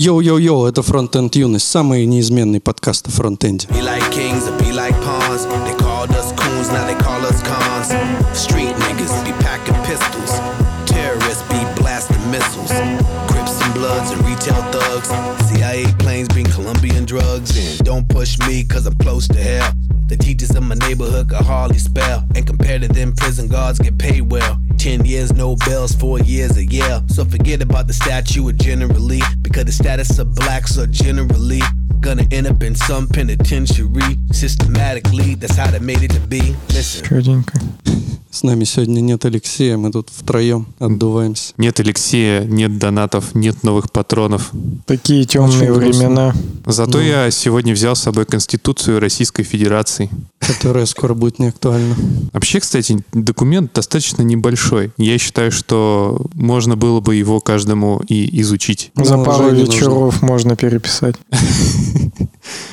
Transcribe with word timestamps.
Йоу-йоу-йоу, 0.00 0.66
это 0.68 0.82
Фронтенд 0.82 1.34
Юность, 1.34 1.68
самый 1.68 2.06
неизменный 2.06 2.60
подкаст 2.60 3.08
о 3.08 3.10
фронтенде. 3.10 3.66
Like 3.66 4.08
like 4.72 4.94
coons. 5.02 5.34
Street 8.32 8.76
niggas 8.76 9.12
be 9.24 9.32
packing 9.42 9.74
pistols. 9.82 10.38
Terrorists 10.86 11.42
be 11.48 11.58
blasting 11.74 12.30
missiles. 12.30 13.07
And 14.48 14.72
thugs. 14.72 15.08
CIA 15.48 15.84
planes 15.98 16.28
bring 16.28 16.46
Colombian 16.46 17.04
drugs 17.04 17.56
in. 17.56 17.84
Don't 17.84 18.08
push 18.08 18.38
me, 18.40 18.64
cause 18.64 18.86
I'm 18.86 18.96
close 18.96 19.28
to 19.28 19.38
hell. 19.38 19.72
The 20.06 20.16
teachers 20.16 20.54
in 20.56 20.64
my 20.64 20.74
neighborhood 20.74 21.28
could 21.28 21.44
hardly 21.44 21.78
spell. 21.78 22.24
And 22.34 22.46
compared 22.46 22.82
to 22.82 22.88
them, 22.88 23.14
prison 23.14 23.48
guards 23.48 23.78
get 23.78 23.98
paid 23.98 24.22
well. 24.22 24.58
Ten 24.78 25.04
years, 25.04 25.32
no 25.32 25.56
bells, 25.56 25.94
four 25.94 26.18
years 26.20 26.56
a 26.56 26.64
year. 26.64 27.02
So 27.08 27.24
forget 27.24 27.60
about 27.60 27.86
the 27.88 27.92
statue 27.92 28.48
of 28.48 28.56
generally. 28.56 29.20
Because 29.42 29.66
the 29.66 29.72
status 29.72 30.18
of 30.18 30.34
blacks 30.34 30.78
are 30.78 30.86
generally 30.86 31.60
gonna 32.00 32.26
end 32.30 32.46
up 32.46 32.62
in 32.62 32.74
some 32.74 33.06
penitentiary. 33.08 34.16
Systematically, 34.32 35.34
that's 35.34 35.56
how 35.56 35.70
they 35.70 35.80
made 35.80 36.02
it 36.02 36.12
to 36.12 36.20
be. 36.28 36.54
Listen. 36.70 37.04
Чуденько. 37.08 37.58
С 38.30 38.42
нами 38.42 38.64
сегодня 38.64 39.00
нет 39.00 39.24
Алексея, 39.24 39.78
мы 39.78 39.90
тут 39.90 40.10
втроем 40.14 40.66
отдуваемся. 40.78 41.54
Нет 41.56 41.80
Алексея, 41.80 42.44
нет 42.44 42.78
донатов, 42.78 43.34
нет 43.34 43.62
новых 43.64 43.90
патронов. 43.90 44.50
Такие 44.86 45.24
темные 45.24 45.72
Очень 45.72 45.80
грустно. 45.80 46.02
времена. 46.04 46.34
Зато 46.66 46.98
Ну. 46.98 47.04
я 47.04 47.30
сегодня 47.30 47.72
взял 47.72 47.96
с 47.96 48.02
собой 48.02 48.26
Конституцию 48.26 49.00
Российской 49.00 49.44
Федерации. 49.44 50.10
Которая 50.40 50.84
скоро 50.86 51.14
будет 51.14 51.38
не 51.38 51.48
актуальна. 51.48 51.94
Вообще, 52.32 52.60
кстати, 52.60 53.02
документ 53.12 53.72
достаточно 53.74 54.22
небольшой. 54.22 54.92
Я 54.98 55.18
считаю, 55.18 55.50
что 55.50 56.26
можно 56.34 56.76
было 56.76 57.00
бы 57.00 57.16
его 57.16 57.40
каждому 57.40 58.02
и 58.08 58.40
изучить. 58.42 58.92
Ну, 58.94 59.04
За 59.04 59.16
пару 59.18 59.50
нужно. 59.52 59.72
вечеров 59.72 60.22
можно 60.22 60.54
переписать. 60.54 61.16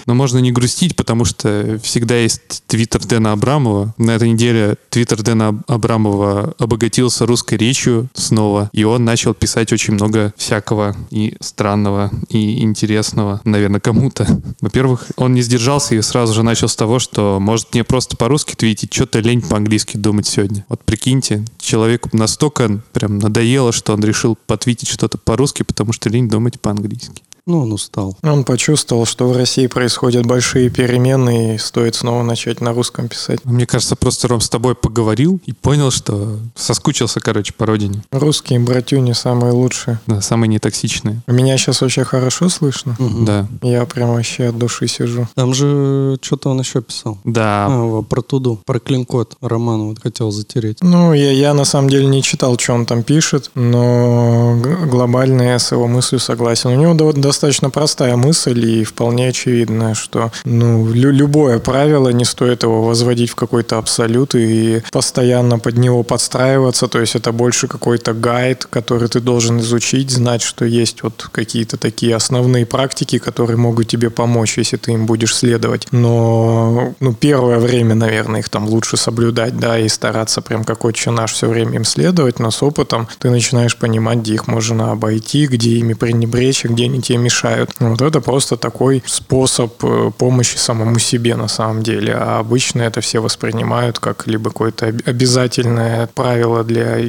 Но 0.05 0.13
можно 0.13 0.37
не 0.37 0.51
грустить, 0.51 0.95
потому 0.95 1.25
что 1.25 1.79
всегда 1.83 2.15
есть 2.15 2.63
твиттер 2.67 3.05
Дэна 3.05 3.31
Абрамова. 3.31 3.93
На 3.97 4.11
этой 4.11 4.29
неделе 4.29 4.75
твиттер 4.89 5.21
Дэна 5.23 5.49
Аб- 5.49 5.63
Абрамова 5.67 6.55
обогатился 6.59 7.25
русской 7.25 7.55
речью 7.55 8.09
снова, 8.13 8.69
и 8.73 8.83
он 8.83 9.05
начал 9.05 9.33
писать 9.33 9.73
очень 9.73 9.93
много 9.93 10.33
всякого 10.37 10.95
и 11.09 11.35
странного, 11.39 12.11
и 12.29 12.61
интересного, 12.61 13.41
наверное, 13.43 13.79
кому-то. 13.79 14.41
Во-первых, 14.61 15.07
он 15.17 15.33
не 15.33 15.41
сдержался 15.41 15.95
и 15.95 16.01
сразу 16.01 16.33
же 16.33 16.43
начал 16.43 16.67
с 16.67 16.75
того, 16.75 16.99
что 16.99 17.39
может 17.39 17.73
мне 17.73 17.83
просто 17.83 18.17
по-русски 18.17 18.55
твитить, 18.55 18.93
что-то 18.93 19.19
лень 19.19 19.41
по-английски 19.41 19.97
думать 19.97 20.27
сегодня. 20.27 20.65
Вот 20.69 20.83
прикиньте, 20.83 21.43
человеку 21.59 22.09
настолько 22.13 22.81
прям 22.93 23.19
надоело, 23.19 23.71
что 23.71 23.93
он 23.93 24.03
решил 24.03 24.37
потвитить 24.47 24.89
что-то 24.89 25.17
по-русски, 25.17 25.63
потому 25.63 25.93
что 25.93 26.09
лень 26.09 26.29
думать 26.29 26.59
по-английски. 26.59 27.23
Ну, 27.47 27.61
он 27.61 27.73
устал. 27.73 28.17
Он 28.23 28.43
почувствовал, 28.43 29.05
что 29.05 29.27
в 29.27 29.37
России 29.37 29.67
происходят 29.67 30.25
большие 30.25 30.71
перемены, 30.71 31.55
и 31.55 31.57
стоит 31.59 31.93
снова 31.93 32.23
начать 32.23 32.59
на 32.59 32.73
русском 32.73 33.07
писать. 33.07 33.39
Мне 33.45 33.67
кажется, 33.67 33.95
просто 33.95 34.27
Ром 34.27 34.41
с 34.41 34.49
тобой 34.49 34.73
поговорил 34.73 35.39
и 35.45 35.53
понял, 35.53 35.91
что 35.91 36.39
соскучился, 36.55 37.19
короче, 37.19 37.53
по 37.53 37.67
родине. 37.67 38.01
Русские 38.11 38.59
братюни 38.59 39.13
самые 39.13 39.51
лучшие. 39.53 39.99
Да, 40.07 40.21
самые 40.21 40.47
нетоксичные. 40.49 41.21
Меня 41.27 41.55
сейчас 41.57 41.81
вообще 41.81 42.03
хорошо 42.03 42.49
слышно? 42.49 42.95
Мгм. 42.97 43.25
Да. 43.25 43.47
Я 43.61 43.85
прям 43.85 44.13
вообще 44.13 44.45
от 44.49 44.57
души 44.57 44.87
сижу. 44.87 45.27
Там 45.35 45.53
же 45.53 46.17
что-то 46.21 46.49
он 46.49 46.59
еще 46.59 46.81
писал. 46.81 47.19
Да. 47.25 47.67
А, 47.69 48.01
про 48.01 48.21
туду, 48.23 48.59
про 48.65 48.79
клинкод. 48.79 49.35
Роман 49.41 49.89
вот 49.89 49.99
хотел 50.01 50.31
затереть. 50.31 50.79
Ну, 50.81 51.13
я, 51.13 51.31
я 51.31 51.53
на 51.53 51.65
самом 51.65 51.91
деле 51.91 52.07
не 52.07 52.23
читал, 52.23 52.57
что 52.57 52.73
он 52.73 52.87
там 52.87 53.03
пишет, 53.03 53.51
но 53.53 54.59
г- 54.63 54.87
глобально 54.87 55.43
я 55.43 55.59
с 55.59 55.71
его 55.71 55.87
мыслью 55.87 56.19
согласен. 56.19 56.71
У 56.71 56.75
него 56.75 56.93
до- 56.95 57.13
достаточно 57.35 57.69
простая 57.69 58.15
мысль 58.15 58.65
и 58.65 58.83
вполне 58.85 59.27
очевидная, 59.27 59.93
что 59.93 60.31
ну, 60.45 60.89
лю- 60.93 61.11
любое 61.11 61.59
правило 61.59 62.07
не 62.09 62.23
стоит 62.23 62.63
его 62.63 62.83
возводить 62.83 63.29
в 63.29 63.35
какой-то 63.35 63.77
абсолют 63.77 64.35
и 64.35 64.81
постоянно 64.89 65.59
под 65.59 65.77
него 65.77 66.03
подстраиваться. 66.03 66.87
То 66.87 67.01
есть 67.01 67.15
это 67.15 67.33
больше 67.33 67.67
какой-то 67.67 68.13
гайд, 68.13 68.65
который 68.69 69.09
ты 69.09 69.19
должен 69.19 69.59
изучить, 69.59 70.11
знать, 70.11 70.41
что 70.41 70.63
есть 70.63 71.03
вот 71.03 71.27
какие-то 71.29 71.75
такие 71.75 72.15
основные 72.15 72.65
практики, 72.65 73.17
которые 73.17 73.57
могут 73.57 73.89
тебе 73.89 74.09
помочь, 74.09 74.57
если 74.57 74.77
ты 74.77 74.93
им 74.93 75.05
будешь 75.05 75.35
следовать. 75.35 75.87
Но 75.91 76.93
ну, 77.01 77.13
первое 77.13 77.59
время, 77.59 77.95
наверное, 77.95 78.39
их 78.39 78.47
там 78.47 78.65
лучше 78.69 78.95
соблюдать, 78.95 79.57
да, 79.59 79.77
и 79.77 79.89
стараться 79.89 80.41
прям 80.41 80.63
как 80.63 80.85
отче 80.85 81.11
наш 81.11 81.33
все 81.33 81.49
время 81.49 81.75
им 81.75 81.83
следовать, 81.83 82.39
но 82.39 82.49
с 82.49 82.63
опытом 82.63 83.09
ты 83.19 83.29
начинаешь 83.29 83.75
понимать, 83.75 84.19
где 84.19 84.35
их 84.35 84.47
можно 84.47 84.91
обойти, 84.91 85.47
где 85.47 85.71
ими 85.71 85.93
пренебречь, 85.93 86.63
а 86.63 86.69
где 86.69 86.85
они 86.85 87.01
тебе 87.01 87.24
мешают. 87.25 87.71
Вот 87.79 88.01
это 88.01 88.21
просто 88.21 88.55
такой 88.57 89.03
способ 89.05 89.83
э, 89.83 90.11
помощи 90.17 90.57
самому 90.57 90.99
себе 90.99 91.35
на 91.35 91.47
самом 91.47 91.81
деле. 91.83 92.13
А 92.13 92.39
обычно 92.39 92.83
это 92.83 93.01
все 93.01 93.19
воспринимают 93.19 93.99
как 93.99 94.27
либо 94.27 94.49
какое-то 94.49 94.87
об- 94.87 95.01
обязательное 95.05 96.07
правило 96.07 96.63
для 96.63 96.99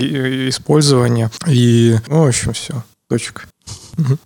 использования. 0.48 1.30
И, 1.46 1.96
ну, 2.08 2.24
в 2.24 2.28
общем, 2.28 2.52
все. 2.52 2.82
Точка. 3.08 3.42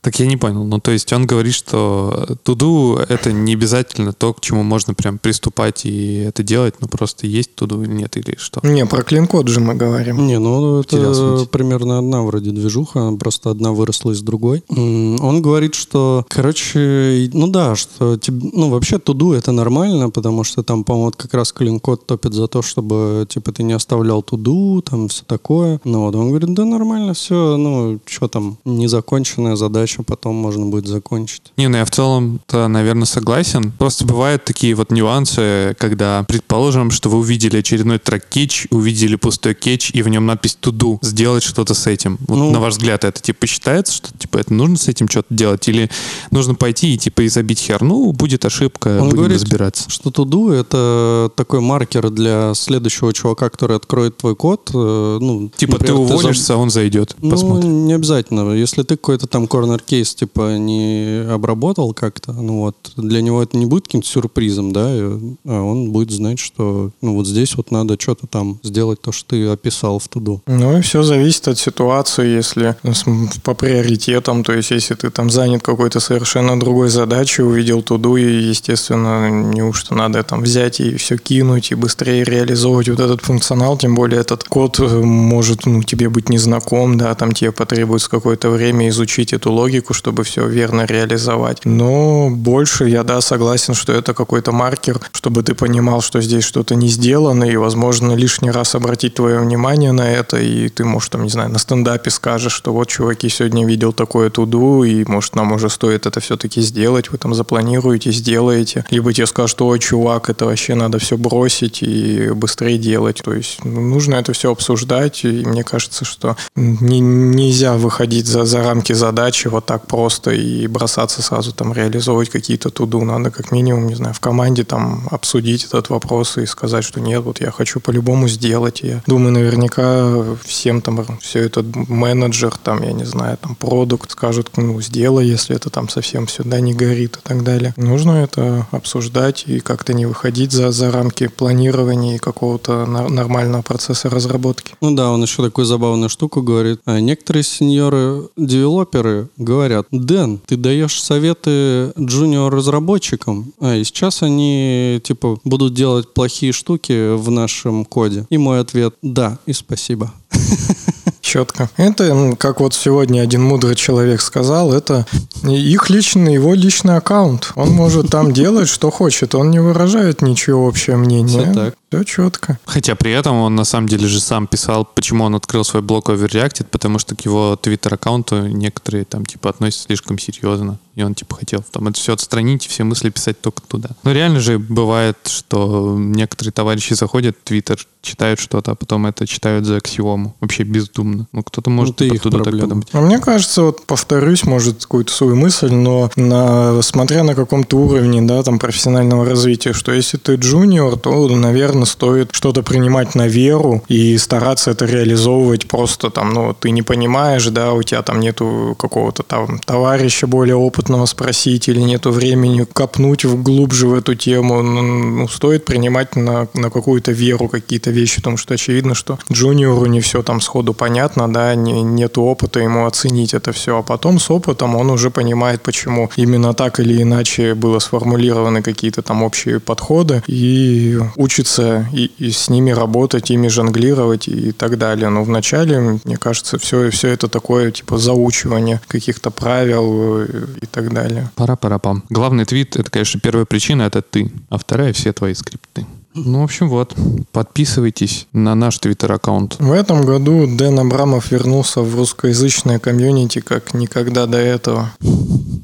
Так 0.01 0.19
я 0.19 0.27
не 0.27 0.37
понял. 0.37 0.65
Ну, 0.65 0.81
то 0.81 0.91
есть 0.91 1.13
он 1.13 1.27
говорит, 1.27 1.55
что 1.55 2.37
туду— 2.43 2.97
это 3.09 3.33
не 3.33 3.55
обязательно 3.55 4.13
то, 4.13 4.33
к 4.35 4.41
чему 4.41 4.63
можно 4.63 4.95
прям 4.95 5.19
приступать 5.19 5.87
и 5.87 6.17
это 6.17 6.43
делать, 6.43 6.75
но 6.81 6.89
просто 6.89 7.27
есть 7.27 7.55
туду 7.55 7.83
или 7.83 7.93
нет, 7.93 8.17
или 8.17 8.37
что. 8.39 8.61
Не, 8.67 8.87
про 8.87 9.03
клин-код 9.03 9.49
же 9.49 9.61
мы 9.61 9.75
говорим. 9.75 10.27
Не, 10.27 10.39
ну 10.39 10.81
это 10.81 11.47
примерно 11.51 11.99
одна 11.99 12.23
вроде 12.23 12.51
движуха, 12.51 13.13
просто 13.19 13.51
одна 13.51 13.73
выросла 13.73 14.13
из 14.13 14.23
другой. 14.23 14.63
Он 14.69 15.43
говорит, 15.43 15.75
что, 15.75 16.25
короче, 16.29 17.31
ну 17.33 17.47
да, 17.47 17.77
что 17.77 18.19
ну 18.29 18.71
вообще 18.71 18.99
туду 18.99 19.33
это 19.33 19.53
нормально, 19.53 20.11
потому 20.11 20.45
что 20.45 20.63
там, 20.63 20.85
по-моему, 20.85 21.07
вот 21.07 21.17
как 21.17 21.35
раз 21.35 21.53
клинкод 21.53 22.07
топит 22.07 22.35
за 22.35 22.47
то, 22.47 22.63
чтобы 22.63 23.27
типа 23.29 23.53
ты 23.53 23.63
не 23.63 23.73
оставлял 23.73 24.23
туду, 24.23 24.83
там 24.83 25.09
все 25.09 25.25
такое. 25.25 25.81
Ну 25.85 26.03
вот 26.03 26.15
он 26.15 26.29
говорит, 26.29 26.55
да 26.55 26.65
нормально 26.65 27.15
все, 27.15 27.57
ну 27.57 28.01
что 28.07 28.29
там, 28.29 28.59
незаконченная 28.65 29.57
задача, 29.61 30.03
потом 30.03 30.35
можно 30.35 30.67
будет 30.67 30.87
закончить. 30.89 31.43
Не, 31.57 31.69
ну 31.69 31.77
я 31.77 31.85
в 31.85 31.91
целом-то, 31.91 32.67
наверное, 32.69 33.05
согласен. 33.07 33.73
Просто 33.79 34.05
бывают 34.05 34.45
такие 34.45 34.75
вот 34.75 34.91
нюансы, 34.91 35.77
когда, 35.79 36.25
предположим, 36.27 36.91
что 36.91 37.09
вы 37.09 37.19
увидели 37.19 37.59
очередной 37.59 37.99
трек 37.99 38.27
кетч, 38.29 38.67
увидели 38.71 39.15
пустой 39.17 39.55
кетч, 39.55 39.91
и 39.93 40.03
в 40.03 40.09
нем 40.09 40.27
надпись 40.27 40.57
туду. 40.59 40.99
Сделать 41.03 41.43
что-то 41.45 41.75
с 41.75 41.87
этим. 41.87 42.19
Вот 42.27 42.37
Ну- 42.37 42.51
на 42.51 42.61
ваш 42.61 42.75
взгляд, 42.75 43.05
это 43.05 43.21
типа 43.21 43.47
считается, 43.47 43.93
что 43.95 44.09
типа 44.19 44.39
это 44.39 44.53
нужно 44.55 44.77
с 44.77 44.89
этим 44.89 45.09
что-то 45.09 45.33
делать? 45.33 45.69
Или 45.69 45.91
нужно 46.31 46.55
пойти 46.55 46.95
и 46.95 46.99
типа 46.99 47.23
и 47.23 47.29
забить 47.29 47.61
хер? 47.61 47.83
Ну, 47.83 48.13
будет 48.13 48.45
ошибка, 48.45 48.89
Он 49.01 49.09
будем 49.11 49.17
говорит, 49.19 49.37
разбираться. 49.43 49.89
Что 49.91 50.11
туду 50.11 50.51
это 50.51 51.31
такой 51.37 51.61
маркер 51.61 52.11
для 52.11 52.55
следующего 52.55 53.13
чувака, 53.13 53.51
который 53.51 53.77
откроет 53.77 54.17
твой 54.17 54.35
код. 54.35 54.71
э, 54.75 55.19
Ну, 55.21 55.51
Типа 55.57 55.73
например, 55.75 55.97
ты 55.97 56.01
уволишься, 56.03 56.57
он 56.57 56.71
зайдет, 56.71 57.15
Ну, 57.21 57.61
не 57.63 57.93
обязательно. 57.93 58.53
Если 58.53 58.83
ты 58.83 58.97
какой-то 58.97 59.27
там 59.27 59.47
corner 59.51 59.81
кейс 59.85 60.15
типа 60.15 60.57
не 60.59 61.25
обработал 61.31 61.93
как-то, 61.93 62.33
ну 62.33 62.61
вот, 62.61 62.77
для 62.97 63.21
него 63.23 63.43
это 63.43 63.57
не 63.57 63.67
будет 63.67 63.85
каким-то 63.87 64.07
сюрпризом, 64.09 64.73
да, 64.73 64.95
и- 64.95 65.01
а 65.47 65.63
он 65.63 65.91
будет 65.91 66.11
знать, 66.11 66.39
что 66.39 66.91
ну 67.03 67.15
вот 67.17 67.27
здесь 67.27 67.57
вот 67.57 67.71
надо 67.71 67.97
что-то 67.99 68.27
там 68.27 68.59
сделать, 68.63 69.01
то, 69.03 69.13
что 69.13 69.31
ты 69.31 69.47
описал 69.49 69.99
в 69.99 70.09
туду. 70.09 70.41
Ну 70.47 70.79
и 70.79 70.81
все 70.83 71.03
зависит 71.03 71.49
от 71.49 71.59
ситуации, 71.59 72.27
если 72.29 72.77
ну, 72.83 72.95
по 73.43 73.55
приоритетам, 73.55 74.45
то 74.45 74.53
есть 74.53 74.71
если 74.71 74.95
ты 74.95 75.11
там 75.11 75.31
занят 75.31 75.63
какой-то 75.63 76.01
совершенно 76.01 76.59
другой 76.59 76.89
задачей, 76.89 77.43
увидел 77.43 77.83
туду, 77.83 78.17
и, 78.17 78.23
естественно, 78.25 79.29
неужто 79.31 79.95
надо 79.95 80.23
там 80.23 80.43
взять 80.43 80.81
и 80.81 80.97
все 80.97 81.17
кинуть 81.17 81.71
и 81.73 81.75
быстрее 81.75 82.25
реализовывать 82.25 82.89
вот 82.89 83.01
этот 83.01 83.21
функционал, 83.23 83.77
тем 83.79 83.95
более 83.95 84.21
этот 84.21 84.45
код 84.45 84.79
э, 84.81 84.85
может 85.03 85.67
ну, 85.67 85.83
тебе 85.83 86.09
быть 86.09 86.29
незнаком, 86.29 86.97
да, 86.99 87.15
там 87.15 87.33
тебе 87.33 87.53
потребуется 87.53 88.09
какое-то 88.11 88.51
время 88.51 88.89
изучить 88.89 89.33
эту 89.41 89.53
логику, 89.53 89.95
чтобы 89.95 90.23
все 90.23 90.47
верно 90.47 90.85
реализовать. 90.85 91.65
Но 91.65 92.29
больше 92.31 92.89
я, 92.89 93.03
да, 93.03 93.21
согласен, 93.21 93.75
что 93.75 93.93
это 93.93 94.13
какой-то 94.13 94.53
маркер, 94.53 95.01
чтобы 95.13 95.43
ты 95.43 95.55
понимал, 95.55 96.03
что 96.03 96.21
здесь 96.21 96.45
что-то 96.45 96.75
не 96.75 96.89
сделано, 96.89 97.45
и, 97.45 97.57
возможно, 97.57 98.13
лишний 98.13 98.51
раз 98.51 98.75
обратить 98.75 99.15
твое 99.15 99.39
внимание 99.39 99.93
на 99.93 100.11
это, 100.11 100.37
и 100.37 100.69
ты, 100.69 100.85
может, 100.85 101.13
там, 101.13 101.23
не 101.25 101.31
знаю, 101.31 101.51
на 101.51 101.59
стендапе 101.59 102.11
скажешь, 102.11 102.53
что 102.53 102.73
вот, 102.73 102.89
чуваки, 102.89 103.29
сегодня 103.29 103.67
видел 103.67 103.93
такое 103.93 104.29
туду, 104.29 104.85
и, 104.85 105.05
может, 105.07 105.37
нам 105.37 105.53
уже 105.53 105.71
стоит 105.71 106.07
это 106.07 106.21
все-таки 106.21 106.61
сделать, 106.61 107.11
вы 107.11 107.19
там 107.19 107.35
запланируете, 107.35 108.13
сделаете. 108.13 108.85
Либо 108.91 109.13
тебе 109.13 109.27
скажут, 109.27 109.51
что, 109.51 109.67
ой, 109.69 109.79
чувак, 109.79 110.29
это 110.29 110.45
вообще 110.45 110.75
надо 110.75 110.99
все 110.99 111.17
бросить 111.17 111.83
и 111.83 112.31
быстрее 112.35 112.79
делать. 112.79 113.23
То 113.25 113.33
есть 113.33 113.65
ну, 113.65 113.81
нужно 113.81 114.17
это 114.17 114.33
все 114.33 114.53
обсуждать, 114.53 115.25
и 115.25 115.45
мне 115.47 115.65
кажется, 115.65 116.05
что 116.05 116.37
не- 116.57 117.01
нельзя 117.01 117.75
выходить 117.75 118.27
за, 118.27 118.45
за 118.45 118.63
рамки 118.63 118.93
задачи 118.93 119.20
задачи 119.21 119.49
вот 119.49 119.67
так 119.67 119.87
просто 119.87 120.31
и 120.31 120.67
бросаться 120.67 121.23
сразу 121.23 121.53
там 121.53 121.75
реализовывать 121.75 122.31
какие-то 122.31 122.71
туду. 122.71 123.05
Надо 123.05 123.31
как 123.31 123.53
минимум, 123.53 123.87
не 123.87 123.95
знаю, 123.95 124.15
в 124.15 124.21
команде 124.21 124.65
там 124.65 125.09
обсудить 125.11 125.65
этот 125.65 125.91
вопрос 125.91 126.39
и 126.39 126.47
сказать, 126.47 126.85
что 126.85 127.01
нет, 127.01 127.23
вот 127.23 127.41
я 127.41 127.51
хочу 127.51 127.81
по-любому 127.81 128.29
сделать. 128.29 128.81
Я 128.83 129.03
думаю, 129.07 129.33
наверняка 129.33 130.25
всем 130.43 130.81
там 130.81 131.19
все 131.21 131.41
это 131.41 131.63
менеджер, 131.89 132.57
там, 132.57 132.83
я 132.83 132.93
не 132.93 133.05
знаю, 133.05 133.37
там 133.37 133.55
продукт 133.55 134.11
скажут, 134.11 134.51
ну, 134.57 134.81
сделай, 134.81 135.27
если 135.27 135.55
это 135.55 135.69
там 135.69 135.89
совсем 135.91 136.27
сюда 136.27 136.61
не 136.61 136.73
горит 136.73 137.19
и 137.19 137.21
так 137.23 137.45
далее. 137.45 137.75
Нужно 137.77 138.13
это 138.13 138.67
обсуждать 138.71 139.45
и 139.47 139.61
как-то 139.61 139.93
не 139.93 140.07
выходить 140.07 140.53
за, 140.53 140.71
за 140.71 140.91
рамки 140.91 141.29
планирования 141.29 142.17
и 142.17 142.19
какого-то 142.19 142.87
нормального 142.87 143.63
процесса 143.63 144.09
разработки. 144.09 144.75
Ну 144.81 144.95
да, 144.95 145.11
он 145.11 145.23
еще 145.23 145.43
такую 145.43 145.67
забавную 145.67 146.09
штуку 146.09 146.41
говорит. 146.41 146.81
А 146.87 147.01
некоторые 147.01 147.43
сеньоры-девелоперы 147.43 149.10
говорят, 149.37 149.87
Дэн, 149.91 150.39
ты 150.47 150.57
даешь 150.57 151.03
советы 151.03 151.93
джуниор-разработчикам, 151.99 153.53
а 153.61 153.77
и 153.77 153.85
сейчас 153.85 154.23
они, 154.23 155.01
типа, 155.03 155.39
будут 155.45 155.75
делать 155.75 156.13
плохие 156.13 156.53
штуки 156.53 157.15
в 157.15 157.31
нашем 157.31 157.85
коде. 157.85 158.27
И 158.31 158.39
мой 158.39 158.61
ответ– 158.61 158.95
да, 159.03 159.39
и 159.47 159.53
спасибо. 159.53 160.13
Четко. 161.21 161.71
Это, 161.77 162.35
как 162.39 162.61
вот 162.61 162.75
сегодня 162.75 163.21
один 163.21 163.43
мудрый 163.43 163.77
человек 163.77 164.21
сказал, 164.21 164.73
это 164.73 165.07
их 165.45 165.91
личный, 165.91 166.35
его 166.35 166.55
личный 166.55 166.97
аккаунт. 166.97 167.53
Он 167.57 167.71
может 167.71 168.11
там 168.11 168.33
делать, 168.33 168.69
что 168.69 168.91
хочет. 168.91 169.35
Он 169.35 169.51
не 169.51 169.61
выражает 169.61 170.23
ничего 170.23 170.67
общее 170.67 170.97
мнение. 170.97 171.73
Все 171.91 172.05
четко. 172.05 172.59
Хотя 172.67 172.95
при 172.95 173.11
этом 173.11 173.37
он 173.37 173.57
на 173.57 173.65
самом 173.65 173.89
деле 173.89 174.07
же 174.07 174.21
сам 174.21 174.47
писал, 174.47 174.85
почему 174.85 175.25
он 175.25 175.35
открыл 175.35 175.65
свой 175.65 175.83
блог 175.83 176.09
Overreacted, 176.09 176.67
потому 176.71 177.01
что 177.01 177.17
к 177.17 177.23
его 177.23 177.57
твиттер-аккаунту 177.61 178.47
некоторые 178.47 179.05
там 179.05 179.27
типа 179.27 179.51
относятся 179.51 179.87
слишком 179.87 180.19
серьезно. 180.19 180.79
И 180.95 181.03
он 181.03 181.15
типа 181.15 181.37
хотел 181.37 181.65
там 181.71 181.89
это 181.89 181.99
все 181.99 182.13
отстранить 182.13 182.67
и 182.67 182.69
все 182.69 182.85
мысли 182.85 183.11
писать 183.11 183.41
только 183.41 183.63
туда. 183.63 183.91
Но 184.03 184.13
реально 184.13 184.39
же 184.41 184.59
бывает, 184.59 185.17
что 185.27 185.97
некоторые 185.99 186.53
товарищи 186.53 186.95
заходят 186.95 187.37
в 187.37 187.49
твиттер, 187.49 187.79
читают 188.03 188.41
что-то, 188.41 188.73
а 188.73 188.75
потом 188.75 189.07
это 189.07 189.27
читают 189.27 189.67
за 189.67 189.77
аксиому. 189.77 190.35
Вообще 190.41 190.63
бездумно. 190.65 191.27
Ну, 191.33 191.43
кто-то 191.43 191.71
может 191.71 192.01
ну, 192.01 192.15
оттуда 192.15 192.43
так 192.43 192.59
подумать. 192.59 192.89
А 192.93 193.01
мне 193.01 193.19
кажется, 193.19 193.63
вот 193.63 193.87
повторюсь, 193.87 194.45
может, 194.45 194.83
какую-то 194.83 195.13
свою 195.13 195.37
мысль, 195.37 195.73
но 195.73 196.11
на, 196.17 196.83
смотря 196.83 197.23
на 197.23 197.35
каком-то 197.35 197.77
уровне, 197.79 198.23
да, 198.23 198.43
там, 198.43 198.59
профессионального 198.59 199.25
развития, 199.25 199.73
что 199.73 199.93
если 199.93 200.17
ты 200.17 200.35
джуниор, 200.35 200.99
то, 200.99 201.29
наверное, 201.29 201.80
наверное, 201.81 201.87
стоит 201.87 202.31
что-то 202.33 202.63
принимать 202.63 203.15
на 203.15 203.27
веру 203.27 203.83
и 203.89 204.19
стараться 204.19 204.71
это 204.71 204.87
реализовывать 204.87 205.69
просто 205.69 206.11
там, 206.11 206.33
ну, 206.33 206.55
ты 206.55 206.71
не 206.71 206.83
понимаешь, 206.83 207.47
да, 207.47 207.73
у 207.73 207.83
тебя 207.83 208.03
там 208.03 208.21
нету 208.21 208.75
какого-то 208.79 209.23
там 209.23 209.59
товарища 209.65 210.27
более 210.27 210.57
опытного 210.57 211.07
спросить 211.07 211.69
или 211.69 211.81
нету 211.81 212.11
времени 212.11 212.67
копнуть 212.73 213.25
глубже 213.25 213.87
в 213.87 213.95
эту 213.95 214.15
тему, 214.15 214.63
ну, 214.63 215.29
стоит 215.29 215.65
принимать 215.65 216.17
на, 216.17 216.47
на 216.55 216.71
какую-то 216.71 217.13
веру 217.13 217.49
какие-то 217.49 217.91
вещи, 217.91 218.17
потому 218.17 218.37
что 218.37 218.55
очевидно, 218.55 218.95
что 218.95 219.19
джуниору 219.33 219.87
не 219.87 220.01
все 220.01 220.23
там 220.23 220.41
сходу 220.41 220.75
понятно, 220.75 221.33
да, 221.33 221.55
не, 221.55 221.83
нету 221.83 222.23
опыта 222.23 222.61
ему 222.61 222.87
оценить 222.87 223.35
это 223.35 223.53
все, 223.53 223.79
а 223.79 223.83
потом 223.83 224.19
с 224.19 224.31
опытом 224.31 224.77
он 224.77 224.91
уже 224.91 225.11
понимает, 225.11 225.63
почему 225.63 226.11
именно 226.17 226.55
так 226.55 226.81
или 226.81 227.03
иначе 227.03 227.55
было 227.55 227.81
сформулированы 227.81 228.63
какие-то 228.63 229.03
там 229.03 229.23
общие 229.23 229.61
подходы 229.61 230.23
и 230.27 230.99
учится 231.17 231.70
и, 231.93 232.11
и 232.19 232.31
с 232.31 232.49
ними 232.51 232.71
работать, 232.71 233.31
ими 233.31 233.49
жонглировать 233.49 234.29
и 234.29 234.53
так 234.53 234.79
далее. 234.79 235.09
Но 235.09 235.25
вначале, 235.25 236.01
мне 236.05 236.17
кажется, 236.17 236.59
все, 236.59 236.91
все 236.91 237.09
это 237.09 237.29
такое, 237.29 237.71
типа, 237.71 237.99
заучивание 237.99 238.81
каких-то 238.89 239.31
правил 239.31 240.21
э, 240.21 240.47
и 240.63 240.67
так 240.67 240.93
далее. 240.93 241.31
Пара-пара-пам. 241.37 242.05
Главный 242.09 242.45
твит, 242.45 242.77
это, 242.77 242.91
конечно, 242.91 243.21
первая 243.21 243.45
причина, 243.45 243.83
это 243.83 244.03
ты, 244.03 244.33
а 244.49 244.59
вторая 244.59 244.93
все 244.93 245.13
твои 245.13 245.35
скрипты. 245.35 245.87
Ну, 246.15 246.41
в 246.41 246.45
общем, 246.45 246.69
вот. 246.69 246.95
Подписывайтесь 247.33 248.27
на 248.33 248.55
наш 248.55 248.79
твиттер-аккаунт. 248.79 249.57
В 249.61 249.73
этом 249.73 250.05
году 250.05 250.47
Дэн 250.47 250.81
Абрамов 250.81 251.31
вернулся 251.31 251.81
в 251.83 251.95
русскоязычное 251.95 252.79
комьюнити 252.79 253.41
как 253.41 253.75
никогда 253.75 254.27
до 254.27 254.39
этого. 254.39 254.93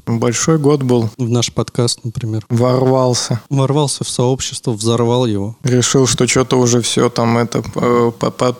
Большой 0.05 0.57
год 0.57 0.83
был. 0.83 1.09
В 1.17 1.29
наш 1.29 1.51
подкаст, 1.51 1.99
например. 2.05 2.45
Ворвался. 2.49 3.41
Ворвался 3.49 4.05
в 4.05 4.09
сообщество, 4.09 4.71
взорвал 4.71 5.25
его. 5.25 5.57
Решил, 5.63 6.07
что 6.07 6.27
что-то 6.27 6.57
уже 6.57 6.81
все 6.81 7.09
там 7.09 7.37
это 7.37 7.61
э, 7.75 8.11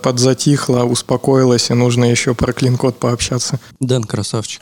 подзатихло, 0.01 0.83
успокоилось, 0.83 1.69
и 1.69 1.73
нужно 1.73 2.03
еще 2.05 2.33
про 2.33 2.51
клин-код 2.51 2.99
пообщаться. 2.99 3.61
Дэн 3.79 4.03
красавчик. 4.03 4.61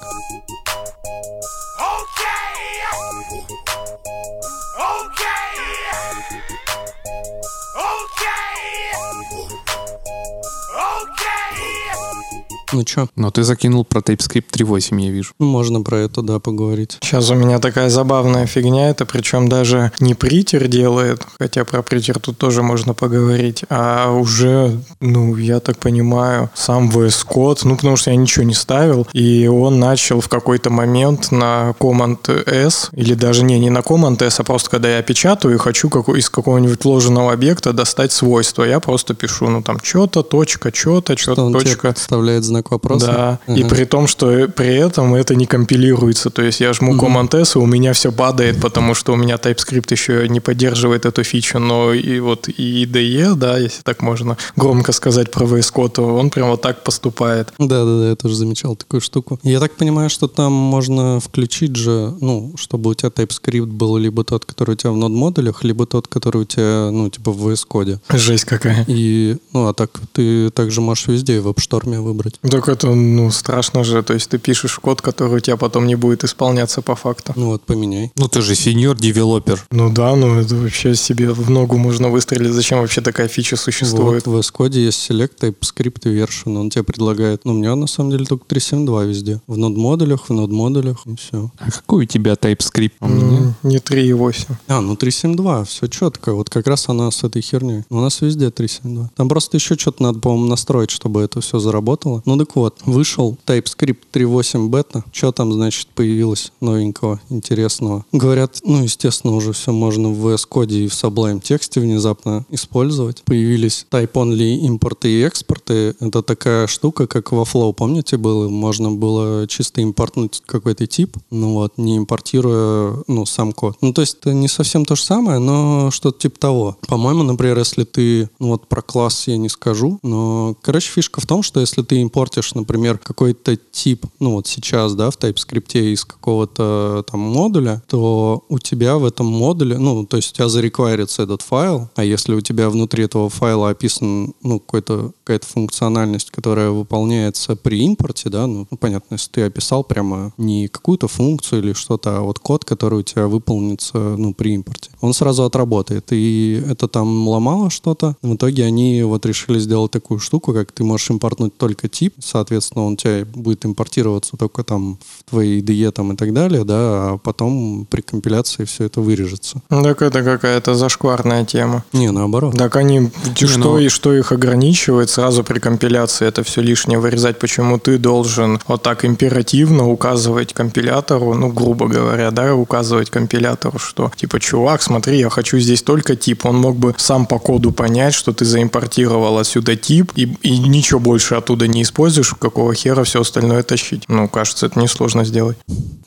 Ну 12.75 12.83
чё? 12.83 13.07
Но 13.15 13.31
ты 13.31 13.43
закинул 13.43 13.85
про 13.85 14.01
TypeScript 14.01 14.51
3.8, 14.51 15.01
я 15.01 15.09
вижу. 15.09 15.31
Можно 15.39 15.81
про 15.81 15.99
это, 15.99 16.21
да, 16.21 16.39
поговорить. 16.39 16.97
Сейчас 17.01 17.29
у 17.29 17.35
меня 17.35 17.59
такая 17.59 17.89
забавная 17.89 18.47
фигня, 18.47 18.89
это 18.89 19.05
причем 19.05 19.47
даже 19.47 19.93
не 20.01 20.13
притер 20.13 20.67
делает, 20.67 21.25
хотя 21.39 21.63
про 21.63 21.81
притер 21.81 22.19
тут 22.19 22.37
тоже 22.37 22.63
можно 22.63 22.93
поговорить, 22.93 23.63
а 23.69 24.11
уже, 24.11 24.77
ну, 24.99 25.37
я 25.37 25.61
так 25.61 25.77
понимаю, 25.77 26.49
сам 26.53 26.89
VS 26.89 27.25
Code, 27.25 27.59
ну, 27.63 27.77
потому 27.77 27.95
что 27.95 28.11
я 28.11 28.17
ничего 28.17 28.43
не 28.43 28.53
ставил, 28.53 29.07
и 29.13 29.47
он 29.47 29.79
начал 29.79 30.19
в 30.19 30.27
какой-то 30.27 30.69
момент 30.69 31.31
на 31.31 31.73
Command 31.79 32.45
S, 32.45 32.89
или 32.91 33.13
даже 33.13 33.45
не, 33.45 33.57
не 33.57 33.69
на 33.69 33.79
Command 33.79 34.21
S, 34.21 34.41
а 34.41 34.43
просто 34.43 34.69
когда 34.69 34.97
я 34.97 35.01
печатаю 35.01 35.55
и 35.55 35.57
хочу 35.57 35.89
как, 35.89 36.09
из 36.09 36.29
какого-нибудь 36.29 36.83
вложенного 36.83 37.31
объекта 37.31 37.71
достать 37.71 38.11
свойства, 38.11 38.65
я 38.65 38.81
просто 38.81 39.13
пишу, 39.13 39.47
ну, 39.47 39.61
там, 39.63 39.79
что-то, 39.81 40.23
точка, 40.23 40.75
что-то, 40.75 41.15
что-то, 41.15 41.49
точка. 41.53 41.93
Вставляет 41.93 42.43
знак 42.43 42.64
знак 42.65 42.71
вопроса. 42.71 43.05
Да, 43.05 43.39
угу. 43.47 43.59
и 43.59 43.63
при 43.63 43.85
том, 43.85 44.07
что 44.07 44.47
при 44.47 44.75
этом 44.75 45.15
это 45.15 45.35
не 45.35 45.45
компилируется. 45.45 46.29
То 46.29 46.41
есть 46.41 46.61
я 46.61 46.73
жму 46.73 46.91
угу. 46.91 47.05
Command 47.05 47.35
S, 47.41 47.55
и 47.55 47.59
у 47.59 47.65
меня 47.65 47.93
все 47.93 48.11
падает, 48.11 48.59
потому 48.61 48.95
что 48.95 49.13
у 49.13 49.15
меня 49.15 49.35
TypeScript 49.35 49.91
еще 49.91 50.27
не 50.29 50.39
поддерживает 50.39 51.05
эту 51.05 51.23
фичу. 51.23 51.59
Но 51.59 51.93
и 51.93 52.19
вот 52.19 52.49
и 52.49 52.85
IDE, 52.85 53.35
да, 53.35 53.57
если 53.57 53.81
так 53.83 54.01
можно 54.01 54.37
громко 54.55 54.91
сказать 54.91 55.31
про 55.31 55.45
VS 55.45 55.73
Code, 55.73 56.01
он 56.01 56.29
прям 56.29 56.49
вот 56.49 56.61
так 56.61 56.83
поступает. 56.83 57.53
Да-да-да, 57.59 58.09
я 58.09 58.15
тоже 58.15 58.35
замечал 58.35 58.75
такую 58.75 59.01
штуку. 59.01 59.39
Я 59.43 59.59
так 59.59 59.75
понимаю, 59.75 60.09
что 60.09 60.27
там 60.27 60.51
можно 60.51 61.19
включить 61.19 61.75
же, 61.75 62.13
ну, 62.21 62.53
чтобы 62.57 62.89
у 62.89 62.93
тебя 62.93 63.09
TypeScript 63.09 63.65
был 63.65 63.97
либо 63.97 64.23
тот, 64.23 64.45
который 64.45 64.71
у 64.71 64.75
тебя 64.75 64.91
в 64.91 64.97
нод-модулях, 64.97 65.63
либо 65.63 65.85
тот, 65.85 66.07
который 66.07 66.41
у 66.41 66.45
тебя, 66.45 66.89
ну, 66.91 67.09
типа 67.09 67.31
в 67.31 67.47
VS 67.47 67.67
Code. 67.69 67.99
Жесть 68.13 68.45
какая. 68.45 68.85
И, 68.87 69.37
ну, 69.53 69.67
а 69.67 69.73
так 69.73 69.99
ты 70.13 70.49
также 70.49 70.81
можешь 70.81 71.07
везде 71.07 71.39
в 71.39 71.47
WebStorm 71.47 72.01
выбрать. 72.01 72.39
Так 72.55 72.69
это, 72.69 72.87
ну, 72.95 73.31
страшно 73.31 73.83
же. 73.83 74.01
То 74.01 74.13
есть 74.13 74.29
ты 74.29 74.37
пишешь 74.37 74.79
код, 74.79 75.01
который 75.01 75.35
у 75.35 75.39
тебя 75.41 75.57
потом 75.57 75.87
не 75.87 75.95
будет 75.95 76.23
исполняться 76.23 76.81
по 76.81 76.95
факту. 76.95 77.33
Ну 77.35 77.47
вот, 77.47 77.63
поменяй. 77.63 78.13
Ну 78.15 78.29
ты 78.29 78.41
же 78.41 78.55
senior 78.55 78.96
developer. 78.96 79.65
Ну 79.71 79.91
да, 79.91 80.15
ну 80.15 80.39
это 80.39 80.55
вообще 80.55 80.95
себе 80.95 81.31
в 81.31 81.49
ногу 81.49 81.77
можно 81.77 82.07
выстрелить. 82.07 82.53
Зачем 82.53 82.79
вообще 82.79 83.01
такая 83.01 83.27
фича 83.27 83.57
существует? 83.57 84.25
Вот, 84.25 84.45
в 84.45 84.47
VS 84.47 84.57
Code 84.57 84.77
есть 84.77 85.11
Select 85.11 85.31
TypeScript 85.41 86.03
Version. 86.03 86.57
Он 86.57 86.69
тебе 86.69 86.85
предлагает, 86.85 87.43
ну, 87.43 87.51
у 87.51 87.55
меня 87.57 87.75
на 87.75 87.87
самом 87.87 88.11
деле 88.11 88.23
только 88.25 88.45
3.7.2 88.45 89.05
везде. 89.05 89.41
В 89.47 89.57
node-модулях, 89.57 90.29
в 90.29 90.33
node-модулях, 90.33 91.05
и 91.05 91.17
все. 91.17 91.51
А 91.57 91.69
какой 91.69 92.05
у 92.05 92.07
тебя 92.07 92.35
TypeScript? 92.35 92.93
У 93.01 93.07
меня? 93.09 93.53
Не 93.63 93.79
3.8. 93.79 94.53
А, 94.69 94.79
ну 94.79 94.93
3.7.2, 94.93 95.65
все 95.65 95.87
четко. 95.87 96.33
Вот 96.33 96.49
как 96.49 96.67
раз 96.67 96.87
она 96.87 97.11
с 97.11 97.21
этой 97.25 97.41
херней. 97.41 97.83
У 97.89 97.99
нас 97.99 98.21
везде 98.21 98.47
3.7.2. 98.47 99.09
Там 99.13 99.27
просто 99.27 99.57
еще 99.57 99.75
что-то 99.75 100.03
надо, 100.03 100.19
по-моему, 100.19 100.47
настроить, 100.47 100.91
чтобы 100.91 101.21
это 101.21 101.41
все 101.41 101.59
заработало. 101.59 102.21
Ну 102.25 102.34
так 102.37 102.55
вот, 102.55 102.79
вышел 102.85 103.37
TypeScript 103.45 103.99
3.8 104.13 104.69
бета. 104.69 105.03
Что 105.11 105.31
там, 105.31 105.51
значит, 105.53 105.87
появилось 105.87 106.51
новенького, 106.61 107.19
интересного? 107.29 108.05
Говорят, 108.11 108.59
ну, 108.63 108.83
естественно, 108.83 109.35
уже 109.35 109.53
все 109.53 109.71
можно 109.71 110.09
в 110.09 110.27
VS 110.27 110.47
Code 110.49 110.73
и 110.73 110.87
в 110.87 110.93
Sublime 110.93 111.39
Text 111.39 111.71
е 111.71 111.79
внезапно 111.79 112.45
использовать. 112.49 113.23
Появились 113.23 113.85
type-only 113.91 114.55
импорты 114.57 115.09
и 115.09 115.21
экспорты. 115.21 115.95
Это 115.99 116.21
такая 116.21 116.67
штука, 116.67 117.07
как 117.07 117.31
во 117.31 117.43
Flow, 117.43 117.73
помните, 117.73 118.17
было? 118.17 118.49
Можно 118.49 118.91
было 118.91 119.47
чисто 119.47 119.81
импортнуть 119.81 120.41
какой-то 120.45 120.87
тип, 120.87 121.17
ну 121.31 121.53
вот, 121.53 121.77
не 121.77 121.97
импортируя, 121.97 123.03
ну, 123.07 123.25
сам 123.25 123.51
код. 123.53 123.77
Ну, 123.81 123.93
то 123.93 124.01
есть 124.01 124.17
это 124.19 124.33
не 124.33 124.47
совсем 124.47 124.85
то 124.85 124.95
же 124.95 125.03
самое, 125.03 125.39
но 125.39 125.91
что-то 125.91 126.19
типа 126.19 126.39
того. 126.39 126.77
По-моему, 126.87 127.23
например, 127.23 127.57
если 127.57 127.83
ты, 127.83 128.29
ну, 128.39 128.49
вот 128.49 128.67
про 128.67 128.81
класс 128.81 129.27
я 129.27 129.37
не 129.37 129.49
скажу, 129.49 129.99
но, 130.03 130.55
короче, 130.61 130.91
фишка 130.91 131.21
в 131.21 131.25
том, 131.25 131.43
что 131.43 131.59
если 131.59 131.81
ты 131.81 132.01
импортишь 132.01 132.24
импортишь, 132.25 132.55
например, 132.55 132.97
какой-то 132.97 133.55
тип, 133.55 134.05
ну 134.19 134.33
вот 134.33 134.47
сейчас, 134.47 134.95
да, 134.95 135.11
в 135.11 135.17
TypeScript 135.17 135.93
из 135.93 136.05
какого-то 136.05 137.05
там 137.09 137.19
модуля, 137.19 137.81
то 137.87 138.43
у 138.49 138.59
тебя 138.59 138.97
в 138.97 139.05
этом 139.05 139.27
модуле, 139.27 139.77
ну, 139.77 140.05
то 140.05 140.17
есть 140.17 140.31
у 140.31 140.35
тебя 140.35 140.49
зареквайрится 140.49 141.23
этот 141.23 141.41
файл, 141.41 141.89
а 141.95 142.03
если 142.03 142.33
у 142.33 142.41
тебя 142.41 142.69
внутри 142.69 143.03
этого 143.03 143.29
файла 143.29 143.69
описан, 143.69 144.33
ну, 144.41 144.59
какой-то, 144.59 145.11
какая-то 145.23 145.45
функциональность, 145.45 146.31
которая 146.31 146.71
выполняется 146.71 147.55
при 147.55 147.79
импорте, 147.83 148.29
да, 148.29 148.47
ну, 148.47 148.67
ну, 148.71 148.77
понятно, 148.77 149.15
если 149.15 149.31
ты 149.31 149.41
описал 149.43 149.83
прямо 149.83 150.33
не 150.37 150.67
какую-то 150.67 151.07
функцию 151.07 151.61
или 151.61 151.73
что-то, 151.73 152.17
а 152.17 152.21
вот 152.21 152.39
код, 152.39 152.65
который 152.65 152.99
у 152.99 153.03
тебя 153.03 153.27
выполнится, 153.27 153.97
ну, 153.97 154.33
при 154.33 154.53
импорте, 154.53 154.89
он 155.01 155.13
сразу 155.13 155.43
отработает. 155.43 156.11
И 156.11 156.63
это 156.67 156.87
там 156.87 157.27
ломало 157.27 157.69
что-то. 157.69 158.15
В 158.21 158.35
итоге 158.35 158.65
они 158.65 159.03
вот 159.03 159.25
решили 159.25 159.59
сделать 159.59 159.91
такую 159.91 160.19
штуку, 160.19 160.53
как 160.53 160.71
ты 160.71 160.83
можешь 160.83 161.09
импортнуть 161.09 161.57
только 161.57 161.87
тип, 161.87 162.14
соответственно, 162.19 162.85
он 162.85 162.93
у 162.93 162.95
тебя 162.95 163.25
будет 163.25 163.65
импортироваться 163.65 164.37
только 164.37 164.63
там 164.63 164.97
в 165.19 165.29
твоей 165.29 165.61
IDE 165.61 165.91
там 165.91 166.13
и 166.13 166.15
так 166.15 166.33
далее, 166.33 166.63
да, 166.63 166.75
а 166.77 167.17
потом 167.17 167.85
при 167.89 168.01
компиляции 168.01 168.65
все 168.65 168.85
это 168.85 169.01
вырежется. 169.01 169.61
Так 169.69 170.01
это 170.01 170.23
какая-то 170.23 170.75
зашкварная 170.75 171.45
тема. 171.45 171.83
Не, 171.93 172.11
наоборот. 172.11 172.57
Так 172.57 172.75
они, 172.75 173.11
Не, 173.39 173.47
что, 173.47 173.59
ну- 173.59 173.77
и 173.79 173.89
что 173.89 174.13
их 174.13 174.31
ограничивает 174.31 175.09
сразу 175.09 175.43
при 175.43 175.59
компиляции 175.59 176.27
это 176.27 176.43
все 176.43 176.61
лишнее 176.61 176.99
вырезать, 176.99 177.39
почему 177.39 177.77
ты 177.79 177.97
должен 177.97 178.59
вот 178.67 178.83
так 178.83 179.05
императивно 179.05 179.87
указывать 179.89 180.53
компилятору, 180.53 181.33
ну, 181.33 181.51
грубо 181.51 181.87
говоря, 181.87 182.31
да, 182.31 182.55
указывать 182.55 183.09
компилятору, 183.09 183.79
что, 183.79 184.11
типа, 184.15 184.39
чувак, 184.39 184.81
смотри, 184.81 185.19
я 185.19 185.29
хочу 185.29 185.59
здесь 185.59 185.81
только 185.81 186.15
тип. 186.15 186.45
Он 186.45 186.57
мог 186.57 186.77
бы 186.77 186.93
сам 186.97 187.25
по 187.25 187.39
коду 187.39 187.71
понять, 187.71 188.13
что 188.13 188.33
ты 188.33 188.45
заимпортировал 188.45 189.37
отсюда 189.37 189.75
тип, 189.75 190.11
и, 190.15 190.23
и 190.41 190.57
ничего 190.57 190.99
больше 190.99 191.35
оттуда 191.35 191.67
не 191.67 191.83
используешь, 192.05 192.35
какого 192.39 192.73
хера 192.73 193.03
все 193.03 193.21
остальное 193.21 193.63
тащить. 193.63 194.03
Ну, 194.07 194.27
кажется, 194.29 194.67
это 194.67 194.79
несложно 194.79 195.25
сделать. 195.25 195.57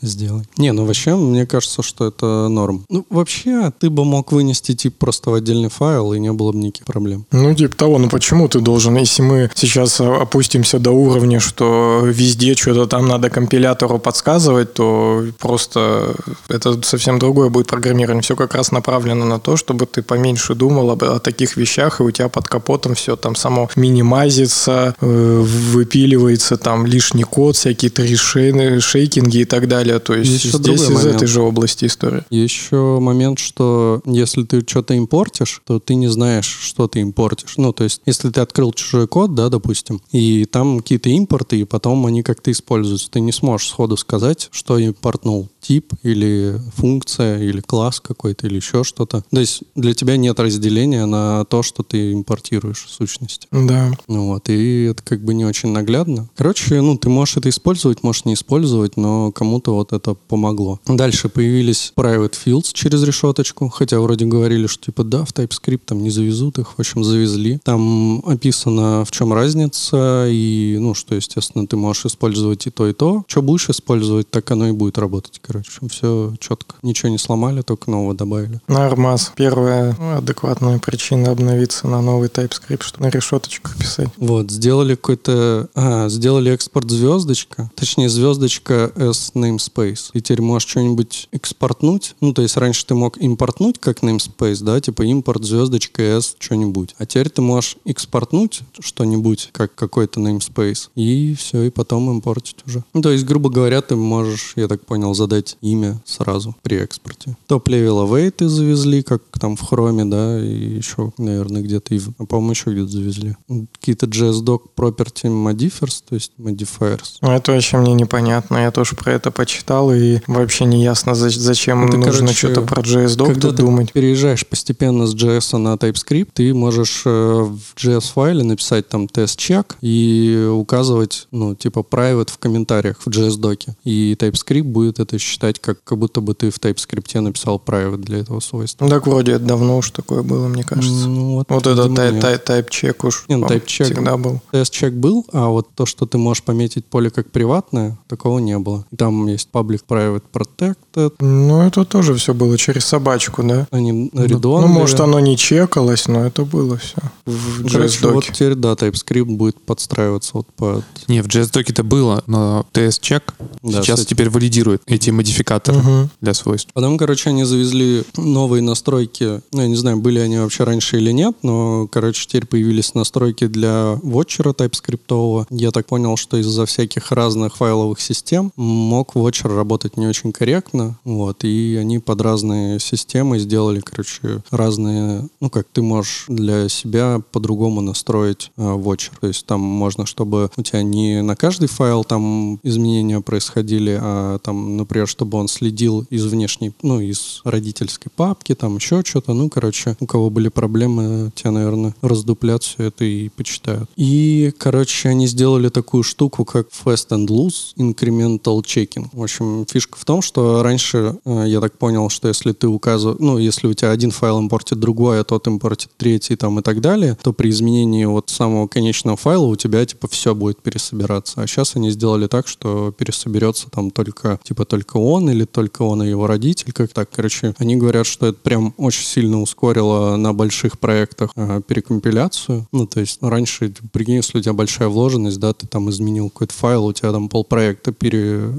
Сделай. 0.00 0.44
Не, 0.56 0.72
ну 0.72 0.84
вообще, 0.84 1.16
мне 1.16 1.46
кажется, 1.46 1.82
что 1.82 2.06
это 2.06 2.48
норм. 2.48 2.84
Ну, 2.88 3.04
вообще, 3.10 3.72
ты 3.78 3.90
бы 3.90 4.04
мог 4.04 4.32
вынести 4.32 4.74
тип 4.74 4.96
просто 4.96 5.30
в 5.30 5.34
отдельный 5.34 5.70
файл, 5.70 6.12
и 6.12 6.20
не 6.20 6.32
было 6.32 6.52
бы 6.52 6.58
никаких 6.58 6.86
проблем. 6.86 7.26
Ну, 7.32 7.54
типа 7.54 7.76
того, 7.76 7.98
ну 7.98 8.08
почему 8.08 8.48
ты 8.48 8.60
должен, 8.60 8.96
если 8.96 9.22
мы 9.22 9.50
сейчас 9.54 10.00
а, 10.00 10.22
опустимся 10.22 10.78
до 10.78 10.92
уровня, 10.92 11.40
что 11.40 12.02
везде 12.04 12.54
что-то 12.54 12.86
там 12.86 13.08
надо 13.08 13.28
компилятору 13.30 13.98
подсказывать, 13.98 14.74
то 14.74 15.24
просто 15.38 16.14
это 16.48 16.80
совсем 16.82 17.18
другое 17.18 17.48
будет 17.48 17.66
программирование. 17.66 18.22
Все 18.22 18.36
как 18.36 18.54
раз 18.54 18.70
направлено 18.70 19.24
на 19.24 19.40
то, 19.40 19.56
чтобы 19.56 19.86
ты 19.86 20.02
поменьше 20.02 20.54
думал 20.54 20.90
об, 20.90 21.02
о 21.02 21.18
таких 21.18 21.56
вещах, 21.56 22.00
и 22.00 22.04
у 22.04 22.10
тебя 22.10 22.28
под 22.28 22.46
капотом 22.46 22.94
все 22.94 23.16
там 23.16 23.34
само 23.34 23.68
минимайзится, 23.74 24.94
э, 25.00 25.42
выпиливается 25.42 26.56
там 26.56 26.86
лишний 26.86 27.24
код, 27.24 27.56
всякие 27.56 27.90
трешейны, 27.90 28.80
шейкинги 28.80 29.38
и 29.38 29.44
так 29.44 29.66
далее. 29.66 29.87
То 29.98 30.14
есть 30.14 30.44
еще 30.44 30.58
здесь 30.58 30.82
из 30.82 30.90
момент. 30.90 31.16
этой 31.16 31.26
же 31.26 31.40
области 31.40 31.86
история. 31.86 32.24
Еще 32.30 32.98
момент, 33.00 33.38
что 33.38 34.00
если 34.04 34.42
ты 34.42 34.60
что-то 34.60 34.94
импортишь, 34.94 35.62
то 35.66 35.78
ты 35.80 35.94
не 35.94 36.08
знаешь, 36.08 36.46
что 36.46 36.88
ты 36.88 37.00
импортишь. 37.00 37.54
Ну, 37.56 37.72
то 37.72 37.84
есть, 37.84 38.02
если 38.06 38.30
ты 38.30 38.40
открыл 38.40 38.72
чужой 38.72 39.08
код, 39.08 39.34
да, 39.34 39.48
допустим, 39.48 40.00
и 40.12 40.44
там 40.44 40.80
какие-то 40.80 41.08
импорты, 41.08 41.60
и 41.60 41.64
потом 41.64 42.04
они 42.06 42.22
как-то 42.22 42.50
используются, 42.50 43.10
ты 43.10 43.20
не 43.20 43.32
сможешь 43.32 43.68
сходу 43.68 43.96
сказать, 43.96 44.48
что 44.52 44.78
импортнул 44.78 45.48
тип 45.60 45.92
или 46.02 46.60
функция 46.76 47.40
или 47.40 47.60
класс 47.60 48.00
какой-то 48.00 48.46
или 48.46 48.56
еще 48.56 48.84
что-то. 48.84 49.24
То 49.30 49.40
есть 49.40 49.62
для 49.74 49.94
тебя 49.94 50.16
нет 50.16 50.38
разделения 50.40 51.04
на 51.06 51.44
то, 51.44 51.62
что 51.62 51.82
ты 51.82 52.12
импортируешь 52.12 52.84
в 52.86 52.90
сущности. 52.90 53.48
Да. 53.50 53.90
Ну 54.06 54.28
вот, 54.28 54.48
и 54.48 54.84
это 54.84 55.02
как 55.02 55.22
бы 55.22 55.34
не 55.34 55.44
очень 55.44 55.70
наглядно. 55.70 56.28
Короче, 56.36 56.80
ну, 56.80 56.96
ты 56.96 57.08
можешь 57.08 57.36
это 57.36 57.48
использовать, 57.48 58.02
можешь 58.02 58.24
не 58.24 58.34
использовать, 58.34 58.96
но 58.96 59.32
кому-то 59.32 59.74
вот 59.78 59.92
это 59.92 60.14
помогло. 60.14 60.80
Дальше 60.86 61.28
появились 61.28 61.92
private 61.96 62.34
fields 62.44 62.70
через 62.72 63.02
решеточку, 63.02 63.68
хотя 63.68 64.00
вроде 64.00 64.24
говорили, 64.24 64.66
что 64.66 64.84
типа 64.84 65.04
да, 65.04 65.24
в 65.24 65.32
TypeScript 65.32 65.82
там 65.86 66.02
не 66.02 66.10
завезут 66.10 66.58
их, 66.58 66.74
в 66.76 66.80
общем, 66.80 67.04
завезли. 67.04 67.60
Там 67.64 68.22
описано, 68.26 69.04
в 69.04 69.10
чем 69.10 69.32
разница, 69.32 70.26
и, 70.28 70.76
ну, 70.80 70.94
что, 70.94 71.14
естественно, 71.14 71.66
ты 71.66 71.76
можешь 71.76 72.06
использовать 72.06 72.66
и 72.66 72.70
то, 72.70 72.88
и 72.88 72.92
то. 72.92 73.24
Что 73.26 73.42
будешь 73.42 73.68
использовать, 73.68 74.30
так 74.30 74.50
оно 74.50 74.68
и 74.68 74.72
будет 74.72 74.98
работать, 74.98 75.40
короче. 75.40 75.70
Все 75.90 76.34
четко. 76.40 76.76
Ничего 76.82 77.10
не 77.10 77.18
сломали, 77.18 77.62
только 77.62 77.90
нового 77.90 78.14
добавили. 78.14 78.60
Нормас. 78.68 79.32
Первая 79.36 79.96
ну, 79.98 80.16
адекватная 80.16 80.78
причина 80.78 81.30
обновиться 81.30 81.86
на 81.88 82.02
новый 82.02 82.28
TypeScript, 82.28 82.82
чтобы 82.82 83.06
на 83.06 83.10
решеточках 83.10 83.76
писать. 83.76 84.08
Вот, 84.16 84.50
сделали 84.50 84.94
какой-то... 84.94 85.68
А, 85.74 86.08
сделали 86.08 86.50
экспорт 86.52 86.90
звездочка. 86.90 87.70
Точнее, 87.74 88.08
звездочка 88.08 88.92
as 88.96 89.32
namespace. 89.34 89.67
И 90.14 90.20
теперь 90.20 90.42
можешь 90.42 90.68
что-нибудь 90.68 91.28
экспортнуть. 91.32 92.14
Ну, 92.20 92.32
то 92.32 92.42
есть 92.42 92.56
раньше 92.56 92.86
ты 92.86 92.94
мог 92.94 93.18
импортнуть 93.18 93.78
как 93.78 94.02
namespace, 94.02 94.62
да, 94.62 94.80
типа 94.80 95.02
импорт 95.02 95.44
звездочка 95.44 96.02
as 96.02 96.36
что-нибудь. 96.38 96.94
А 96.98 97.06
теперь 97.06 97.30
ты 97.30 97.42
можешь 97.42 97.76
экспортнуть 97.84 98.60
что-нибудь 98.80 99.50
как 99.52 99.74
какой-то 99.74 100.20
namespace. 100.20 100.88
И 100.94 101.34
все, 101.34 101.62
и 101.62 101.70
потом 101.70 102.10
импортить 102.10 102.56
уже. 102.66 102.84
Ну, 102.94 103.02
то 103.02 103.10
есть, 103.10 103.24
грубо 103.24 103.50
говоря, 103.50 103.80
ты 103.80 103.96
можешь, 103.96 104.52
я 104.56 104.68
так 104.68 104.84
понял, 104.84 105.14
задать 105.14 105.56
имя 105.60 106.00
сразу 106.04 106.56
при 106.62 106.78
экспорте. 106.78 107.36
Top-level 107.46 108.04
await 108.06 108.46
завезли, 108.46 109.02
как 109.02 109.22
там 109.38 109.56
в 109.56 109.62
хроме, 109.62 110.04
да, 110.04 110.40
и 110.40 110.76
еще, 110.76 111.12
наверное, 111.18 111.62
где-то, 111.62 111.94
и 111.94 112.00
а, 112.18 112.24
по-моему, 112.26 112.52
еще 112.52 112.70
где-то 112.70 112.88
завезли. 112.88 113.36
Какие-то 113.72 114.06
JSDoc 114.06 114.60
property 114.76 115.24
modifiers, 115.24 116.02
то 116.08 116.14
есть 116.14 116.32
modifiers. 116.38 117.18
Ну, 117.20 117.30
это 117.30 117.52
вообще 117.52 117.76
мне 117.78 117.94
непонятно. 117.94 118.58
Я 118.58 118.70
тоже 118.70 118.96
про 118.96 119.12
это 119.12 119.30
почитал, 119.58 119.92
и 119.92 120.18
вообще 120.26 120.64
не 120.64 120.82
ясно, 120.82 121.14
за- 121.14 121.30
зачем 121.30 121.86
Это, 121.86 121.96
нужно 121.96 122.12
короче, 122.12 122.34
что-то 122.34 122.62
про 122.62 122.82
JSDoc 122.82 123.26
Когда 123.26 123.48
тут 123.48 123.56
ты 123.56 123.62
думать. 123.62 123.92
переезжаешь 123.92 124.46
постепенно 124.46 125.06
с 125.06 125.14
JS 125.14 125.58
на 125.58 125.74
TypeScript, 125.74 126.28
ты 126.34 126.54
можешь 126.54 127.02
э, 127.04 127.10
в 127.10 127.60
JS-файле 127.76 128.42
написать 128.44 128.88
там 128.88 129.08
тест-чек 129.08 129.76
и 129.80 130.48
указывать, 130.52 131.26
ну, 131.32 131.54
типа, 131.54 131.80
private 131.80 132.30
в 132.30 132.38
комментариях 132.38 132.98
в 133.04 133.08
JS-доке. 133.08 133.74
И 133.84 134.16
TypeScript 134.18 134.62
будет 134.62 135.00
это 135.00 135.18
считать, 135.18 135.58
как, 135.58 135.82
как 135.84 135.98
будто 135.98 136.20
бы 136.20 136.34
ты 136.34 136.50
в 136.50 136.58
TypeScript 136.58 137.20
написал 137.20 137.62
private 137.64 137.98
для 137.98 138.18
этого 138.18 138.40
свойства. 138.40 138.84
Ну, 138.84 138.90
так 138.90 139.06
вроде 139.06 139.32
это 139.32 139.44
давно 139.44 139.78
уж 139.78 139.90
такое 139.90 140.22
было, 140.22 140.48
мне 140.48 140.62
кажется. 140.62 141.08
Ну, 141.08 141.34
вот, 141.36 141.46
Вот 141.50 141.66
нет. 141.66 142.20
тай- 142.20 142.38
тайп-чек 142.38 143.04
уж 143.04 143.24
Не, 143.28 143.36
ну, 143.36 143.46
тайп-чек 143.46 143.86
всегда 143.86 144.16
был. 144.16 144.40
Тест-чек 144.52 144.92
был, 144.94 145.26
а 145.32 145.48
вот 145.48 145.68
то, 145.74 145.86
что 145.86 146.06
ты 146.06 146.18
можешь 146.18 146.42
пометить 146.42 146.84
поле 146.84 147.10
как 147.10 147.30
приватное, 147.30 147.98
такого 148.08 148.38
не 148.38 148.58
было. 148.58 148.84
Там 148.96 149.26
есть 149.26 149.47
public 149.52 149.80
private 149.88 150.22
protected, 150.32 151.12
Ну, 151.20 151.62
это 151.62 151.84
тоже 151.84 152.14
все 152.14 152.34
было 152.34 152.56
через 152.58 152.84
собачку, 152.84 153.42
да? 153.42 153.66
они 153.70 154.10
Ну, 154.12 154.24
редон. 154.24 154.62
ну, 154.62 154.66
может, 154.68 155.00
оно 155.00 155.20
не 155.20 155.36
чекалось, 155.36 156.08
но 156.08 156.24
это 156.26 156.44
было 156.44 156.76
все 156.78 156.96
в 157.26 157.64
JS-доке. 157.64 158.14
вот 158.14 158.24
теперь, 158.24 158.54
да, 158.54 158.72
TypeScript 158.72 159.24
будет 159.36 159.60
подстраиваться 159.60 160.30
вот 160.34 160.46
под... 160.56 160.84
Не, 161.08 161.22
в 161.22 161.26
JS-доке 161.26 161.72
это 161.72 161.82
было, 161.84 162.22
но 162.26 162.66
TS-чек 162.72 163.34
Да, 163.62 163.82
сейчас 163.82 164.00
кстати. 164.00 164.08
теперь 164.10 164.30
валидирует 164.30 164.82
эти 164.86 165.10
модификаторы 165.10 165.78
Мгм. 165.78 166.10
для 166.20 166.34
свойств. 166.34 166.70
Потом, 166.74 166.98
короче, 166.98 167.30
они 167.30 167.44
завезли 167.44 168.04
новые 168.16 168.62
настройки. 168.62 169.40
Ну, 169.52 169.62
я 169.62 169.68
не 169.68 169.76
знаю, 169.76 169.98
были 169.98 170.18
они 170.18 170.38
вообще 170.38 170.64
раньше 170.64 170.96
или 170.98 171.12
нет, 171.12 171.36
но, 171.42 171.86
короче, 171.86 172.26
теперь 172.26 172.46
появились 172.46 172.94
настройки 172.94 173.46
для 173.46 173.98
вотчера 174.02 174.50
TypeScript. 174.52 175.46
Я 175.50 175.70
так 175.70 175.86
понял, 175.86 176.16
что 176.16 176.36
из-за 176.38 176.66
всяких 176.66 177.12
разных 177.12 177.56
файловых 177.56 178.00
систем 178.00 178.52
мог 178.56 179.14
вотчер 179.38 179.54
работать 179.54 179.96
не 179.96 180.06
очень 180.06 180.32
корректно. 180.32 180.98
Вот, 181.04 181.44
и 181.44 181.76
они 181.80 181.98
под 181.98 182.20
разные 182.20 182.80
системы 182.80 183.38
сделали, 183.38 183.80
короче, 183.80 184.42
разные... 184.50 185.28
Ну, 185.40 185.50
как 185.50 185.66
ты 185.72 185.82
можешь 185.82 186.24
для 186.28 186.68
себя 186.68 187.20
по-другому 187.32 187.80
настроить 187.80 188.50
э, 188.56 188.72
вотчер. 188.72 189.12
То 189.20 189.28
есть 189.28 189.46
там 189.46 189.60
можно, 189.60 190.06
чтобы 190.06 190.50
у 190.56 190.62
тебя 190.62 190.82
не 190.82 191.22
на 191.22 191.36
каждый 191.36 191.68
файл 191.68 192.04
там 192.04 192.58
изменения 192.62 193.20
происходили, 193.20 193.98
а 194.00 194.38
там, 194.38 194.76
например, 194.76 195.06
чтобы 195.06 195.38
он 195.38 195.48
следил 195.48 196.04
из 196.10 196.24
внешней, 196.26 196.72
ну, 196.82 197.00
из 197.00 197.40
родительской 197.44 198.10
папки, 198.14 198.54
там 198.54 198.76
еще 198.76 199.02
что-то. 199.04 199.34
Ну, 199.34 199.48
короче, 199.48 199.96
у 200.00 200.06
кого 200.06 200.30
были 200.30 200.48
проблемы, 200.48 201.30
те, 201.34 201.50
наверное, 201.50 201.94
раздуплят 202.02 202.62
все 202.62 202.84
это 202.84 203.04
и 203.04 203.28
почитают. 203.28 203.88
И, 203.96 204.52
короче, 204.58 205.08
они 205.08 205.26
сделали 205.26 205.68
такую 205.68 206.02
штуку, 206.02 206.44
как 206.44 206.68
Fast 206.68 207.10
and 207.10 207.28
Loose 207.28 207.74
Incremental 207.76 208.62
Checking. 208.62 209.08
В 209.12 209.22
общем, 209.28 209.66
фишка 209.66 209.98
в 209.98 210.04
том, 210.04 210.22
что 210.22 210.62
раньше, 210.62 211.16
э, 211.24 211.44
я 211.46 211.60
так 211.60 211.76
понял, 211.78 212.08
что 212.08 212.28
если 212.28 212.52
ты 212.52 212.66
указываешь, 212.66 213.18
ну, 213.20 213.38
если 213.38 213.66
у 213.66 213.74
тебя 213.74 213.90
один 213.90 214.10
файл 214.10 214.38
импортит 214.38 214.80
другой, 214.80 215.20
а 215.20 215.24
тот 215.24 215.46
импортит 215.46 215.90
третий 215.96 216.36
там 216.36 216.58
и 216.58 216.62
так 216.62 216.80
далее, 216.80 217.16
то 217.22 217.32
при 217.32 217.50
изменении 217.50 218.04
вот 218.04 218.30
самого 218.30 218.66
конечного 218.66 219.16
файла 219.16 219.46
у 219.46 219.56
тебя, 219.56 219.84
типа, 219.84 220.08
все 220.08 220.34
будет 220.34 220.62
пересобираться. 220.62 221.42
А 221.42 221.46
сейчас 221.46 221.76
они 221.76 221.90
сделали 221.90 222.26
так, 222.26 222.48
что 222.48 222.92
пересоберется 222.92 223.70
там 223.70 223.90
только, 223.90 224.40
типа, 224.42 224.64
только 224.64 224.96
он 224.96 225.30
или 225.30 225.44
только 225.44 225.82
он 225.82 226.02
и 226.02 226.08
его 226.08 226.26
родитель, 226.26 226.72
как 226.72 226.92
так. 226.92 227.10
Короче, 227.10 227.54
они 227.58 227.76
говорят, 227.76 228.06
что 228.06 228.26
это 228.26 228.38
прям 228.38 228.74
очень 228.78 229.04
сильно 229.04 229.40
ускорило 229.40 230.16
на 230.16 230.32
больших 230.32 230.78
проектах 230.78 231.30
э, 231.36 231.60
перекомпиляцию. 231.66 232.66
Ну, 232.72 232.86
то 232.86 233.00
есть, 233.00 233.20
ну, 233.20 233.28
раньше, 233.28 233.72
прикинь, 233.92 234.16
если 234.16 234.38
у 234.38 234.40
тебя 234.40 234.52
большая 234.54 234.88
вложенность, 234.88 235.38
да, 235.38 235.52
ты 235.52 235.66
там 235.66 235.90
изменил 235.90 236.30
какой-то 236.30 236.54
файл, 236.54 236.86
у 236.86 236.92
тебя 236.92 237.12
там 237.12 237.28
полпроекта 237.28 237.92
пере, 237.92 238.52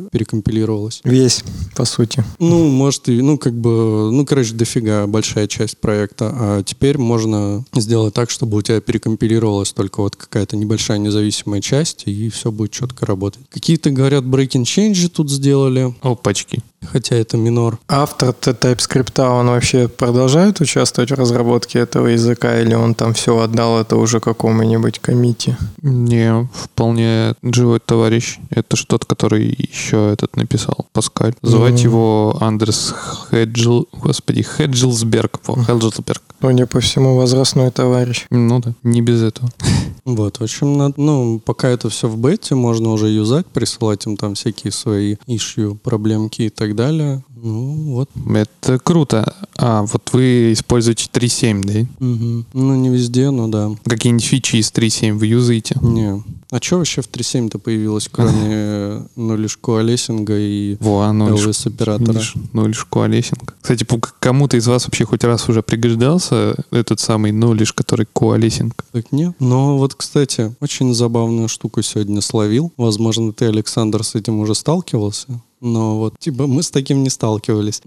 перекомпилировалось. 0.50 1.02
Весь, 1.04 1.44
по 1.76 1.86
сути. 1.86 2.24
Ну, 2.40 2.68
может, 2.68 3.10
и, 3.10 3.22
ну, 3.22 3.38
как 3.38 3.54
бы, 3.54 4.12
ну, 4.12 4.26
короче, 4.26 4.54
дофига 4.54 5.08
большая 5.08 5.48
часть 5.48 5.78
проекта. 5.78 6.32
А 6.34 6.64
теперь 6.64 6.98
можно 6.98 7.64
сделать 7.76 8.14
так, 8.14 8.30
чтобы 8.30 8.58
у 8.58 8.62
тебя 8.62 8.82
перекомпилировалась 8.82 9.72
только 9.72 10.02
вот 10.02 10.16
какая-то 10.16 10.58
небольшая 10.58 10.98
независимая 10.98 11.62
часть, 11.62 12.04
и 12.06 12.30
все 12.30 12.52
будет 12.52 12.72
четко 12.72 13.06
работать. 13.06 13.42
Какие-то, 13.50 13.92
говорят, 13.92 14.24
breaking 14.24 14.64
change 14.64 15.10
тут 15.10 15.30
сделали, 15.32 15.94
Опачки. 16.02 16.62
Хотя 16.86 17.16
это 17.16 17.38
минор. 17.38 17.80
Автор 17.88 18.30
TypeScript, 18.30 19.20
он 19.22 19.48
вообще 19.48 19.88
продолжает 19.88 20.60
участвовать 20.62 21.12
в 21.12 21.16
разработке 21.16 21.80
этого 21.80 22.08
языка, 22.08 22.60
или 22.60 22.74
он 22.74 22.96
там 22.96 23.14
все 23.14 23.38
отдал 23.38 23.80
это 23.80 23.96
уже 23.96 24.20
какому-нибудь 24.20 25.00
комите? 25.00 25.58
Не, 25.82 26.48
вполне 26.54 27.34
живой 27.44 27.80
товарищ. 27.80 28.40
Это 28.50 28.76
что-то, 28.76 29.06
который 29.06 29.44
еще 29.44 30.12
этот 30.14 30.36
написал, 30.36 30.88
Паскаль. 30.94 31.34
Звать 31.42 31.74
Мгм. 31.74 31.82
его 31.84 32.38
Андрес 32.42 32.94
Хеджил... 33.30 33.88
Господи, 33.94 34.44
Хеджилсберг. 34.44 35.40
Хеджилсберг. 35.66 36.22
Судя 36.42 36.66
по 36.68 36.80
всему, 36.80 37.16
возрастной 37.18 37.70
товарищ. 37.72 38.26
Ну 38.30 38.60
да, 38.60 38.74
не 38.84 39.02
без 39.02 39.22
этого. 39.22 39.50
Вот, 40.06 40.40
в 40.40 40.44
общем, 40.44 40.76
над- 40.76 40.98
ну, 40.98 41.40
пока 41.46 41.68
это 41.68 41.90
все 41.90 42.08
в 42.08 42.18
бете, 42.18 42.56
можно 42.56 42.90
уже 42.94 43.10
юзать, 43.10 43.46
присылать 43.46 44.08
им 44.08 44.18
там 44.18 44.34
всякие 44.34 44.72
свои 44.72 45.18
ишью, 45.28 45.76
проблемки 45.76 46.44
и 46.44 46.50
так 46.50 46.74
далее. 46.76 47.24
Ну, 47.36 47.94
вот. 47.94 48.10
Это 48.34 48.80
круто. 48.80 49.36
А, 49.56 49.84
вот 49.84 50.10
вы 50.14 50.54
используете 50.54 51.08
3.7, 51.12 51.64
да? 51.64 51.88
Мгм. 52.06 52.46
Ну, 52.54 52.76
не 52.76 52.90
везде, 52.90 53.30
но 53.30 53.50
да. 53.50 53.70
Какие-нибудь 53.86 54.26
фичи 54.26 54.56
из 54.56 54.72
3.7 54.72 55.14
вы 55.20 55.28
юзаете? 55.28 55.76
Не. 55.82 56.24
А 56.52 56.58
что 56.62 56.78
вообще 56.78 57.02
в 57.02 57.10
3.7-то 57.10 57.60
появилось, 57.60 58.10
кроме 58.12 59.04
нули 59.16 59.48
коалесинга 59.62 60.38
и 60.38 60.78
Во, 60.80 61.02
а 61.02 61.14
ну 61.14 61.32
лишь, 61.32 61.46
LS-оператора? 61.46 62.14
видишь, 62.14 62.34
ну 62.54 62.66
лишь 62.66 62.86
коалесинг. 62.86 63.56
Кстати, 63.62 63.86
кому-то 64.20 64.58
из 64.58 64.68
вас 64.68 64.86
вообще 64.86 65.06
хоть 65.06 65.24
раз 65.24 65.48
уже 65.48 65.62
пригождался 65.62 66.56
этот 66.72 67.00
самый 67.00 67.32
ну 67.32 67.54
лишь, 67.54 67.74
который 67.74 68.08
коалесинг? 68.12 68.84
Так 68.92 69.12
нет. 69.12 69.36
Но 69.40 69.78
вот, 69.78 69.94
кстати, 69.94 70.56
очень 70.60 70.94
забавную 70.94 71.48
штуку 71.48 71.82
сегодня 71.84 72.22
словил. 72.22 72.74
Возможно, 72.78 73.32
ты, 73.32 73.46
Александр, 73.46 74.04
с 74.04 74.16
этим 74.16 74.40
уже 74.40 74.56
сталкивался. 74.56 75.42
Но 75.62 75.98
вот, 75.98 76.20
типа, 76.20 76.48
мы 76.48 76.64
с 76.64 76.72
таким 76.72 77.04
не 77.04 77.10
сталкивались. 77.10 77.82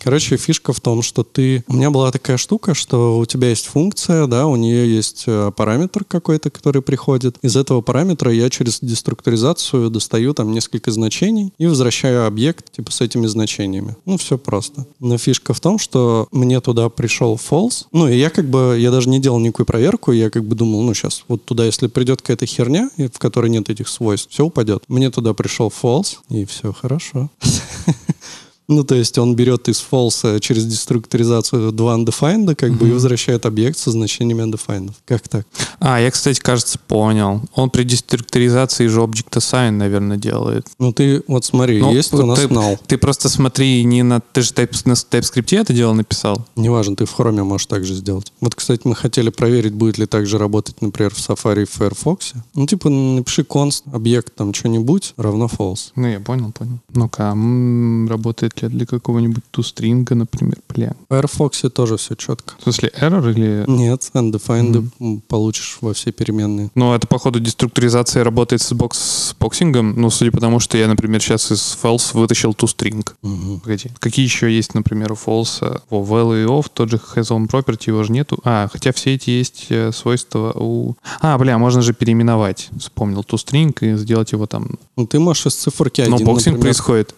Короче, 0.00 0.36
фишка 0.36 0.72
в 0.72 0.80
том, 0.80 1.02
что 1.02 1.22
ты... 1.22 1.64
У 1.68 1.74
меня 1.74 1.90
была 1.90 2.10
такая 2.10 2.36
штука, 2.36 2.74
что 2.74 3.18
у 3.18 3.26
тебя 3.26 3.48
есть 3.50 3.66
функция, 3.66 4.26
да, 4.26 4.46
у 4.46 4.56
нее 4.56 4.94
есть 4.94 5.24
э, 5.26 5.52
параметр 5.56 6.04
какой-то, 6.04 6.50
который 6.50 6.82
приходит. 6.82 7.36
Из 7.42 7.56
этого 7.56 7.80
параметра 7.80 8.32
я 8.32 8.50
через 8.50 8.80
деструктуризацию 8.80 9.90
достаю 9.90 10.34
там 10.34 10.52
несколько 10.52 10.90
значений 10.90 11.52
и 11.58 11.66
возвращаю 11.66 12.26
объект, 12.26 12.72
типа, 12.72 12.90
с 12.90 13.00
этими 13.00 13.26
значениями. 13.26 13.96
Ну, 14.04 14.16
все 14.16 14.38
просто. 14.38 14.86
Но 15.00 15.18
фишка 15.18 15.54
в 15.54 15.60
том, 15.60 15.78
что 15.78 16.28
мне 16.32 16.60
туда 16.60 16.88
пришел 16.88 17.36
false. 17.36 17.86
Ну, 17.92 18.08
и 18.08 18.16
я 18.16 18.30
как 18.30 18.48
бы, 18.48 18.76
я 18.78 18.90
даже 18.90 19.08
не 19.08 19.20
делал 19.20 19.38
никакую 19.38 19.66
проверку, 19.66 20.12
я 20.12 20.30
как 20.30 20.44
бы 20.44 20.56
думал, 20.56 20.82
ну, 20.82 20.94
сейчас 20.94 21.24
вот 21.28 21.44
туда, 21.44 21.64
если 21.64 21.86
придет 21.86 22.22
какая-то 22.22 22.46
херня, 22.46 22.90
в 22.96 23.18
которой 23.18 23.50
нет 23.50 23.70
этих 23.70 23.88
свойств, 23.88 24.30
все 24.30 24.44
упадет. 24.44 24.82
Мне 24.88 25.10
туда 25.10 25.34
пришел 25.34 25.72
false, 25.82 26.16
и 26.30 26.44
все 26.44 26.72
хорошо. 26.72 26.95
cloche. 26.98 27.28
Ну, 28.68 28.82
то 28.84 28.94
есть 28.94 29.16
он 29.18 29.36
берет 29.36 29.68
из 29.68 29.84
false 29.88 30.40
через 30.40 30.66
деструктуризацию 30.66 31.72
два 31.72 31.96
undefined, 31.96 32.54
как 32.54 32.72
бы, 32.72 32.88
и 32.88 32.92
возвращает 32.92 33.46
объект 33.46 33.78
со 33.78 33.90
значениями 33.90 34.42
undefined. 34.42 34.92
Как 35.04 35.28
так? 35.28 35.46
А, 35.78 36.00
я, 36.00 36.10
кстати, 36.10 36.40
кажется, 36.40 36.78
понял. 36.86 37.42
Он 37.54 37.70
при 37.70 37.84
деструктуризации 37.84 38.86
же 38.88 39.00
Object 39.00 39.30
Assign, 39.32 39.70
наверное, 39.72 40.16
делает. 40.16 40.66
Ну, 40.78 40.92
ты, 40.92 41.22
вот 41.28 41.44
смотри, 41.44 41.80
Ну, 41.80 41.92
есть 41.92 42.12
у 42.12 42.26
нас 42.26 42.40
ты, 42.40 42.46
null. 42.46 42.78
Ты 42.86 42.98
просто 42.98 43.28
смотри, 43.28 43.84
не 43.84 44.02
на... 44.02 44.20
Ты 44.20 44.42
же 44.42 44.52
тайп, 44.52 44.72
на 44.84 44.92
TypeScript 44.92 45.56
это 45.56 45.72
дело 45.72 45.92
написал? 45.92 46.44
Неважно, 46.56 46.96
ты 46.96 47.04
в 47.04 47.16
Chrome 47.18 47.44
можешь 47.44 47.66
так 47.66 47.84
же 47.84 47.94
сделать. 47.94 48.32
Вот, 48.40 48.54
кстати, 48.54 48.82
мы 48.84 48.94
хотели 48.96 49.30
проверить, 49.30 49.74
будет 49.74 49.98
ли 49.98 50.06
так 50.06 50.26
же 50.26 50.38
работать, 50.38 50.82
например, 50.82 51.14
в 51.14 51.18
Safari 51.18 51.62
и 51.62 51.64
в 51.66 51.70
Firefox. 51.70 52.32
Ну, 52.54 52.66
типа, 52.66 52.88
напиши 52.90 53.42
const, 53.42 53.82
объект 53.92 54.34
там 54.34 54.52
что-нибудь, 54.52 55.14
равно 55.16 55.46
false. 55.46 55.90
Ну, 55.94 56.08
я 56.08 56.20
понял, 56.20 56.50
понял. 56.52 56.78
Ну-ка, 56.92 57.24
м, 57.32 58.08
работает 58.08 58.54
ли 58.62 58.68
для 58.68 58.86
какого-нибудь 58.86 59.44
тустринга, 59.50 60.14
например? 60.14 60.58
Бля. 60.68 60.94
В 61.08 61.14
Firefox 61.14 61.62
тоже 61.74 61.96
все 61.96 62.14
четко. 62.14 62.54
В 62.58 62.62
смысле, 62.62 62.92
error 63.00 63.30
или... 63.30 63.64
Нет, 63.66 64.10
undefined 64.14 64.88
м, 65.00 65.22
получишь 65.28 65.78
во 65.80 65.92
все 65.92 66.12
переменные. 66.12 66.70
Ну, 66.74 66.94
это, 66.94 67.06
походу, 67.06 67.40
деструктуризация 67.40 68.24
работает 68.24 68.62
с, 68.62 68.72
бокс, 68.72 68.98
с 68.98 69.34
боксингом. 69.38 69.94
Ну, 70.00 70.10
судя 70.10 70.30
по 70.30 70.40
тому, 70.40 70.60
что 70.60 70.78
я, 70.78 70.88
например, 70.88 71.20
сейчас 71.20 71.50
из 71.50 71.78
false 71.80 72.16
вытащил 72.16 72.52
toString. 72.52 73.08
Мгм. 73.22 73.60
Погоди. 73.60 73.90
Какие 73.98 74.24
еще 74.24 74.54
есть, 74.54 74.74
например, 74.74 75.12
у 75.12 75.14
false? 75.14 75.82
О, 75.90 76.04
val 76.04 76.42
и 76.42 76.46
off, 76.46 76.66
тот 76.72 76.90
же 76.90 77.00
has 77.14 77.30
on 77.30 77.48
property, 77.48 77.84
его 77.86 78.02
же 78.04 78.12
нету. 78.12 78.38
А, 78.44 78.68
хотя 78.72 78.92
все 78.92 79.14
эти 79.14 79.30
есть 79.30 79.66
э, 79.70 79.92
свойства 79.92 80.52
у... 80.54 80.96
А, 81.20 81.36
бля, 81.38 81.58
можно 81.58 81.82
же 81.82 81.94
переименовать. 81.94 82.68
Вспомнил 82.78 83.20
toString 83.20 83.74
и 83.80 83.96
сделать 83.96 84.32
его 84.32 84.46
там... 84.46 84.70
Ну, 84.96 85.06
ты 85.06 85.18
можешь 85.18 85.46
из 85.46 85.54
циферки 85.54 86.00
один, 86.00 86.12
Но 86.12 86.18
боксинг 86.18 86.56
например, 86.56 86.60
происходит. 86.60 87.14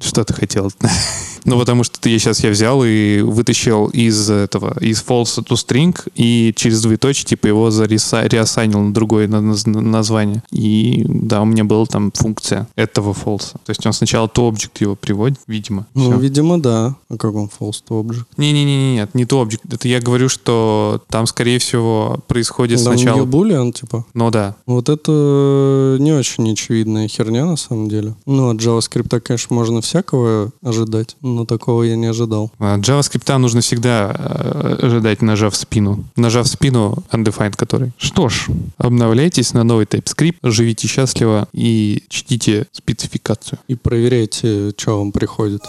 Что 0.00 0.24
ты 0.24 0.34
хотел? 0.34 0.72
Ну, 1.44 1.58
потому 1.58 1.84
что 1.84 2.00
ты 2.00 2.10
сейчас 2.18 2.42
я 2.44 2.50
взял 2.50 2.82
и 2.84 3.20
вытащил 3.20 3.86
из 3.86 4.30
этого, 4.30 4.78
из 4.80 5.02
false 5.02 5.38
to 5.44 5.54
string 5.54 5.96
и 6.14 6.52
через 6.56 6.82
двоеточие, 6.82 7.24
типа, 7.26 7.46
его 7.46 7.70
зареса- 7.70 8.26
реассайнил 8.28 8.80
на 8.80 8.92
другое 8.94 9.28
на- 9.28 9.36
наз- 9.52 9.66
название. 9.68 10.42
И 10.50 11.04
да, 11.08 11.42
у 11.42 11.44
меня 11.44 11.64
была 11.64 11.86
там 11.86 12.12
функция 12.14 12.68
этого 12.76 13.12
false. 13.14 13.52
То 13.64 13.70
есть 13.70 13.84
он 13.86 13.92
сначала 13.92 14.26
to 14.26 14.50
object 14.50 14.72
его 14.80 14.96
приводит, 14.96 15.38
видимо. 15.46 15.86
Ну, 15.94 16.10
Всё. 16.10 16.18
видимо, 16.18 16.60
да. 16.60 16.96
А 17.08 17.16
как 17.16 17.34
он 17.34 17.48
false 17.48 17.82
to 17.88 18.02
object? 18.02 18.24
Не-не-не, 18.36 18.94
нет, 18.94 19.14
не 19.14 19.24
to 19.24 19.42
object. 19.44 19.60
Это 19.72 19.88
я 19.88 20.00
говорю, 20.00 20.28
что 20.28 21.00
там, 21.08 21.26
скорее 21.26 21.58
всего, 21.58 22.18
происходит 22.26 22.82
Там 22.84 22.96
сначала... 22.96 23.18
new 23.20 23.26
boolean, 23.26 23.72
типа. 23.72 24.04
Ну 24.14 24.30
да. 24.30 24.56
Вот 24.66 24.88
это 24.88 25.96
не 26.00 26.12
очень 26.12 26.50
очевидная 26.52 27.08
херня, 27.08 27.44
на 27.46 27.56
самом 27.56 27.88
деле. 27.88 28.14
Ну, 28.26 28.50
от 28.50 28.56
JavaScript, 28.58 29.20
конечно, 29.20 29.54
можно 29.54 29.80
всякого 29.80 30.50
ожидать, 30.62 31.16
но 31.34 31.44
такого 31.44 31.82
я 31.82 31.96
не 31.96 32.06
ожидал. 32.06 32.50
А, 32.58 32.78
JavaScript 32.78 33.36
нужно 33.38 33.60
всегда 33.60 34.14
э, 34.14 34.86
ожидать, 34.86 35.22
нажав 35.22 35.56
спину. 35.56 36.04
Нажав 36.16 36.48
спину, 36.48 37.04
undefined 37.12 37.56
который. 37.56 37.92
Что 37.98 38.28
ж, 38.28 38.46
обновляйтесь 38.76 39.54
на 39.54 39.64
новый 39.64 39.86
TypeScript, 39.86 40.36
живите 40.42 40.88
счастливо 40.88 41.48
и 41.52 42.02
чтите 42.08 42.66
спецификацию. 42.72 43.58
И 43.68 43.74
проверяйте, 43.74 44.72
что 44.76 44.98
вам 44.98 45.12
приходит. 45.12 45.62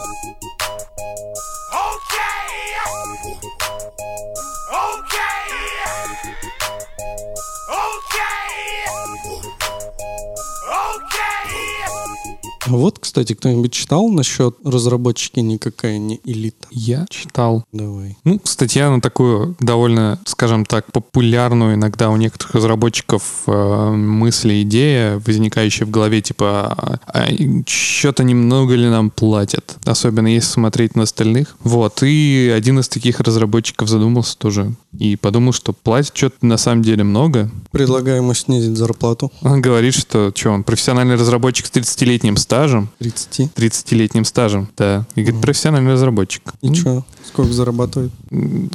Вот, 12.70 13.00
кстати, 13.00 13.34
кто-нибудь 13.34 13.72
читал 13.72 14.10
насчет 14.10 14.56
разработчики 14.64 15.40
никакая 15.40 15.98
не 15.98 16.20
элита? 16.24 16.68
Я 16.72 17.06
читал. 17.10 17.66
Давай. 17.72 18.18
Ну, 18.24 18.40
статья 18.44 18.90
на 18.90 19.02
такую 19.02 19.56
довольно, 19.60 20.20
скажем 20.26 20.66
так, 20.66 20.92
популярную 20.92 21.76
иногда 21.76 22.10
у 22.10 22.16
некоторых 22.18 22.56
разработчиков 22.56 23.44
э, 23.48 23.92
мысль, 23.92 24.62
идея, 24.62 25.22
возникающая 25.26 25.86
в 25.86 25.92
голове, 25.92 26.22
типа, 26.22 27.00
а, 27.06 27.28
что-то 27.66 28.24
немного 28.24 28.76
ли 28.76 28.88
нам 28.88 29.10
платят, 29.10 29.78
особенно 29.86 30.28
если 30.28 30.50
смотреть 30.50 30.96
на 30.96 31.04
остальных. 31.04 31.56
Вот, 31.64 32.04
и 32.04 32.54
один 32.56 32.80
из 32.80 32.88
таких 32.88 33.20
разработчиков 33.20 33.90
задумался 33.90 34.38
тоже 34.38 34.74
и 34.98 35.16
подумал, 35.16 35.54
что 35.54 35.74
платят 35.74 36.16
что-то 36.16 36.46
на 36.46 36.58
самом 36.58 36.82
деле 36.84 37.04
много. 37.04 37.50
Предлагаю 37.72 38.18
ему 38.18 38.34
снизить 38.34 38.78
зарплату. 38.78 39.32
Он 39.42 39.62
говорит, 39.62 39.94
что, 39.94 40.32
что 40.36 40.50
он 40.50 40.64
профессиональный 40.64 41.16
разработчик 41.16 41.66
с 41.66 41.72
30-летним 41.72 42.38
стажем, 42.38 42.59
стажем. 42.60 42.90
30. 43.00 43.52
30-летним 43.56 44.26
стажем, 44.26 44.68
да. 44.76 45.06
И 45.16 45.22
говорит, 45.22 45.42
профессиональный 45.42 45.94
разработчик. 45.94 46.44
И 46.62 46.74
что? 46.74 47.06
Сколько 47.26 47.54
зарабатывает? 47.54 48.12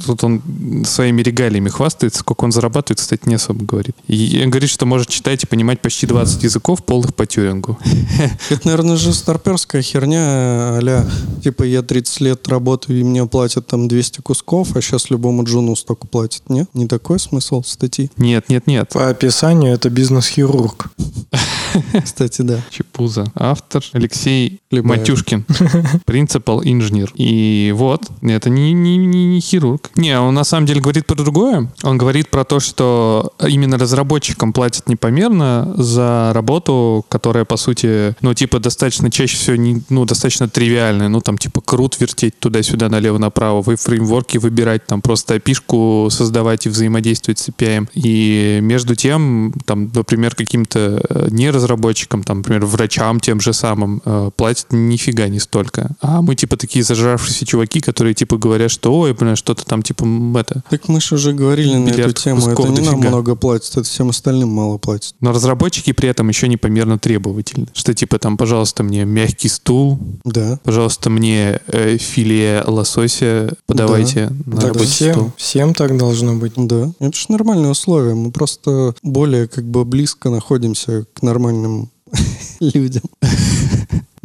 Тут 0.05 0.23
он 0.23 0.41
своими 0.85 1.21
регалиями 1.21 1.69
хвастается, 1.69 2.19
сколько 2.19 2.43
он 2.43 2.51
зарабатывает, 2.51 2.99
кстати, 2.99 3.21
не 3.25 3.35
особо 3.35 3.65
говорит. 3.65 3.95
И 4.07 4.41
он 4.43 4.49
говорит, 4.49 4.69
что 4.69 4.85
может 4.85 5.07
читать 5.07 5.43
и 5.43 5.47
понимать 5.47 5.81
почти 5.81 6.07
20 6.07 6.43
языков 6.43 6.83
полных 6.83 7.15
по 7.15 7.25
Тюрингу. 7.25 7.77
Это, 8.49 8.61
наверное, 8.65 8.97
же 8.97 9.13
старперская 9.13 9.81
херня, 9.81 10.19
а 10.19 11.07
типа 11.43 11.63
я 11.63 11.81
30 11.81 12.21
лет 12.21 12.47
работаю, 12.47 12.99
и 12.99 13.03
мне 13.03 13.25
платят 13.25 13.67
там 13.67 13.87
200 13.87 14.21
кусков, 14.21 14.75
а 14.75 14.81
сейчас 14.81 15.09
любому 15.09 15.43
джуну 15.43 15.75
столько 15.75 16.07
платят, 16.07 16.49
нет? 16.49 16.69
Не 16.73 16.87
такой 16.87 17.19
смысл 17.19 17.63
статьи? 17.63 18.11
Нет, 18.17 18.49
нет, 18.49 18.67
нет. 18.67 18.89
По 18.89 19.09
описанию 19.09 19.73
это 19.73 19.89
бизнес-хирург. 19.89 20.87
Кстати, 22.03 22.41
да. 22.41 22.61
Чепуза. 22.69 23.25
Автор 23.35 23.83
Алексей. 23.93 24.59
Матюшкин. 24.71 25.45
Принципал 26.05 26.61
инженер. 26.63 27.11
И 27.15 27.73
вот, 27.75 28.03
это 28.21 28.49
не, 28.49 28.73
не, 28.73 28.97
не, 28.97 29.25
не 29.25 29.41
хирург. 29.45 29.91
Не, 29.95 30.19
он 30.19 30.33
на 30.33 30.43
самом 30.43 30.65
деле 30.65 30.81
говорит 30.81 31.05
про 31.05 31.15
другое. 31.15 31.71
Он 31.83 31.97
говорит 31.97 32.29
про 32.29 32.43
то, 32.43 32.59
что 32.59 33.33
именно 33.47 33.77
разработчикам 33.77 34.53
платят 34.53 34.89
непомерно 34.89 35.73
за 35.77 36.31
работу, 36.33 37.05
которая, 37.09 37.45
по 37.45 37.57
сути, 37.57 38.15
ну, 38.21 38.33
типа, 38.33 38.59
достаточно 38.59 39.11
чаще 39.11 39.37
всего, 39.37 39.55
не, 39.55 39.81
ну, 39.89 40.05
достаточно 40.05 40.49
тривиальная. 40.49 41.09
Ну, 41.09 41.21
там, 41.21 41.37
типа, 41.37 41.61
крут 41.61 41.99
вертеть 41.99 42.39
туда-сюда, 42.39 42.89
налево-направо, 42.89 43.61
вы 43.61 43.75
фреймворки 43.75 44.37
выбирать, 44.37 44.85
там, 44.87 45.01
просто 45.01 45.35
опишку 45.35 46.07
создавать 46.11 46.65
и 46.65 46.69
взаимодействовать 46.69 47.39
с 47.39 47.49
API. 47.49 47.87
И 47.93 48.59
между 48.61 48.95
тем, 48.95 49.53
там, 49.65 49.91
например, 49.93 50.35
каким-то 50.35 51.01
э, 51.07 51.27
не 51.29 51.51
разработчикам, 51.51 52.23
там, 52.23 52.37
например, 52.37 52.65
врачам 52.65 53.19
тем 53.19 53.39
же 53.39 53.53
самым 53.53 54.01
э, 54.05 54.31
платят 54.35 54.67
нифига 54.71 55.27
не 55.27 55.39
столько. 55.39 55.91
А 56.01 56.21
мы, 56.21 56.35
типа, 56.35 56.57
такие 56.57 56.83
зажравшиеся 56.83 57.45
чуваки, 57.45 57.79
которые, 57.79 58.13
типа, 58.13 58.37
говорят, 58.37 58.71
что, 58.71 58.97
ой, 58.97 59.13
блин, 59.13 59.34
что-то 59.35 59.65
там, 59.65 59.81
типа, 59.81 60.05
это... 60.39 60.63
Так 60.69 60.87
мы 60.87 61.01
же 61.01 61.15
уже 61.15 61.33
говорили 61.33 61.75
на 61.75 61.89
эту 61.89 62.11
тему. 62.13 62.47
Это 62.47 62.67
не 62.67 62.81
нам 62.81 62.99
много 62.99 63.35
платят, 63.35 63.71
это 63.71 63.83
всем 63.83 64.09
остальным 64.09 64.49
мало 64.49 64.77
платят. 64.77 65.13
Но 65.19 65.31
разработчики 65.31 65.91
при 65.93 66.09
этом 66.09 66.29
еще 66.29 66.47
непомерно 66.47 66.97
требовательны. 66.99 67.67
Что, 67.73 67.93
типа, 67.93 68.19
там, 68.19 68.37
пожалуйста, 68.37 68.83
мне 68.83 69.05
мягкий 69.05 69.49
стул, 69.49 69.99
Да. 70.23 70.59
пожалуйста, 70.63 71.09
мне 71.09 71.59
э, 71.67 71.97
филе 71.97 72.63
лосося 72.65 73.53
подавайте 73.65 74.31
на 74.45 74.57
Так 74.57 74.67
рабочий 74.73 74.89
всем, 74.91 75.13
стол. 75.13 75.31
всем 75.37 75.73
так 75.73 75.97
должно 75.97 76.35
быть. 76.35 76.53
Да, 76.55 76.91
это 76.99 77.17
же 77.17 77.25
нормальные 77.29 77.71
условия. 77.71 78.13
Мы 78.15 78.31
просто 78.31 78.93
более 79.03 79.47
как 79.47 79.65
бы 79.65 79.85
близко 79.85 80.29
находимся 80.29 81.05
к 81.13 81.21
нормальным 81.21 81.89
людям. 82.59 83.03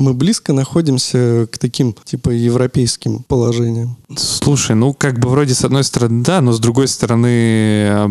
Мы 0.01 0.15
близко 0.15 0.55
находимся 0.55 1.47
к 1.53 1.59
таким, 1.59 1.95
типа, 2.05 2.31
европейским 2.31 3.23
положениям. 3.23 3.99
Слушай, 4.17 4.75
ну 4.75 4.95
как 4.95 5.21
бы 5.21 5.29
вроде 5.29 5.55
с 5.55 5.63
одной 5.63 5.85
стороны 5.85 6.25
да, 6.25 6.41
но 6.41 6.53
с 6.53 6.59
другой 6.59 6.89
стороны, 6.89 8.09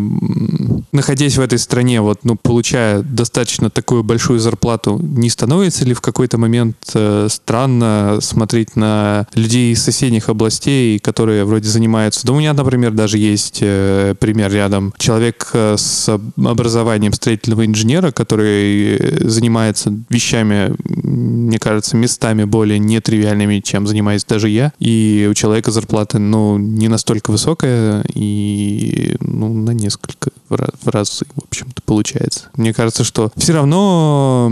находясь 0.92 1.38
в 1.38 1.42
этой 1.42 1.58
стране, 1.58 2.00
вот, 2.00 2.20
ну, 2.24 2.36
получая 2.36 3.02
достаточно 3.02 3.70
такую 3.70 4.04
большую 4.04 4.40
зарплату, 4.40 5.00
не 5.02 5.30
становится 5.30 5.86
ли 5.86 5.94
в 5.96 6.02
какой-то 6.02 6.38
момент 6.38 6.78
э, 6.94 7.28
странно 7.30 8.20
смотреть 8.22 8.76
на 8.76 9.28
людей 9.34 9.74
из 9.74 9.84
соседних 9.84 10.30
областей, 10.30 11.00
которые 11.00 11.44
вроде 11.44 11.68
занимаются... 11.68 12.26
Да 12.26 12.34
у 12.34 12.40
меня, 12.40 12.54
например, 12.54 12.92
даже 12.92 13.18
есть 13.18 13.60
э, 13.62 14.14
пример 14.20 14.52
рядом. 14.52 14.94
Человек 14.98 15.50
э, 15.54 15.76
с 15.76 16.08
образованием 16.38 17.14
строительного 17.14 17.66
инженера, 17.66 18.12
который 18.12 19.28
занимается 19.28 19.94
вещами, 20.10 20.76
мне 20.86 21.58
кажется, 21.60 21.79
местами 21.94 22.44
более 22.44 22.80
нетривиальными, 22.80 23.60
чем 23.60 23.88
занимаюсь 23.88 24.26
даже 24.26 24.50
я. 24.50 24.74
И 24.80 25.28
у 25.30 25.34
человека 25.34 25.72
зарплата, 25.72 26.20
ну, 26.20 26.58
не 26.58 26.88
настолько 26.88 27.32
высокая, 27.32 28.04
и, 28.14 29.16
ну, 29.20 29.54
на 29.54 29.72
несколько 29.72 30.32
в 30.50 30.54
ra- 30.54 30.74
в 30.82 31.44
общем-то, 31.44 31.82
получается. 31.86 32.50
Мне 32.56 32.74
кажется, 32.74 33.04
что 33.04 33.32
все 33.38 33.54
равно 33.54 34.52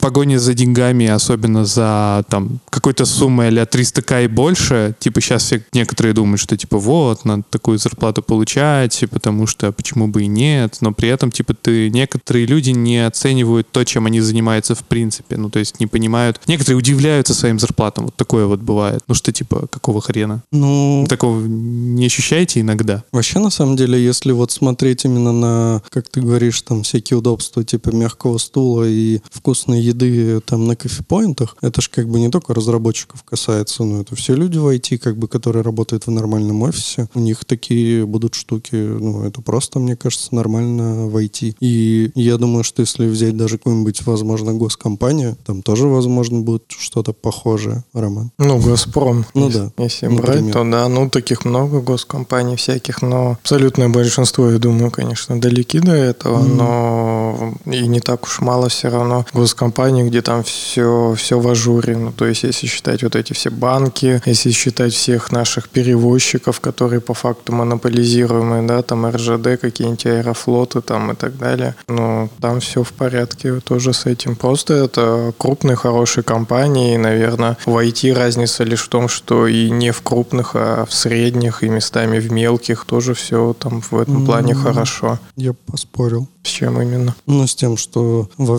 погоня 0.00 0.38
за 0.38 0.54
деньгами, 0.54 1.06
особенно 1.06 1.64
за, 1.64 2.24
там, 2.28 2.60
какой-то 2.70 3.04
суммой 3.06 3.48
а 3.48 3.64
300к 3.64 4.24
и 4.24 4.28
больше, 4.28 4.94
типа, 4.98 5.20
сейчас 5.20 5.44
все 5.44 5.64
некоторые 5.72 6.12
думают, 6.12 6.40
что, 6.40 6.56
типа, 6.56 6.78
вот, 6.78 7.24
надо 7.24 7.44
такую 7.48 7.78
зарплату 7.78 8.22
получать, 8.22 9.02
потому 9.10 9.46
что 9.46 9.72
почему 9.72 10.08
бы 10.08 10.24
и 10.24 10.26
нет, 10.26 10.78
но 10.80 10.92
при 10.92 11.08
этом, 11.08 11.30
типа, 11.30 11.54
ты, 11.54 11.90
некоторые 11.90 12.46
люди 12.46 12.70
не 12.70 13.06
оценивают 13.06 13.70
то, 13.70 13.84
чем 13.84 14.06
они 14.06 14.20
занимаются 14.20 14.74
в 14.74 14.84
принципе, 14.84 15.36
ну, 15.36 15.48
то 15.50 15.58
есть 15.58 15.80
не 15.80 15.86
понимают, 15.86 16.27
некоторые 16.46 16.78
удивляются 16.78 17.34
своим 17.34 17.58
зарплатам, 17.58 18.06
вот 18.06 18.16
такое 18.16 18.46
вот 18.46 18.60
бывает, 18.60 19.02
ну, 19.08 19.14
что, 19.14 19.32
типа, 19.32 19.66
какого 19.70 20.00
хрена? 20.00 20.42
Ну, 20.52 21.06
Такого 21.08 21.40
не 21.40 22.06
ощущаете 22.06 22.60
иногда? 22.60 23.04
Вообще, 23.12 23.38
на 23.38 23.50
самом 23.50 23.76
деле, 23.76 24.02
если 24.02 24.32
вот 24.32 24.50
смотреть 24.50 25.04
именно 25.04 25.32
на, 25.32 25.82
как 25.90 26.08
ты 26.08 26.20
говоришь, 26.20 26.60
там 26.62 26.82
всякие 26.82 27.18
удобства 27.18 27.64
типа 27.64 27.90
мягкого 27.90 28.38
стула 28.38 28.84
и 28.88 29.20
вкусной 29.30 29.80
еды 29.80 30.40
там 30.40 30.66
на 30.66 30.76
кофепоинтах, 30.76 31.56
это 31.62 31.80
же 31.80 31.90
как 31.90 32.08
бы 32.08 32.20
не 32.20 32.30
только 32.30 32.54
разработчиков 32.54 33.22
касается, 33.24 33.84
но 33.84 34.02
это 34.02 34.14
все 34.16 34.34
люди 34.34 34.58
в 34.58 34.66
IT, 34.66 34.98
как 34.98 35.16
бы, 35.16 35.28
которые 35.28 35.62
работают 35.62 36.06
в 36.06 36.10
нормальном 36.10 36.62
офисе. 36.62 37.08
У 37.14 37.20
них 37.20 37.44
такие 37.44 38.06
будут 38.06 38.34
штуки, 38.34 38.74
ну, 38.74 39.24
это 39.24 39.40
просто, 39.42 39.78
мне 39.78 39.96
кажется, 39.96 40.34
нормально 40.34 41.06
в 41.06 41.16
IT. 41.16 41.56
И 41.60 42.10
я 42.14 42.36
думаю, 42.36 42.64
что 42.64 42.82
если 42.82 43.06
взять 43.06 43.36
даже 43.36 43.58
какую-нибудь, 43.58 44.02
возможно, 44.06 44.54
госкомпанию, 44.54 45.36
там 45.44 45.62
тоже, 45.62 45.86
возможно, 45.86 46.17
будет 46.22 46.64
что-то 46.68 47.12
похожее, 47.12 47.84
Роман. 47.92 48.30
Ну, 48.38 48.58
Газпром. 48.58 49.24
Ну 49.34 49.50
да, 49.50 49.70
Если 49.78 50.06
например. 50.06 50.42
брать, 50.42 50.52
то 50.52 50.64
да, 50.64 50.88
ну 50.88 51.08
таких 51.08 51.44
много 51.44 51.80
госкомпаний 51.80 52.56
всяких, 52.56 53.02
но 53.02 53.38
абсолютное 53.42 53.88
большинство, 53.88 54.50
я 54.50 54.58
думаю, 54.58 54.90
конечно, 54.90 55.40
далеки 55.40 55.80
до 55.80 55.92
этого, 55.92 56.38
но 56.42 57.54
и 57.66 57.86
не 57.86 58.00
так 58.00 58.24
уж 58.24 58.40
мало 58.40 58.68
все 58.68 58.88
равно 58.88 59.24
госкомпаний, 59.32 60.08
где 60.08 60.22
там 60.22 60.42
все, 60.42 61.14
все 61.16 61.38
в 61.38 61.48
ажуре. 61.48 61.96
Ну, 61.96 62.12
то 62.12 62.26
есть, 62.26 62.42
если 62.42 62.66
считать 62.66 63.02
вот 63.02 63.16
эти 63.16 63.32
все 63.32 63.50
банки, 63.50 64.20
если 64.26 64.50
считать 64.50 64.92
всех 64.92 65.32
наших 65.32 65.68
перевозчиков, 65.68 66.60
которые 66.60 67.00
по 67.00 67.14
факту 67.14 67.52
монополизируемые, 67.52 68.62
да, 68.62 68.82
там 68.82 69.06
РЖД, 69.06 69.60
какие-нибудь 69.60 70.06
аэрофлоты 70.06 70.80
там 70.80 71.12
и 71.12 71.14
так 71.14 71.36
далее, 71.38 71.74
ну, 71.88 72.28
там 72.40 72.60
все 72.60 72.82
в 72.82 72.92
порядке 72.92 73.60
тоже 73.60 73.92
с 73.92 74.06
этим. 74.06 74.36
Просто 74.36 74.74
это 74.74 75.32
крупные, 75.38 75.76
хорошие 75.98 76.22
компании, 76.22 76.96
наверное, 76.96 77.56
в 77.66 77.76
IT 77.76 78.14
разница 78.14 78.62
лишь 78.62 78.82
в 78.82 78.88
том, 78.88 79.08
что 79.08 79.48
и 79.48 79.68
не 79.68 79.90
в 79.90 80.00
крупных, 80.02 80.52
а 80.54 80.84
в 80.84 80.94
средних, 80.94 81.64
и 81.64 81.68
местами 81.68 82.20
в 82.20 82.30
мелких 82.30 82.84
тоже 82.84 83.14
все 83.14 83.52
там 83.58 83.80
в 83.80 83.98
этом 83.98 84.24
плане 84.24 84.52
М. 84.52 84.62
хорошо. 84.62 85.18
Я 85.34 85.54
поспорил. 85.66 86.28
С 86.48 86.50
чем 86.50 86.80
именно? 86.80 87.14
Ну, 87.26 87.46
с 87.46 87.54
тем, 87.54 87.76
что 87.76 88.30
в, 88.38 88.56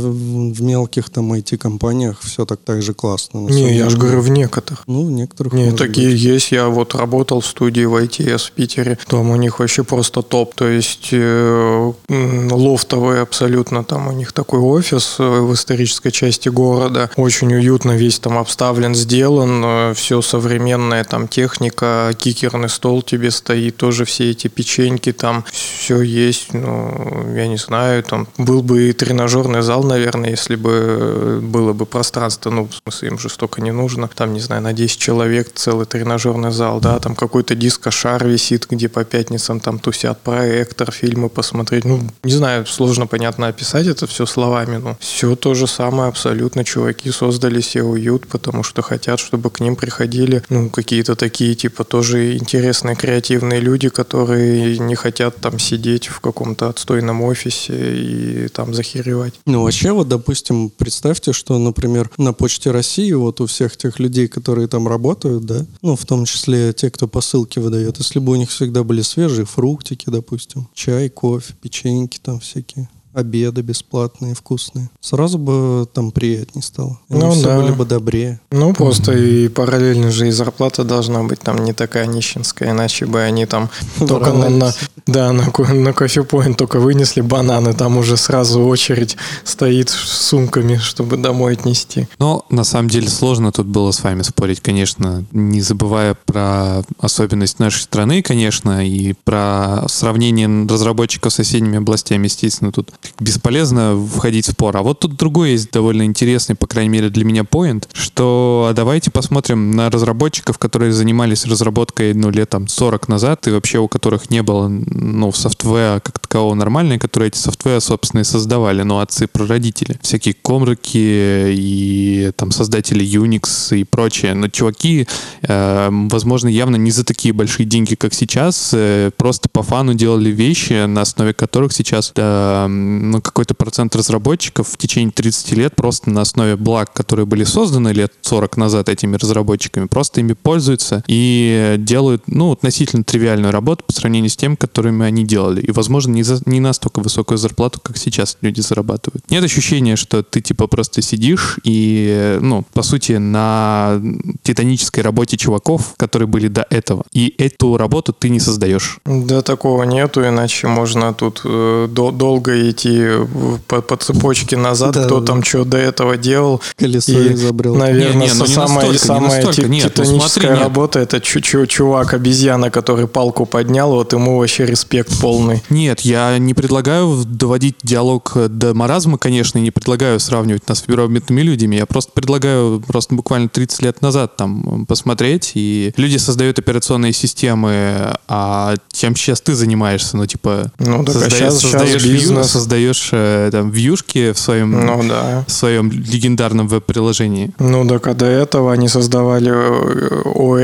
в 0.53 0.61
мелких 0.61 1.09
там 1.09 1.33
IT-компаниях 1.33 2.19
все 2.21 2.45
так 2.45 2.59
так 2.63 2.83
же 2.83 2.93
классно. 2.93 3.39
Не, 3.49 3.75
я 3.75 3.89
же 3.89 3.97
говорю, 3.97 4.21
в 4.21 4.29
некоторых. 4.29 4.83
Ну, 4.85 5.05
в 5.05 5.11
некоторых 5.11 5.53
Не, 5.53 5.71
такие 5.71 6.11
быть. 6.11 6.19
есть. 6.21 6.51
Я 6.51 6.67
вот 6.67 6.93
работал 6.93 7.41
в 7.41 7.47
студии 7.47 7.85
в 7.85 7.95
ITS 7.95 8.49
в 8.49 8.51
Питере. 8.51 8.99
Там 9.07 9.31
у 9.31 9.35
них 9.37 9.57
вообще 9.59 9.83
просто 9.83 10.21
топ. 10.21 10.53
То 10.53 10.67
есть 10.67 11.09
э, 11.11 11.93
м, 12.09 12.51
лофтовый 12.51 13.23
абсолютно. 13.23 13.83
Там 13.83 14.07
у 14.07 14.11
них 14.11 14.33
такой 14.33 14.59
офис 14.59 15.15
э, 15.17 15.23
в 15.23 15.51
исторической 15.55 16.11
части 16.11 16.49
города. 16.49 17.09
Очень 17.15 17.51
уютно, 17.55 17.93
весь 17.93 18.19
там 18.19 18.37
обставлен, 18.37 18.93
сделан. 18.93 19.95
Все 19.95 20.21
современная 20.21 21.03
там 21.05 21.27
техника. 21.27 22.13
Кикерный 22.15 22.69
стол 22.69 23.01
тебе 23.01 23.31
стоит. 23.31 23.77
Тоже 23.77 24.05
все 24.05 24.29
эти 24.29 24.47
печеньки 24.47 25.11
там. 25.11 25.43
Все 25.51 26.01
есть. 26.01 26.53
Ну, 26.53 27.33
я 27.35 27.47
не 27.47 27.57
знаю. 27.57 27.78
Там 28.07 28.27
был 28.37 28.61
бы 28.61 28.89
и 28.89 28.93
тренажерный 28.93 29.61
зал, 29.61 29.83
наверное, 29.83 30.31
если 30.31 30.55
бы 30.55 30.71
э, 30.71 31.39
было 31.41 31.73
бы 31.73 31.85
пространство. 31.85 32.49
Ну, 32.49 32.67
в 32.67 32.73
смысле, 32.73 33.09
им 33.09 33.19
же 33.19 33.29
столько 33.29 33.61
не 33.61 33.71
нужно. 33.71 34.07
Там, 34.07 34.33
не 34.33 34.39
знаю, 34.39 34.61
на 34.61 34.73
10 34.73 34.99
человек 34.99 35.51
целый 35.53 35.85
тренажерный 35.85 36.51
зал, 36.51 36.79
да, 36.79 36.99
там 36.99 37.15
какой-то 37.15 37.55
дискошар 37.55 38.27
висит, 38.27 38.67
где 38.69 38.89
по 38.89 39.03
пятницам 39.03 39.59
там 39.59 39.79
тусят 39.79 40.21
проектор, 40.21 40.91
фильмы 40.91 41.29
посмотреть. 41.29 41.85
Ну, 41.85 42.01
не 42.23 42.33
знаю, 42.33 42.65
сложно, 42.65 43.07
понятно, 43.07 43.47
описать 43.47 43.87
это 43.87 44.07
все 44.07 44.25
словами, 44.25 44.77
но 44.77 44.97
все 44.99 45.35
то 45.35 45.53
же 45.53 45.67
самое 45.67 46.09
абсолютно. 46.09 46.63
Чуваки 46.63 47.11
создали 47.11 47.61
себе 47.61 47.83
уют, 47.83 48.27
потому 48.27 48.63
что 48.63 48.81
хотят, 48.81 49.19
чтобы 49.19 49.49
к 49.49 49.59
ним 49.59 49.75
приходили, 49.75 50.43
ну, 50.49 50.69
какие-то 50.69 51.15
такие, 51.15 51.55
типа, 51.55 51.83
тоже 51.83 52.37
интересные, 52.37 52.95
креативные 52.95 53.59
люди, 53.59 53.89
которые 53.89 54.77
не 54.79 54.95
хотят 54.95 55.37
там 55.37 55.59
сидеть 55.59 56.07
в 56.07 56.19
каком-то 56.19 56.69
отстойном 56.69 57.21
офисе 57.21 57.68
и 57.69 58.47
там 58.49 58.73
захеревать. 58.73 59.33
Ну, 59.45 59.63
вообще, 59.63 59.91
вот, 59.91 60.07
допустим, 60.07 60.69
представьте, 60.69 61.33
что, 61.33 61.57
например, 61.57 62.09
на 62.17 62.33
Почте 62.33 62.71
России 62.71 63.11
вот 63.13 63.41
у 63.41 63.45
всех 63.45 63.77
тех 63.77 63.99
людей, 63.99 64.27
которые 64.27 64.67
там 64.67 64.87
работают, 64.87 65.45
да, 65.45 65.65
ну, 65.81 65.95
в 65.95 66.05
том 66.05 66.25
числе 66.25 66.73
те, 66.73 66.89
кто 66.89 67.07
посылки 67.07 67.59
выдает, 67.59 67.97
если 67.97 68.19
бы 68.19 68.33
у 68.33 68.35
них 68.35 68.49
всегда 68.49 68.83
были 68.83 69.01
свежие 69.01 69.45
фруктики, 69.45 70.09
допустим, 70.09 70.67
чай, 70.73 71.09
кофе, 71.09 71.53
печеньки 71.61 72.19
там 72.21 72.39
всякие, 72.39 72.89
обеды 73.13 73.61
бесплатные, 73.61 74.33
вкусные. 74.35 74.89
Сразу 75.01 75.37
бы 75.37 75.87
там 75.91 76.11
приятнее 76.11 76.61
стало. 76.63 76.99
Они 77.09 77.19
Ну 77.21 77.31
все 77.31 77.43
да. 77.43 77.57
были 77.59 77.71
бы 77.71 77.85
добрее. 77.85 78.39
Ну, 78.51 78.73
просто 78.73 79.13
и 79.13 79.47
параллельно 79.47 80.11
же 80.11 80.27
и 80.27 80.31
зарплата 80.31 80.83
должна 80.83 81.23
быть 81.23 81.39
там 81.39 81.63
не 81.63 81.73
такая 81.73 82.05
нищенская, 82.05 82.71
иначе 82.71 83.05
бы 83.05 83.21
они 83.21 83.45
там 83.45 83.69
только 83.99 84.31
на, 84.33 84.49
на- 84.49 84.73
да, 85.07 85.31
на, 85.31 85.45
на 85.73 85.93
кофе-поинт 85.93 86.57
только 86.57 86.79
вынесли 86.79 87.21
бананы, 87.21 87.73
там 87.73 87.97
уже 87.97 88.15
сразу 88.15 88.61
очередь 88.61 89.17
стоит 89.43 89.89
с 89.89 89.95
сумками, 90.27 90.75
чтобы 90.77 91.17
домой 91.17 91.53
отнести. 91.53 92.07
Но 92.19 92.45
на 92.49 92.63
самом 92.63 92.89
деле 92.89 93.09
сложно 93.09 93.51
тут 93.51 93.65
было 93.67 93.91
с 93.91 94.03
вами 94.03 94.21
спорить, 94.21 94.59
конечно, 94.61 95.25
не 95.31 95.61
забывая 95.61 96.15
про 96.25 96.83
особенность 96.99 97.59
нашей 97.59 97.81
страны, 97.81 98.21
конечно, 98.21 98.85
и 98.85 99.13
про 99.13 99.83
сравнение 99.87 100.67
разработчиков 100.67 101.33
с 101.33 101.37
соседними 101.37 101.77
областями, 101.77 102.25
естественно, 102.25 102.71
тут 102.71 102.91
бесполезно 103.19 103.95
входить 103.95 104.47
в 104.47 104.51
спор. 104.51 104.75
А 104.77 104.81
вот 104.81 104.99
тут 104.99 105.15
другой 105.15 105.51
есть 105.51 105.71
довольно 105.71 106.03
интересный, 106.03 106.55
по 106.55 106.67
крайней 106.67 106.89
мере 106.89 107.09
для 107.09 107.25
меня, 107.25 107.43
поинт, 107.43 107.87
что 107.93 108.67
а 108.69 108.73
давайте 108.73 109.11
посмотрим 109.11 109.71
на 109.71 109.89
разработчиков, 109.89 110.57
которые 110.57 110.91
занимались 110.91 111.45
разработкой, 111.45 112.13
ну, 112.13 112.29
лет 112.29 112.49
там 112.49 112.67
40 112.67 113.07
назад, 113.07 113.47
и 113.47 113.51
вообще 113.51 113.79
у 113.79 113.87
которых 113.87 114.29
не 114.29 114.41
было, 114.43 114.67
ну, 114.67 115.31
софтвера 115.31 115.99
как 115.99 116.19
такового 116.19 116.53
нормального, 116.55 116.99
которые 116.99 117.29
эти 117.29 117.37
софтвера, 117.37 117.79
собственно, 117.79 118.21
и 118.21 118.23
создавали, 118.23 118.83
ну, 118.83 118.99
отцы-прародители. 118.99 119.99
Всякие 120.01 120.33
комрыки 120.33 120.97
и 120.97 122.31
там 122.35 122.51
создатели 122.51 123.05
Unix 123.05 123.77
и 123.77 123.83
прочее. 123.83 124.33
Но 124.33 124.47
чуваки, 124.49 125.07
э, 125.41 125.89
возможно, 125.91 126.47
явно 126.47 126.75
не 126.75 126.91
за 126.91 127.03
такие 127.03 127.33
большие 127.33 127.65
деньги, 127.65 127.95
как 127.95 128.13
сейчас, 128.13 128.71
э, 128.73 129.11
просто 129.17 129.49
по 129.49 129.63
фану 129.63 129.93
делали 129.93 130.29
вещи, 130.29 130.85
на 130.85 131.01
основе 131.01 131.33
которых 131.33 131.73
сейчас 131.73 132.11
э, 132.15 132.67
ну, 132.89 133.21
какой-то 133.21 133.53
процент 133.53 133.95
разработчиков 133.95 134.67
в 134.67 134.77
течение 134.77 135.11
30 135.11 135.51
лет 135.53 135.75
просто 135.75 136.09
на 136.09 136.21
основе 136.21 136.55
благ, 136.55 136.93
которые 136.93 137.25
были 137.25 137.43
созданы 137.43 137.89
лет 137.89 138.13
40 138.21 138.57
назад 138.57 138.89
этими 138.89 139.15
разработчиками, 139.15 139.85
просто 139.85 140.21
ими 140.21 140.33
пользуются 140.33 141.03
и 141.07 141.75
делают, 141.77 142.23
ну, 142.27 142.51
относительно 142.51 143.03
тривиальную 143.03 143.51
работу 143.51 143.83
по 143.85 143.93
сравнению 143.93 144.29
с 144.29 144.35
тем, 144.35 144.57
которыми 144.57 145.05
они 145.05 145.25
делали. 145.25 145.61
И, 145.61 145.71
возможно, 145.71 146.11
не, 146.11 146.23
за, 146.23 146.41
не 146.45 146.59
настолько 146.59 146.99
высокую 146.99 147.37
зарплату, 147.37 147.79
как 147.81 147.97
сейчас 147.97 148.37
люди 148.41 148.61
зарабатывают. 148.61 149.23
Нет 149.29 149.43
ощущения, 149.43 149.95
что 149.95 150.23
ты, 150.23 150.41
типа, 150.41 150.67
просто 150.67 151.01
сидишь 151.01 151.59
и, 151.63 152.37
ну, 152.41 152.65
по 152.73 152.81
сути, 152.81 153.13
на 153.13 154.01
титанической 154.43 155.03
работе 155.03 155.37
чуваков, 155.37 155.93
которые 155.97 156.27
были 156.27 156.47
до 156.47 156.65
этого. 156.69 157.03
И 157.13 157.33
эту 157.37 157.77
работу 157.77 158.13
ты 158.13 158.29
не 158.29 158.39
создаешь. 158.39 158.99
Да, 159.05 159.41
такого 159.41 159.83
нету, 159.83 160.25
иначе 160.25 160.67
можно 160.67 161.13
тут 161.13 161.41
э, 161.43 161.87
дол- 161.89 162.11
долго 162.11 162.69
идти 162.79 163.27
по, 163.67 163.81
по 163.81 163.97
цепочке 163.97 164.57
назад, 164.57 164.93
Да, 164.93 165.05
кто 165.05 165.19
да. 165.19 165.25
там 165.27 165.43
что 165.43 165.65
до 165.65 165.77
этого 165.77 166.17
делал. 166.17 166.61
Колесо 166.77 167.11
И, 167.11 167.33
изобрел. 167.33 167.75
Наверное, 167.75 168.13
Не, 168.13 168.27
не, 168.27 168.33
ну 168.33 168.45
не 168.45 168.53
самая, 168.53 168.67
настолько, 168.75 168.91
не 168.93 168.97
самая 168.97 169.31
настолько. 169.35 169.61
ти- 169.61 169.69
Нет, 169.69 169.83
ну 169.85 169.89
титаническая 170.03 170.29
смотри, 170.29 170.49
нет. 170.49 170.59
работа 170.59 170.99
это 170.99 171.19
чу- 171.19 171.41
чу- 171.41 171.67
чувак 171.67 172.13
обезьяна, 172.13 172.69
который 172.69 173.07
палку 173.07 173.45
поднял, 173.45 173.91
вот 173.91 174.13
ему 174.13 174.37
вообще 174.39 174.65
респект 174.65 175.19
полный. 175.19 175.61
Нет, 175.69 176.01
я 176.01 176.37
не 176.37 176.53
предлагаю 176.53 177.23
доводить 177.25 177.75
диалог 177.83 178.33
до 178.49 178.73
маразма, 178.73 179.17
конечно, 179.17 179.57
и 179.59 179.61
не 179.61 179.71
предлагаю 179.71 180.19
сравнивать 180.19 180.67
нас 180.67 180.79
с 180.79 180.81
первобытными 180.81 181.41
людьми. 181.41 181.77
Я 181.77 181.85
просто 181.85 182.11
предлагаю 182.13 182.81
просто 182.87 183.15
буквально 183.15 183.49
30 183.49 183.81
лет 183.81 184.01
назад 184.01 184.35
там 184.37 184.85
посмотреть, 184.87 185.51
и 185.55 185.93
люди 185.97 186.17
создают 186.17 186.59
операционные 186.59 187.13
системы, 187.13 188.15
а 188.27 188.75
чем 188.91 189.15
сейчас 189.15 189.41
ты 189.41 189.55
занимаешься? 189.55 190.17
Ну, 190.17 190.25
типа, 190.25 190.71
Ну, 190.79 191.03
так 191.03 191.15
а 191.15 191.19
создаешь, 191.19 191.39
щас 191.39 191.59
создаешь, 191.59 192.03
вью- 192.03 192.13
бизнес. 192.13 192.51
Создаешь 192.69 193.09
э, 193.13 193.49
там 193.51 193.71
вьюшки 193.71 194.31
в 194.31 194.37
своем, 194.37 194.85
Ну 194.85 195.03
да. 195.07 195.43
в 195.47 195.51
своем 195.51 195.89
легендарном 195.91 196.67
веб-приложении. 196.67 197.49
Ну 197.59 197.87
так 197.87 198.05
а 198.07 198.13
до 198.13 198.25
этого 198.25 198.71
они 198.71 198.87
создавали 198.87 199.51
э, 199.51 200.21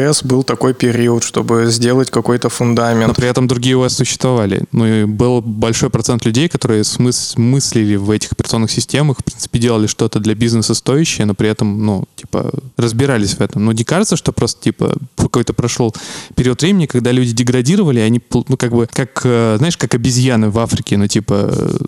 ОС, 0.09 0.23
был 0.23 0.43
такой 0.43 0.73
период, 0.75 1.23
чтобы 1.23 1.65
сделать 1.71 2.11
какой-то 2.11 2.45
Но 2.45 2.49
фундамент. 2.49 3.15
при 3.15 3.27
этом 3.27 3.47
другие 3.47 3.75
вас 3.75 3.95
существовали. 3.95 4.61
Ну 4.71 4.85
и 4.85 5.05
был 5.05 5.41
большой 5.41 5.89
процент 5.89 6.25
людей, 6.25 6.47
которые 6.47 6.81
смыс- 6.83 7.39
мыслили 7.39 7.95
в 7.95 8.11
этих 8.11 8.31
операционных 8.33 8.69
системах, 8.71 9.17
в 9.19 9.23
принципе, 9.23 9.57
делали 9.59 9.87
что-то 9.87 10.19
для 10.19 10.35
бизнеса 10.35 10.75
стоящее, 10.75 11.25
но 11.25 11.33
при 11.33 11.49
этом, 11.49 11.85
ну, 11.85 12.03
типа, 12.15 12.51
разбирались 12.77 13.33
в 13.35 13.41
этом. 13.41 13.65
Но 13.65 13.71
не 13.71 13.83
кажется, 13.83 14.15
что 14.15 14.31
просто, 14.31 14.61
типа, 14.61 14.93
какой-то 15.17 15.53
прошел 15.53 15.93
период 16.35 16.61
времени, 16.61 16.85
когда 16.85 17.11
люди 17.11 17.31
деградировали, 17.33 17.99
и 17.99 18.03
они, 18.03 18.21
ну, 18.47 18.57
как 18.57 18.71
бы, 18.73 18.87
как, 18.91 19.21
э, 19.23 19.55
знаешь, 19.57 19.77
как 19.77 19.95
обезьяны 19.95 20.49
в 20.51 20.59
Африке, 20.59 20.97
ну, 20.97 21.07
типа... 21.07 21.51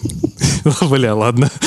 Бля, 0.82 1.14
ладно. 1.14 1.50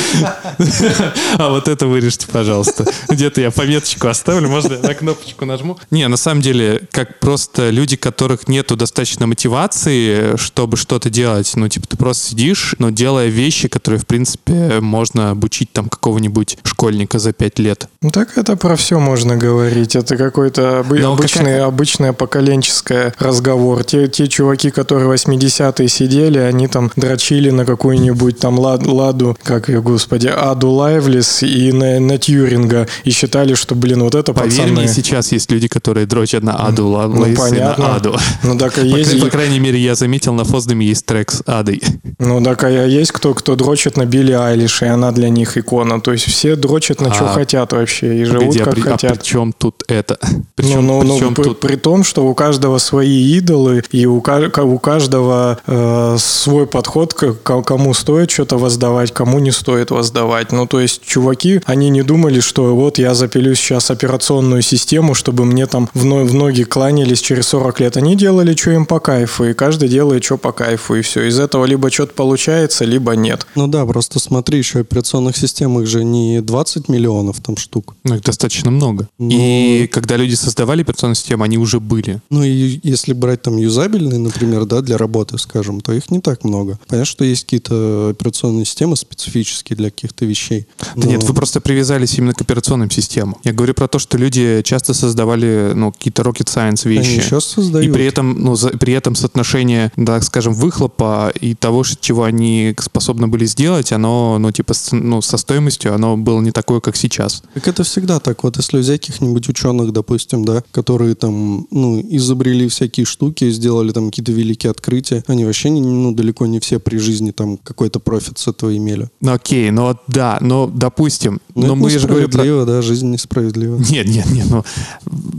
А 1.38 1.50
вот 1.50 1.68
это 1.68 1.88
вырежьте, 1.88 2.28
пожалуйста. 2.32 2.86
Где-то 3.10 3.42
я 3.42 3.52
пометочку 3.52 4.08
оставлю, 4.08 4.50
можно 4.50 4.74
я 4.76 4.80
на 4.80 4.94
кнопочку 4.94 5.46
нажму? 5.46 5.78
Не, 5.92 6.08
на 6.08 6.18
самом 6.18 6.42
деле, 6.42 6.82
как 6.92 7.20
просто 7.20 7.70
люди, 7.70 7.96
которых 7.98 8.48
нету 8.48 8.76
достаточно 8.76 9.28
мотивации, 9.28 10.38
чтобы 10.38 10.78
что-то 10.78 11.10
делать, 11.10 11.52
ну, 11.56 11.68
типа, 11.68 11.88
ты 11.88 11.98
просто 11.98 12.30
сидишь, 12.30 12.76
но 12.80 12.90
делая 12.90 13.28
вещи, 13.28 13.68
которые, 13.68 14.00
в 14.00 14.06
принципе, 14.08 14.80
можно 14.80 15.32
обучить 15.32 15.72
там 15.74 15.90
какого-нибудь 15.90 16.58
школьника 16.64 17.20
за 17.20 17.34
пять 17.34 17.60
лет. 17.60 17.88
Ну 18.02 18.12
так 18.12 18.38
это 18.38 18.56
про 18.56 18.76
все 18.76 19.00
можно 19.00 19.36
говорить. 19.36 19.96
Это 19.96 20.16
какой-то 20.18 20.80
обы- 20.80 21.00
Но 21.00 21.14
обычный, 21.14 21.40
какая- 21.40 21.66
обычное 21.66 22.14
поколенческое 22.14 23.14
разговор. 23.20 23.84
Те, 23.84 24.08
те 24.08 24.28
чуваки, 24.28 24.72
которые 24.72 25.10
80-е 25.10 25.88
сидели, 25.90 26.38
они 26.40 26.68
там 26.68 26.92
дрочили 26.96 27.50
на 27.50 27.66
какую-нибудь 27.66 28.15
там 28.40 28.60
лад- 28.60 28.86
ладу, 28.86 29.38
как 29.44 29.70
ее, 29.70 29.82
господи, 29.82 30.28
Аду 30.28 30.70
Лайвлис 30.72 31.44
и 31.44 31.72
на, 31.72 32.00
на 32.00 32.18
Тьюринга 32.18 32.88
и 33.04 33.12
считали, 33.12 33.54
что, 33.56 33.76
блин, 33.76 34.04
вот 34.04 34.16
это 34.16 34.34
Поверь 34.34 34.52
пацаны. 34.52 34.72
мне, 34.72 34.88
сейчас 34.88 35.32
есть 35.32 35.52
люди, 35.52 35.68
которые 35.68 36.06
дрочат 36.06 36.44
на 36.44 36.56
Аду, 36.56 36.88
Лавлейс 36.88 37.38
и 37.38 37.42
понятно. 37.42 37.84
на 37.88 37.96
Аду. 37.96 38.16
Ну 38.44 38.58
так 38.58 38.78
и 38.78 38.82
По, 38.92 38.96
есть, 38.98 39.12
кра- 39.12 39.22
по 39.26 39.30
крайней 39.30 39.60
мере, 39.60 39.80
я 39.80 39.96
заметил, 39.96 40.34
на 40.34 40.44
Фоздаме 40.44 40.86
есть 40.86 41.06
трек 41.06 41.32
с 41.32 41.42
Адой. 41.46 41.82
ну 42.20 42.42
так 42.44 42.64
а 42.64 42.70
есть 42.70 43.12
кто, 43.12 43.34
кто 43.34 43.56
дрочит 43.56 43.98
на 43.98 44.06
Билли 44.06 44.32
Айлиш, 44.34 44.82
и 44.82 44.86
она 44.86 45.12
для 45.12 45.30
них 45.30 45.58
икона. 45.58 46.00
То 46.02 46.12
есть 46.12 46.26
все 46.26 46.56
дрочат 46.56 47.02
на 47.02 47.14
что 47.14 47.26
А, 47.26 47.34
хотят 47.34 47.74
вообще 47.74 48.22
и 48.22 48.24
живут 48.26 48.56
а 48.62 48.64
как 48.66 48.74
при, 48.76 48.82
а 48.82 48.84
хотят. 48.92 49.20
при 49.20 49.24
чем 49.26 49.54
тут 49.54 49.84
это? 49.88 50.18
Ну, 50.22 50.44
Причем, 50.56 50.88
ну, 50.88 51.04
ну, 51.04 51.32
при, 51.32 51.44
тут... 51.44 51.60
при 51.60 51.76
том, 51.76 52.04
что 52.04 52.26
у 52.28 52.34
каждого 52.34 52.78
свои 52.78 53.38
идолы, 53.38 53.84
и 53.92 54.06
у, 54.06 54.18
у 54.18 54.80
каждого 54.80 55.60
э, 55.68 56.16
свой 56.20 56.68
подход, 56.68 57.14
к 57.14 57.34
ко- 57.34 57.62
кому 57.62 57.94
стоит 58.06 58.30
что-то 58.30 58.60
воздавать, 58.60 59.12
кому 59.12 59.40
не 59.40 59.50
стоит 59.52 59.90
воздавать. 59.90 60.52
Ну, 60.52 60.68
то 60.68 60.80
есть, 60.80 61.02
чуваки, 61.04 61.60
они 61.66 61.90
не 61.90 62.04
думали, 62.04 62.40
что 62.40 62.76
вот 62.76 63.00
я 63.00 63.16
запилю 63.16 63.56
сейчас 63.56 63.90
операционную 63.90 64.62
систему, 64.62 65.16
чтобы 65.16 65.44
мне 65.44 65.66
там 65.66 65.90
в, 65.96 66.06
но- 66.06 66.24
в 66.24 66.34
ноги 66.36 66.64
кланялись 66.66 67.20
через 67.20 67.48
40 67.48 67.80
лет. 67.80 67.98
Они 67.98 68.16
делали, 68.16 68.56
что 68.56 68.70
им 68.70 68.86
по 68.86 69.00
кайфу, 69.00 69.46
и 69.46 69.54
каждый 69.54 69.90
делает, 69.90 70.24
что 70.24 70.38
по 70.38 70.52
кайфу, 70.52 70.94
и 70.94 71.02
все. 71.02 71.24
Из 71.24 71.40
этого 71.40 71.66
либо 71.66 71.90
что-то 71.90 72.14
получается, 72.14 72.86
либо 72.86 73.14
нет. 73.16 73.48
Ну 73.56 73.66
да, 73.68 73.84
просто 73.88 74.20
смотри, 74.20 74.60
еще 74.60 74.82
операционных 74.82 75.36
систем 75.36 75.80
их 75.80 75.88
же 75.88 76.04
не 76.04 76.42
20 76.42 76.88
миллионов 76.90 77.40
там 77.42 77.58
штук. 77.58 77.96
Ну, 78.04 78.16
их 78.18 78.22
достаточно 78.22 78.70
много. 78.70 79.08
Ну- 79.18 79.30
И 79.32 79.88
когда 79.92 80.16
люди 80.16 80.36
создавали 80.36 80.82
операционную 80.84 81.16
систему, 81.16 81.44
они 81.44 81.58
уже 81.58 81.80
были. 81.80 82.22
Ну 82.30 82.44
и 82.44 82.80
если 82.84 83.14
брать 83.14 83.42
там 83.42 83.58
юзабельные, 83.58 84.20
например, 84.20 84.66
да, 84.66 84.82
для 84.82 84.98
работы, 85.00 85.40
скажем, 85.40 85.82
то 85.82 85.92
их 85.92 86.12
не 86.12 86.20
так 86.22 86.44
много. 86.44 86.78
Понятно, 86.88 87.06
что 87.06 87.26
есть 87.26 87.46
какие-то 87.46 87.95
операционные 88.12 88.66
системы 88.66 88.96
специфические 88.96 89.78
для 89.78 89.90
каких-то 89.90 90.26
вещей. 90.26 90.68
Да 90.96 91.06
Но- 91.06 91.12
нет, 91.12 91.24
вы 91.24 91.34
просто 91.34 91.62
привязались 91.62 92.18
именно 92.18 92.34
к 92.34 92.42
операционным 92.42 92.90
системам. 92.92 93.38
Я 93.44 93.54
говорю 93.54 93.74
про 93.74 93.88
то, 93.88 94.00
что 94.00 94.18
люди 94.18 94.62
часто 94.64 94.94
создавали 94.94 95.72
ну, 95.76 95.92
какие-то 95.92 96.22
rocket 96.24 96.46
science 96.48 96.86
Они 96.86 96.98
вещи. 96.98 97.22
сейчас 97.22 97.46
создают. 97.46 97.88
И 97.90 97.92
при 97.94 98.06
этом, 98.06 98.40
ну, 98.42 98.56
за- 98.56 98.70
при 98.78 98.94
этом 98.94 99.16
соотношение, 99.16 99.92
да, 99.96 100.22
скажем, 100.22 100.54
выхлопа 100.54 101.32
и 101.40 101.56
того, 101.56 101.84
чего 102.00 102.24
они 102.24 102.76
способны 102.80 103.28
были 103.28 103.46
сделать, 103.46 103.92
оно, 103.92 104.38
ну, 104.40 104.52
типа, 104.52 104.74
ну, 104.92 105.22
со 105.22 105.38
стоимостью, 105.38 105.94
оно 105.94 106.18
было 106.18 106.42
не 106.42 106.52
такое, 106.52 106.80
как 106.80 106.96
сейчас. 106.96 107.44
Так 107.54 107.68
это 107.68 107.84
всегда 107.84 108.20
так. 108.20 108.44
Вот 108.44 108.58
если 108.58 108.78
взять 108.78 109.02
каких-нибудь 109.02 109.48
ученых, 109.50 109.92
допустим, 109.94 110.46
да, 110.46 110.64
которые 110.72 111.16
там, 111.16 111.68
ну, 111.72 112.02
изобрели 112.10 112.68
всякие 112.68 113.06
штуки, 113.06 113.50
сделали 113.52 113.92
там 113.92 114.10
какие-то 114.10 114.32
великие 114.32 114.72
открытия, 114.72 115.24
они 115.28 115.46
вообще, 115.46 115.70
не, 115.70 115.82
ну, 115.82 116.12
далеко 116.14 116.46
не 116.46 116.60
все 116.60 116.80
при 116.80 116.98
жизни 116.98 117.32
там 117.32 117.58
какой-то 117.86 118.00
профит 118.00 118.38
с 118.40 118.48
этого 118.48 118.76
имели. 118.76 119.10
Ну, 119.22 119.34
окей, 119.34 119.70
ну, 119.70 119.96
да, 120.08 120.40
но, 120.42 120.68
допустим, 120.68 121.40
Но, 121.54 121.68
но 121.68 121.76
мы 121.76 121.90
же 121.92 122.08
говорим 122.08 122.32
про... 122.32 122.66
да, 122.66 122.82
жизнь 122.82 123.12
несправедлива. 123.12 123.78
Нет, 123.78 124.08
нет, 124.08 124.26
нет, 124.32 124.48
ну, 124.50 124.64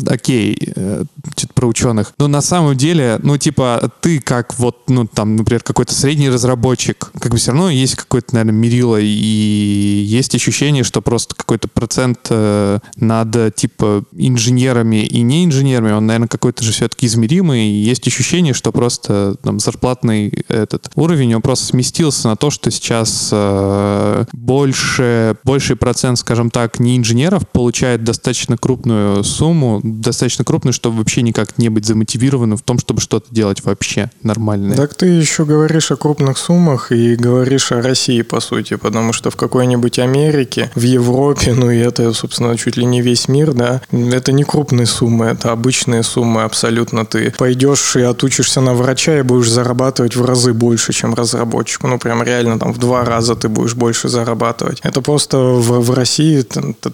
окей. 0.06 0.56
э, 0.76 1.04
что-то 1.36 1.52
про 1.54 1.66
ученых. 1.66 2.14
Но 2.18 2.28
на 2.28 2.40
самом 2.40 2.76
деле, 2.76 3.18
ну, 3.22 3.36
типа, 3.36 3.90
ты 4.00 4.20
как 4.20 4.58
вот, 4.58 4.88
ну, 4.88 5.06
там, 5.06 5.36
например, 5.36 5.62
какой-то 5.62 5.92
средний 5.92 6.30
разработчик, 6.30 7.10
как 7.18 7.32
бы 7.32 7.38
все 7.38 7.50
равно 7.50 7.70
есть 7.70 7.96
какой-то, 7.96 8.34
наверное, 8.34 8.58
мерило, 8.58 8.98
и 9.00 10.04
есть 10.06 10.34
ощущение, 10.34 10.84
что 10.84 11.02
просто 11.02 11.34
какой-то 11.34 11.66
процент 11.68 12.28
э, 12.30 12.78
над, 12.96 13.54
типа, 13.56 14.04
инженерами 14.12 15.04
и 15.04 15.22
не 15.22 15.44
инженерами, 15.44 15.92
он, 15.92 16.06
наверное, 16.06 16.28
какой-то 16.28 16.62
же 16.62 16.72
все-таки 16.72 17.06
измеримый, 17.06 17.66
и 17.66 17.82
есть 17.82 18.06
ощущение, 18.06 18.54
что 18.54 18.70
просто 18.70 19.36
там 19.42 19.58
зарплатный 19.58 20.44
этот 20.48 20.90
уровень, 20.94 21.34
он 21.34 21.42
просто 21.42 21.66
сместился 21.66 22.28
на 22.28 22.35
то, 22.36 22.50
что 22.50 22.70
сейчас 22.70 23.30
э, 23.32 24.24
больше, 24.32 25.36
больший 25.44 25.76
процент, 25.76 26.18
скажем 26.18 26.50
так, 26.50 26.78
не 26.78 26.96
инженеров 26.96 27.48
получает 27.48 28.04
достаточно 28.04 28.56
крупную 28.56 29.24
сумму, 29.24 29.80
достаточно 29.82 30.44
крупную, 30.44 30.72
чтобы 30.72 30.98
вообще 30.98 31.22
никак 31.22 31.58
не 31.58 31.68
быть 31.68 31.86
замотивированным 31.86 32.56
в 32.56 32.62
том, 32.62 32.78
чтобы 32.78 33.00
что-то 33.00 33.26
делать 33.30 33.64
вообще 33.64 34.10
нормальное. 34.22 34.76
Так 34.76 34.94
ты 34.94 35.06
еще 35.06 35.44
говоришь 35.44 35.90
о 35.90 35.96
крупных 35.96 36.38
суммах 36.38 36.92
и 36.92 37.16
говоришь 37.16 37.72
о 37.72 37.82
России, 37.82 38.22
по 38.22 38.40
сути, 38.40 38.76
потому 38.76 39.12
что 39.12 39.30
в 39.30 39.36
какой-нибудь 39.36 39.98
Америке, 39.98 40.70
в 40.74 40.82
Европе, 40.82 41.54
ну 41.54 41.70
и 41.70 41.78
это, 41.78 42.12
собственно, 42.12 42.56
чуть 42.56 42.76
ли 42.76 42.84
не 42.84 43.02
весь 43.02 43.28
мир, 43.28 43.52
да, 43.52 43.80
это 43.90 44.32
не 44.32 44.44
крупные 44.44 44.86
суммы, 44.86 45.26
это 45.26 45.52
обычные 45.52 46.02
суммы 46.02 46.42
абсолютно. 46.42 47.04
Ты 47.04 47.32
пойдешь 47.36 47.96
и 47.96 48.02
отучишься 48.02 48.60
на 48.60 48.74
врача 48.74 49.18
и 49.18 49.22
будешь 49.22 49.50
зарабатывать 49.50 50.16
в 50.16 50.24
разы 50.24 50.52
больше, 50.52 50.92
чем 50.92 51.14
разработчик. 51.14 51.82
Ну, 51.84 51.98
прям 51.98 52.22
реально 52.26 52.58
там 52.58 52.72
в 52.72 52.78
два 52.78 53.04
раза 53.04 53.34
ты 53.34 53.48
будешь 53.48 53.74
больше 53.74 54.08
зарабатывать. 54.08 54.80
Это 54.82 55.00
просто 55.00 55.38
в, 55.38 55.80
в 55.80 55.90
России 55.94 56.44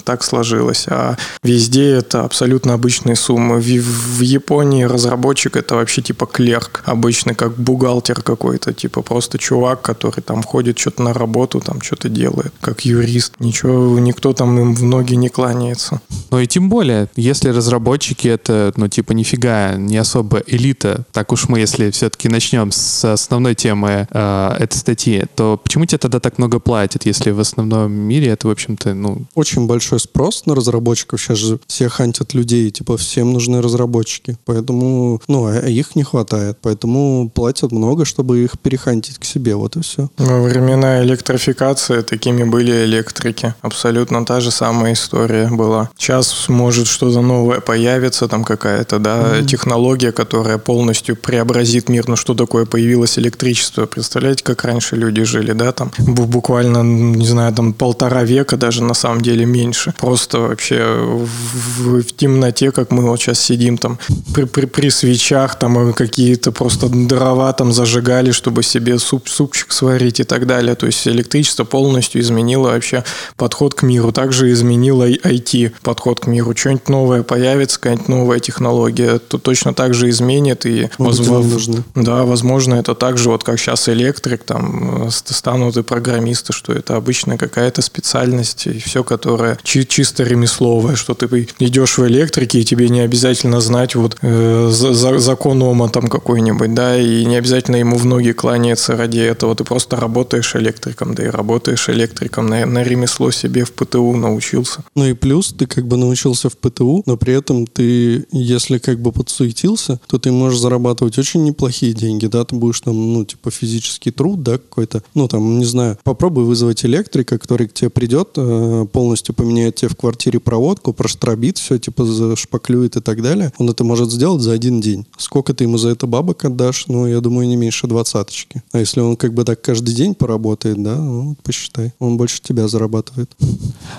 так 0.04 0.22
сложилось, 0.22 0.84
а 0.88 1.16
везде 1.42 1.90
это 1.96 2.24
абсолютно 2.24 2.74
обычные 2.74 3.16
суммы. 3.16 3.58
В, 3.58 3.64
в 3.64 4.20
Японии 4.20 4.84
разработчик 4.84 5.56
это 5.56 5.74
вообще 5.74 6.02
типа 6.02 6.26
клерк, 6.26 6.82
обычный 6.84 7.34
как 7.34 7.56
бухгалтер 7.56 8.22
какой-то, 8.22 8.72
типа 8.72 9.02
просто 9.02 9.38
чувак, 9.38 9.82
который 9.82 10.20
там 10.20 10.42
ходит 10.42 10.78
что-то 10.78 11.02
на 11.02 11.14
работу, 11.14 11.60
там 11.60 11.80
что-то 11.80 12.08
делает, 12.08 12.52
как 12.60 12.84
юрист. 12.84 13.34
Ничего, 13.38 13.98
никто 13.98 14.32
там 14.32 14.58
им 14.58 14.74
в 14.74 14.82
ноги 14.82 15.14
не 15.14 15.28
кланяется. 15.28 16.00
Ну 16.30 16.38
и 16.38 16.46
тем 16.46 16.68
более, 16.68 17.08
если 17.16 17.48
разработчики 17.48 18.28
это, 18.28 18.72
ну 18.76 18.88
типа 18.88 19.12
нифига, 19.12 19.74
не 19.74 19.96
особо 19.96 20.42
элита, 20.46 21.04
так 21.12 21.32
уж 21.32 21.48
мы, 21.48 21.60
если 21.60 21.90
все-таки 21.90 22.28
начнем 22.28 22.70
с 22.70 23.04
основной 23.04 23.54
темы 23.54 24.06
э, 24.10 24.56
этой 24.58 24.76
статьи, 24.76 25.11
то 25.34 25.60
почему 25.62 25.86
тебе 25.86 25.98
тогда 25.98 26.20
так 26.20 26.38
много 26.38 26.58
платят, 26.58 27.06
если 27.06 27.30
в 27.30 27.40
основном 27.40 27.92
мире 27.92 28.28
это, 28.28 28.48
в 28.48 28.50
общем-то, 28.50 28.94
ну... 28.94 29.22
Очень 29.34 29.66
большой 29.66 30.00
спрос 30.00 30.46
на 30.46 30.54
разработчиков. 30.54 31.20
Сейчас 31.20 31.38
же 31.38 31.58
все 31.66 31.88
хантят 31.88 32.34
людей, 32.34 32.70
типа 32.70 32.96
всем 32.96 33.32
нужны 33.32 33.62
разработчики. 33.62 34.36
Поэтому, 34.44 35.20
ну, 35.28 35.46
а 35.46 35.68
их 35.68 35.96
не 35.96 36.02
хватает. 36.02 36.58
Поэтому 36.62 37.30
платят 37.34 37.72
много, 37.72 38.04
чтобы 38.04 38.44
их 38.44 38.58
перехантить 38.58 39.18
к 39.18 39.24
себе. 39.24 39.54
Вот 39.54 39.76
и 39.76 39.82
все. 39.82 40.10
Во 40.16 40.42
времена 40.42 41.02
электрификации 41.02 42.02
такими 42.02 42.44
были 42.44 42.84
электрики. 42.84 43.54
Абсолютно 43.60 44.24
та 44.24 44.40
же 44.40 44.50
самая 44.50 44.92
история 44.94 45.48
была. 45.48 45.90
Сейчас 45.96 46.48
может 46.48 46.86
что-то 46.86 47.20
новое 47.20 47.60
появится, 47.60 48.28
там 48.28 48.44
какая-то, 48.44 48.98
да, 48.98 49.38
mm-hmm. 49.38 49.46
технология, 49.46 50.12
которая 50.12 50.58
полностью 50.58 51.16
преобразит 51.16 51.88
мир. 51.88 52.08
Ну, 52.08 52.16
что 52.16 52.34
такое 52.34 52.64
появилось 52.66 53.18
электричество? 53.18 53.86
Представляете, 53.86 54.44
как 54.44 54.64
раньше 54.64 54.96
люди 55.02 55.24
жили, 55.24 55.52
да, 55.52 55.72
там 55.72 55.90
буквально, 55.98 56.82
не 56.82 57.26
знаю, 57.26 57.52
там 57.52 57.72
полтора 57.72 58.24
века 58.24 58.56
даже 58.56 58.82
на 58.82 58.94
самом 58.94 59.20
деле 59.20 59.44
меньше. 59.44 59.94
Просто 59.98 60.38
вообще 60.38 60.84
в, 60.84 62.02
в 62.02 62.16
темноте, 62.16 62.70
как 62.70 62.90
мы 62.92 63.02
вот 63.02 63.20
сейчас 63.20 63.40
сидим 63.40 63.78
там 63.78 63.98
при, 64.34 64.44
при, 64.44 64.66
при 64.66 64.90
свечах, 64.90 65.58
там 65.58 65.92
какие-то 65.92 66.52
просто 66.52 66.88
дрова 66.88 67.52
там 67.52 67.72
зажигали, 67.72 68.30
чтобы 68.30 68.62
себе 68.62 68.98
суп, 68.98 69.28
супчик 69.28 69.72
сварить 69.72 70.20
и 70.20 70.24
так 70.24 70.46
далее. 70.46 70.74
То 70.74 70.86
есть 70.86 71.06
электричество 71.08 71.64
полностью 71.64 72.20
изменило 72.20 72.68
вообще 72.68 73.04
подход 73.36 73.74
к 73.74 73.82
миру. 73.82 74.12
Также 74.12 74.50
изменило 74.52 75.08
IT 75.08 75.72
подход 75.82 76.20
к 76.20 76.26
миру. 76.26 76.54
Что-нибудь 76.56 76.88
новое 76.88 77.22
появится, 77.22 77.78
какая-нибудь 77.80 78.08
новая 78.08 78.40
технология, 78.40 79.18
то 79.18 79.38
точно 79.38 79.74
так 79.74 79.94
же 79.94 80.08
изменит. 80.10 80.66
И 80.66 80.88
возможно, 80.98 81.82
да, 81.94 82.24
возможно, 82.24 82.74
это 82.74 82.94
так 82.94 83.18
же, 83.18 83.30
вот 83.30 83.44
как 83.44 83.58
сейчас 83.58 83.88
электрик, 83.88 84.44
там 84.44 84.91
станут 85.10 85.76
и 85.76 85.82
программисты, 85.82 86.52
что 86.52 86.72
это 86.72 86.96
обычная 86.96 87.38
какая-то 87.38 87.82
специальность, 87.82 88.66
и 88.66 88.78
все, 88.78 89.04
которое 89.04 89.58
чи- 89.62 89.86
чисто 89.86 90.22
ремесловое, 90.24 90.96
что 90.96 91.14
ты 91.14 91.48
идешь 91.58 91.98
в 91.98 92.06
электрике, 92.06 92.60
и 92.60 92.64
тебе 92.64 92.88
не 92.88 93.00
обязательно 93.00 93.60
знать 93.60 93.94
вот 93.94 94.16
э, 94.22 94.68
за- 94.70 95.18
закон 95.18 95.62
там 95.90 96.08
какой-нибудь, 96.08 96.74
да, 96.74 96.98
и 96.98 97.24
не 97.24 97.36
обязательно 97.36 97.76
ему 97.76 97.96
в 97.96 98.04
ноги 98.04 98.32
кланяться 98.32 98.96
ради 98.96 99.18
этого, 99.18 99.54
ты 99.54 99.64
просто 99.64 99.96
работаешь 99.96 100.56
электриком, 100.56 101.14
да 101.14 101.24
и 101.24 101.28
работаешь 101.28 101.88
электриком, 101.88 102.46
на, 102.46 102.66
на 102.66 102.82
ремесло 102.82 103.30
себе 103.30 103.64
в 103.64 103.72
ПТУ 103.72 104.12
научился. 104.16 104.84
Ну 104.94 105.06
и 105.06 105.12
плюс 105.12 105.54
ты 105.56 105.66
как 105.66 105.86
бы 105.86 105.96
научился 105.96 106.48
в 106.48 106.56
ПТУ, 106.56 107.02
но 107.06 107.16
при 107.16 107.34
этом 107.34 107.66
ты, 107.66 108.26
если 108.32 108.78
как 108.78 109.00
бы 109.00 109.12
подсуетился, 109.12 110.00
то 110.06 110.18
ты 110.18 110.32
можешь 110.32 110.60
зарабатывать 110.60 111.18
очень 111.18 111.44
неплохие 111.44 111.92
деньги, 111.92 112.26
да, 112.26 112.44
ты 112.44 112.54
будешь 112.56 112.80
там, 112.80 113.12
ну, 113.12 113.24
типа 113.24 113.50
физический 113.50 114.10
труд, 114.10 114.42
да, 114.42 114.58
какой-то, 114.86 115.02
ну, 115.14 115.28
там, 115.28 115.58
не 115.58 115.64
знаю, 115.64 115.98
попробуй 116.04 116.44
вызвать 116.44 116.84
электрика, 116.84 117.38
который 117.38 117.68
к 117.68 117.72
тебе 117.72 117.90
придет, 117.90 118.30
э, 118.36 118.86
полностью 118.92 119.34
поменяет 119.34 119.76
тебе 119.76 119.88
в 119.88 119.96
квартире 119.96 120.40
проводку, 120.40 120.92
проштробит 120.92 121.58
все, 121.58 121.78
типа 121.78 122.04
зашпаклюет 122.04 122.96
и 122.96 123.00
так 123.00 123.22
далее. 123.22 123.52
Он 123.58 123.70
это 123.70 123.84
может 123.84 124.10
сделать 124.10 124.42
за 124.42 124.52
один 124.52 124.80
день. 124.80 125.06
Сколько 125.16 125.54
ты 125.54 125.64
ему 125.64 125.78
за 125.78 125.90
это 125.90 126.06
бабок 126.06 126.44
отдашь? 126.44 126.86
Ну, 126.88 127.06
я 127.06 127.20
думаю, 127.20 127.48
не 127.48 127.56
меньше 127.56 127.86
двадцаточки. 127.86 128.62
А 128.72 128.78
если 128.78 129.00
он 129.00 129.16
как 129.16 129.34
бы 129.34 129.44
так 129.44 129.60
каждый 129.60 129.94
день 129.94 130.14
поработает, 130.14 130.82
да, 130.82 130.96
ну, 130.96 131.36
посчитай, 131.42 131.92
он 131.98 132.16
больше 132.16 132.40
тебя 132.42 132.68
зарабатывает. 132.68 133.30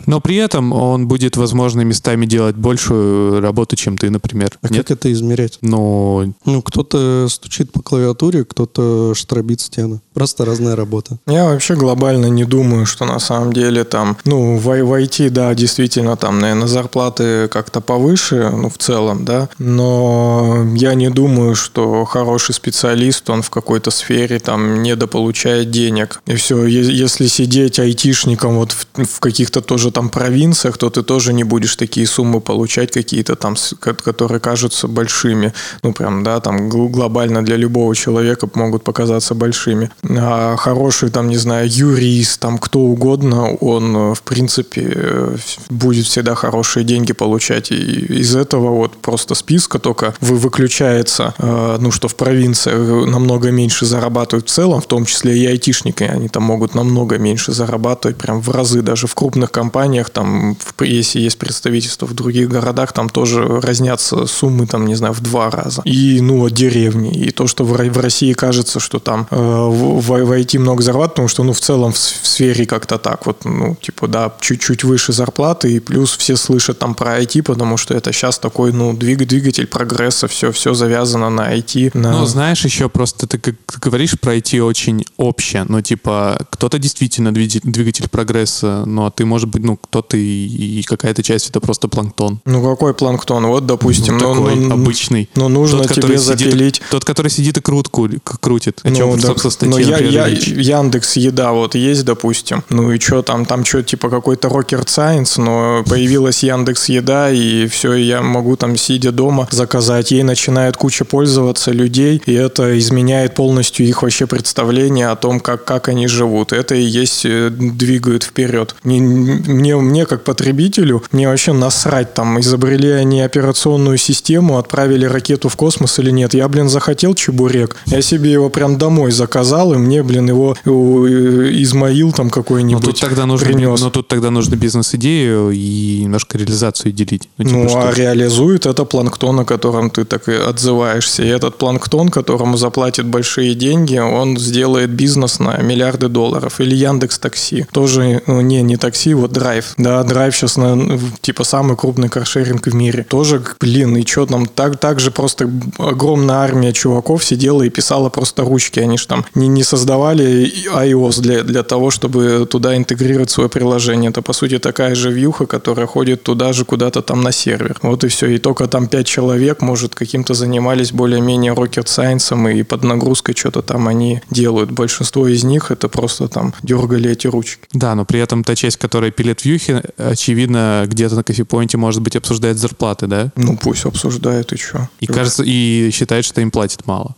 Но 0.05 0.19
при 0.19 0.35
этом 0.35 0.73
он 0.73 1.07
будет, 1.07 1.37
возможно, 1.37 1.81
местами 1.81 2.25
делать 2.25 2.55
большую 2.55 3.41
работу, 3.41 3.75
чем 3.75 3.97
ты, 3.97 4.09
например. 4.09 4.57
А 4.61 4.69
Нет? 4.69 4.87
как 4.87 4.97
это 4.97 5.11
измерять? 5.11 5.59
Ну, 5.61 6.33
ну, 6.45 6.61
кто-то 6.61 7.27
стучит 7.29 7.71
по 7.71 7.81
клавиатуре, 7.81 8.43
кто-то 8.43 9.13
штробит 9.15 9.61
стену. 9.61 10.01
Просто 10.13 10.45
разная 10.73 10.75
работа. 10.75 11.17
Я 11.27 11.45
вообще 11.45 11.75
глобально 11.75 12.27
не 12.27 12.45
думаю, 12.45 12.85
что 12.85 13.05
на 13.05 13.19
самом 13.19 13.53
деле 13.53 13.83
там, 13.83 14.17
ну, 14.25 14.57
в, 14.57 14.63
в 14.63 14.93
IT, 14.93 15.29
да, 15.29 15.53
действительно, 15.53 16.15
там, 16.15 16.39
наверное, 16.39 16.67
зарплаты 16.67 17.47
как-то 17.47 17.81
повыше, 17.81 18.49
ну, 18.51 18.69
в 18.69 18.77
целом, 18.77 19.25
да, 19.25 19.49
но 19.59 20.65
я 20.75 20.95
не 20.95 21.09
думаю, 21.09 21.55
что 21.55 22.05
хороший 22.05 22.53
специалист, 22.53 23.29
он 23.29 23.41
в 23.41 23.49
какой-то 23.49 23.91
сфере 23.91 24.39
там 24.39 24.83
недополучает 24.83 25.71
денег. 25.71 26.21
И 26.27 26.35
все, 26.35 26.65
если 26.65 27.27
сидеть 27.27 27.79
айтишником 27.79 28.55
вот 28.55 28.71
в, 28.71 29.05
в 29.05 29.19
каких-то 29.19 29.61
тоже 29.61 29.91
там 29.91 30.09
провинциях, 30.09 30.77
то 30.77 30.89
ты 30.89 31.03
тоже 31.03 31.33
не 31.33 31.43
будешь 31.43 31.75
такие 31.75 32.07
суммы 32.07 32.41
получать 32.41 32.91
какие-то 32.91 33.35
там, 33.35 33.55
которые 33.79 34.39
кажутся 34.39 34.87
большими. 34.87 35.53
Ну, 35.83 35.93
прям, 35.93 36.23
да, 36.23 36.39
там 36.39 36.69
глобально 36.69 37.43
для 37.43 37.57
любого 37.57 37.95
человека 37.95 38.49
могут 38.53 38.83
показаться 38.83 39.35
большими. 39.35 39.89
А 40.03 40.55
хороший 40.63 41.09
там, 41.09 41.27
не 41.27 41.37
знаю, 41.37 41.67
юрист, 41.69 42.39
там 42.39 42.57
кто 42.57 42.79
угодно, 42.79 43.53
он, 43.55 44.13
в 44.13 44.21
принципе, 44.21 45.37
будет 45.69 46.05
всегда 46.05 46.35
хорошие 46.35 46.85
деньги 46.85 47.11
получать. 47.11 47.71
И 47.71 48.21
из 48.21 48.33
этого 48.33 48.69
вот 48.69 48.93
просто 49.01 49.35
списка 49.35 49.77
только 49.77 50.15
вы 50.21 50.37
выключается, 50.37 51.33
э, 51.37 51.77
ну, 51.81 51.91
что 51.91 52.07
в 52.07 52.15
провинциях 52.15 53.07
намного 53.07 53.51
меньше 53.51 53.85
зарабатывают 53.85 54.47
в 54.47 54.51
целом, 54.51 54.79
в 54.79 54.85
том 54.85 55.05
числе 55.05 55.37
и 55.37 55.45
айтишники, 55.45 56.03
они 56.03 56.29
там 56.29 56.43
могут 56.43 56.75
намного 56.75 57.17
меньше 57.17 57.51
зарабатывать, 57.51 58.15
прям 58.15 58.39
в 58.39 58.49
разы, 58.49 58.81
даже 58.81 59.07
в 59.07 59.15
крупных 59.15 59.51
компаниях, 59.51 60.09
там, 60.09 60.55
если 60.79 61.19
есть 61.19 61.37
представительство 61.37 62.05
в 62.05 62.13
других 62.13 62.47
городах, 62.47 62.93
там 62.93 63.09
тоже 63.09 63.59
разнятся 63.61 64.25
суммы, 64.27 64.65
там, 64.65 64.85
не 64.85 64.95
знаю, 64.95 65.13
в 65.13 65.19
два 65.19 65.49
раза. 65.49 65.81
И, 65.83 66.21
ну, 66.21 66.45
от 66.45 66.53
деревни. 66.53 67.11
И 67.11 67.31
то, 67.31 67.47
что 67.47 67.65
в 67.65 67.97
России 67.97 68.31
кажется, 68.31 68.79
что 68.79 68.99
там 68.99 69.27
э, 69.29 69.35
в, 69.35 70.01
в 70.01 70.31
IT 70.31 70.52
много 70.57 70.81
зарабатывают, 70.81 71.13
потому 71.13 71.27
что, 71.27 71.43
ну, 71.43 71.53
в 71.53 71.59
целом 71.59 71.91
в, 71.91 71.97
в 71.97 72.27
сфере 72.27 72.65
как-то 72.65 72.97
так 72.97 73.25
вот, 73.25 73.45
ну, 73.45 73.75
типа, 73.81 74.07
да, 74.07 74.33
чуть-чуть 74.39 74.83
выше 74.83 75.13
зарплаты, 75.13 75.73
и 75.73 75.79
плюс 75.79 76.15
все 76.17 76.35
слышат 76.35 76.79
там 76.79 76.95
про 76.95 77.21
IT, 77.21 77.43
потому 77.43 77.77
что 77.77 77.93
это 77.93 78.11
сейчас 78.11 78.39
такой, 78.39 78.71
ну, 78.71 78.93
двиг, 78.93 79.25
двигатель 79.27 79.67
прогресса, 79.67 80.27
все, 80.27 80.51
все 80.51 80.73
завязано 80.73 81.29
на 81.29 81.55
IT. 81.55 81.91
На... 81.97 82.11
Ну, 82.11 82.25
знаешь, 82.25 82.63
еще 82.65 82.89
просто 82.89 83.27
ты, 83.27 83.37
как 83.37 83.55
ты 83.65 83.79
говоришь 83.79 84.19
про 84.19 84.35
IT 84.35 84.59
очень 84.61 85.05
обще, 85.17 85.65
ну, 85.67 85.81
типа, 85.81 86.45
кто-то 86.49 86.79
действительно 86.79 87.33
двигатель, 87.33 87.61
двигатель 87.63 88.09
прогресса, 88.09 88.83
ну, 88.85 89.05
а 89.05 89.11
ты, 89.11 89.25
может 89.25 89.49
быть, 89.49 89.63
ну, 89.63 89.77
кто-то 89.77 90.17
и, 90.17 90.79
и 90.79 90.83
какая-то 90.83 91.23
часть 91.23 91.49
это 91.49 91.59
просто 91.59 91.87
планктон. 91.87 92.39
Ну, 92.45 92.63
какой 92.63 92.93
планктон? 92.93 93.45
Вот, 93.47 93.65
допустим, 93.65 94.17
ну, 94.17 94.33
такой 94.33 94.55
ну, 94.55 94.73
обычный. 94.73 95.29
Ну, 95.35 95.49
нужно 95.49 95.83
тот, 95.83 95.93
тебе 95.93 96.17
запилить. 96.17 96.75
Сидит, 96.75 96.89
тот, 96.89 97.05
который 97.05 97.29
сидит 97.29 97.57
и 97.57 97.61
крутку 97.61 98.09
крутит. 98.23 98.81
О 98.83 98.91
чем, 98.91 99.09
ну, 99.09 99.17
так, 99.17 99.39
собственно, 99.39 99.71
ну, 99.71 99.77
я, 99.77 99.97
я, 99.97 100.27
Яндекс 100.47 101.17
Еда 101.17 101.51
вот 101.51 101.75
есть, 101.75 102.05
допустим. 102.05 102.63
Ну 102.69 102.91
и 102.91 102.99
что 102.99 103.21
там, 103.21 103.45
там 103.45 103.65
что, 103.65 103.83
типа 103.83 104.09
какой-то 104.09 104.47
Rocket 104.47 104.85
Science, 104.85 105.41
но 105.41 105.83
появилась 105.87 106.43
Яндекс 106.43 106.89
Еда, 106.89 107.31
и 107.31 107.67
все, 107.67 107.93
я 107.93 108.21
могу 108.21 108.55
там, 108.55 108.77
сидя 108.77 109.11
дома, 109.11 109.47
заказать. 109.51 110.11
Ей 110.11 110.23
начинает 110.23 110.77
куча 110.77 111.05
пользоваться 111.05 111.71
людей, 111.71 112.21
и 112.25 112.33
это 112.33 112.77
изменяет 112.77 113.35
полностью 113.35 113.85
их 113.85 114.01
вообще 114.03 114.27
представление 114.27 115.09
о 115.09 115.15
том, 115.15 115.39
как, 115.39 115.65
как 115.65 115.87
они 115.89 116.07
живут. 116.07 116.53
Это 116.53 116.75
и 116.75 116.83
есть 116.83 117.25
э, 117.25 117.49
двигает 117.49 118.23
вперед. 118.23 118.75
Не, 118.83 119.01
мне, 119.01 119.75
мне, 119.77 120.05
как 120.05 120.23
потребителю, 120.23 121.03
мне 121.11 121.27
вообще 121.27 121.53
насрать 121.53 122.13
там, 122.13 122.39
изобрели 122.39 122.91
они 122.91 123.21
операционную 123.21 123.97
систему, 123.97 124.57
отправили 124.57 125.05
ракету 125.05 125.49
в 125.49 125.55
космос 125.55 125.99
или 125.99 126.11
нет. 126.11 126.33
Я, 126.33 126.47
блин, 126.47 126.69
захотел 126.69 127.13
чебурек, 127.15 127.75
я 127.85 128.01
себе 128.01 128.31
его 128.31 128.49
прям 128.49 128.77
домой 128.77 129.11
заказал, 129.11 129.73
и 129.73 129.77
мне, 129.77 130.03
блин, 130.03 130.22
его 130.27 130.55
э, 130.65 131.49
Измаил 131.61 132.11
там 132.11 132.29
какой-нибудь 132.29 132.83
но 132.83 132.91
тут 132.91 132.99
тогда 132.99 133.25
нужно, 133.25 133.47
принес. 133.47 133.81
Но 133.81 133.89
тут 133.89 134.07
тогда 134.07 134.29
нужно 134.29 134.55
бизнес-идею 134.55 135.51
и 135.51 136.01
немножко 136.03 136.37
реализацию 136.37 136.91
делить. 136.91 137.29
Ну, 137.37 137.45
типа, 137.45 137.57
ну 137.57 137.69
что? 137.69 137.89
а 137.89 137.93
реализует 137.93 138.65
это 138.65 138.85
планктон, 138.85 139.39
о 139.39 139.45
котором 139.45 139.89
ты 139.89 140.05
так 140.05 140.29
и 140.29 140.33
отзываешься. 140.33 141.23
И 141.23 141.27
этот 141.27 141.57
планктон, 141.57 142.09
которому 142.09 142.57
заплатят 142.57 143.07
большие 143.07 143.55
деньги, 143.55 143.97
он 143.97 144.37
сделает 144.37 144.91
бизнес 144.91 145.39
на 145.39 145.57
миллиарды 145.57 146.07
долларов. 146.07 146.59
Или 146.59 146.75
Яндекс 146.75 147.19
Такси. 147.19 147.65
Тоже, 147.71 148.21
ну, 148.27 148.41
не, 148.41 148.61
не 148.61 148.77
такси, 148.77 149.13
вот 149.13 149.31
Драйв. 149.31 149.73
Да, 149.77 150.03
Драйв 150.03 150.35
сейчас, 150.35 150.57
на, 150.57 150.99
типа, 151.21 151.43
самый 151.43 151.75
крупный 151.75 152.09
каршеринг 152.09 152.67
в 152.67 152.75
мире. 152.75 153.05
Тоже, 153.09 153.41
блин, 153.59 153.97
и 153.97 154.05
что 154.05 154.25
там, 154.25 154.45
так, 154.45 154.77
так 154.77 154.99
же 154.99 155.11
просто 155.11 155.49
огромная 155.77 156.35
армия 156.35 156.73
чуваков 156.73 157.23
сидела 157.23 157.63
и 157.63 157.69
писала 157.69 158.09
просто 158.09 158.43
ручки. 158.43 158.79
Они 158.79 158.97
же 158.97 159.07
там 159.07 159.25
не, 159.33 159.47
не 159.47 159.63
создавали 159.63 160.12
iOS 160.21 161.21
для, 161.21 161.43
для 161.43 161.63
того, 161.63 161.91
чтобы 161.91 162.47
туда 162.49 162.75
интегрировать 162.75 163.29
свое 163.29 163.49
приложение. 163.49 164.09
Это, 164.09 164.21
по 164.21 164.33
сути, 164.33 164.59
такая 164.59 164.95
же 164.95 165.11
вьюха, 165.11 165.45
которая 165.45 165.87
ходит 165.87 166.23
туда 166.23 166.53
же 166.53 166.65
куда-то 166.65 167.01
там 167.01 167.21
на 167.21 167.31
сервер. 167.31 167.77
Вот 167.81 168.03
и 168.03 168.07
все. 168.07 168.27
И 168.27 168.37
только 168.37 168.67
там 168.67 168.87
пять 168.87 169.07
человек, 169.07 169.61
может, 169.61 169.95
каким-то 169.95 170.33
занимались 170.33 170.91
более-менее 170.91 171.53
rocket 171.53 171.85
science 171.85 172.53
и 172.53 172.63
под 172.63 172.83
нагрузкой 172.83 173.35
что-то 173.35 173.61
там 173.61 173.87
они 173.87 174.21
делают. 174.29 174.71
Большинство 174.71 175.27
из 175.27 175.43
них 175.43 175.71
это 175.71 175.87
просто 175.89 176.27
там 176.27 176.53
дергали 176.63 177.11
эти 177.11 177.27
ручки. 177.27 177.67
Да, 177.73 177.95
но 177.95 178.05
при 178.05 178.19
этом 178.19 178.43
та 178.43 178.55
часть, 178.55 178.77
которая 178.77 179.11
пилит 179.11 179.45
вьюхи, 179.45 179.81
очевидно, 179.97 180.83
где-то 180.87 181.15
на 181.15 181.23
кофепоинте, 181.23 181.77
может 181.77 182.01
быть, 182.01 182.15
обсуждает 182.15 182.57
зарплаты, 182.57 183.07
да? 183.07 183.31
Ну, 183.35 183.57
пусть 183.57 183.85
обсуждает, 183.85 184.53
и 184.53 184.57
что? 184.57 184.89
И 184.99 185.07
кажется, 185.07 185.43
и 185.45 185.89
считает, 185.91 186.25
что 186.25 186.41
им 186.41 186.51
платят 186.51 186.85
мало. 186.85 187.15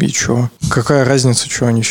И 0.00 0.08
что? 0.08 0.50
Какая 0.70 1.04
разница, 1.04 1.48
что 1.48 1.66
они 1.66 1.82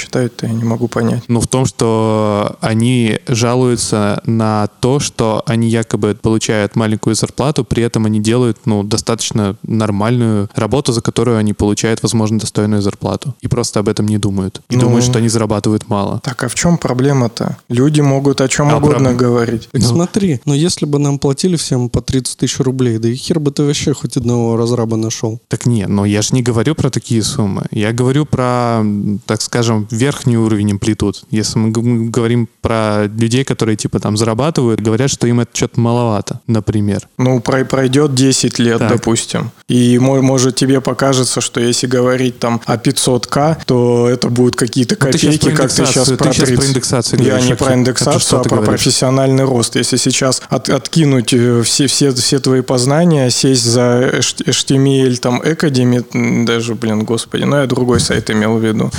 считают-то, 0.44 0.48
я 0.48 0.54
не 0.54 0.64
могу 0.64 0.88
понять. 0.88 1.24
Ну, 1.28 1.40
в 1.40 1.48
том, 1.48 1.66
что 1.66 2.58
они 2.62 3.20
жалуются 3.28 4.22
на 4.26 4.68
то, 4.80 5.00
что 5.00 5.44
они 5.46 5.70
якобы 5.70 6.16
получают 6.22 6.76
маленькую 6.76 7.16
зарплату, 7.16 7.64
при 7.64 7.84
этом 7.84 8.06
они 8.06 8.20
делают, 8.20 8.58
ну, 8.66 8.84
достаточно 8.84 9.56
нормальную 9.64 10.50
работу, 10.56 10.94
за 10.94 11.02
которую 11.02 11.38
они 11.38 11.54
получают, 11.54 12.04
возможно, 12.04 12.40
достойную 12.40 12.82
зарплату. 12.82 13.36
И 13.42 13.48
просто 13.48 13.80
об 13.80 13.88
этом 13.88 14.08
не 14.08 14.18
думают. 14.18 14.62
И 14.70 14.76
ну, 14.76 14.84
думают, 14.84 15.06
что 15.06 15.20
они 15.20 15.30
зарабатывают 15.30 15.90
мало. 15.90 16.20
Так, 16.24 16.44
а 16.44 16.48
в 16.48 16.56
чем 16.56 16.78
проблема-то? 16.78 17.58
Люди 17.70 18.02
могут 18.02 18.42
о 18.42 18.48
чем 18.48 18.70
а 18.70 18.78
угодно 18.78 19.10
проб... 19.10 19.18
говорить. 19.18 19.70
Ну. 19.74 19.82
смотри, 19.82 20.40
но 20.46 20.54
если 20.54 20.86
бы 20.86 21.00
нам 21.00 21.20
платили 21.20 21.56
всем 21.56 21.90
по 21.90 22.02
30 22.02 22.38
тысяч 22.38 22.60
рублей, 22.60 22.98
да 22.98 23.10
и 23.10 23.16
хер 23.16 23.40
бы 23.40 23.52
ты 23.52 23.64
вообще 23.64 23.94
хоть 23.94 24.18
одного 24.18 24.58
разраба 24.58 24.98
нашел. 24.98 25.40
Так 25.48 25.66
нет, 25.66 25.90
но 25.90 26.06
я 26.06 26.22
же 26.22 26.30
не 26.32 26.42
говорю 26.42 26.76
про 26.76 26.90
такие 26.90 27.24
суммы. 27.24 27.66
Я 27.72 27.92
говорю 27.92 28.26
про, 28.26 28.84
так 29.26 29.42
скажем, 29.42 29.88
верхний 30.34 30.38
уровень 30.38 30.72
амплитуд. 30.72 31.24
Если 31.32 31.60
мы 31.60 31.72
говорим 32.10 32.48
про 32.62 33.06
людей, 33.06 33.44
которые 33.44 33.76
типа 33.76 34.00
там 34.00 34.18
зарабатывают, 34.18 34.82
говорят, 34.82 35.10
что 35.10 35.28
им 35.28 35.40
это 35.40 35.52
что-то 35.54 35.80
маловато, 35.80 36.40
например. 36.48 37.08
Ну, 37.18 37.40
пройдет 37.40 38.14
10 38.16 38.60
лет, 38.60 38.80
так. 38.80 38.90
допустим. 38.90 39.52
И 39.68 40.00
может 40.00 40.56
тебе 40.56 40.82
покажется, 40.82 41.42
что 41.42 41.60
если 41.60 41.88
говорить 41.88 42.40
там 42.40 42.62
о 42.66 42.78
500к, 42.78 43.58
то 43.66 44.08
это 44.10 44.30
будут 44.30 44.56
какие-то 44.56 44.96
ну, 45.00 45.12
копейки, 45.12 45.38
ты 45.38 45.52
как 45.52 45.72
ты 45.72 45.86
сейчас 45.86 46.10
про 46.10 46.18
ты 46.18 46.46
30. 46.46 46.56
про 46.56 46.66
индексацию 46.66 47.20
Я 47.20 47.30
говоришь, 47.30 47.50
не 47.50 47.56
про 47.56 47.74
индексацию, 47.74 48.40
а 48.40 48.44
про 48.44 48.50
говоришь? 48.50 48.70
профессиональный 48.70 49.44
рост. 49.44 49.76
Если 49.76 49.98
сейчас 49.98 50.42
от, 50.50 50.70
откинуть 50.70 51.34
э, 51.34 51.62
все, 51.64 51.88
все, 51.88 52.12
все 52.14 52.40
твои 52.40 52.62
познания, 52.62 53.30
сесть 53.30 53.66
за 53.66 54.12
HTML, 54.20 55.18
там, 55.18 55.42
Academy, 55.42 56.46
даже, 56.46 56.76
блин, 56.76 57.04
господи, 57.04 57.44
ну 57.44 57.58
я 57.58 57.68
другой 57.68 58.00
сайт 58.00 58.30
имел 58.30 58.58
в 58.58 58.64
виду 58.64 58.92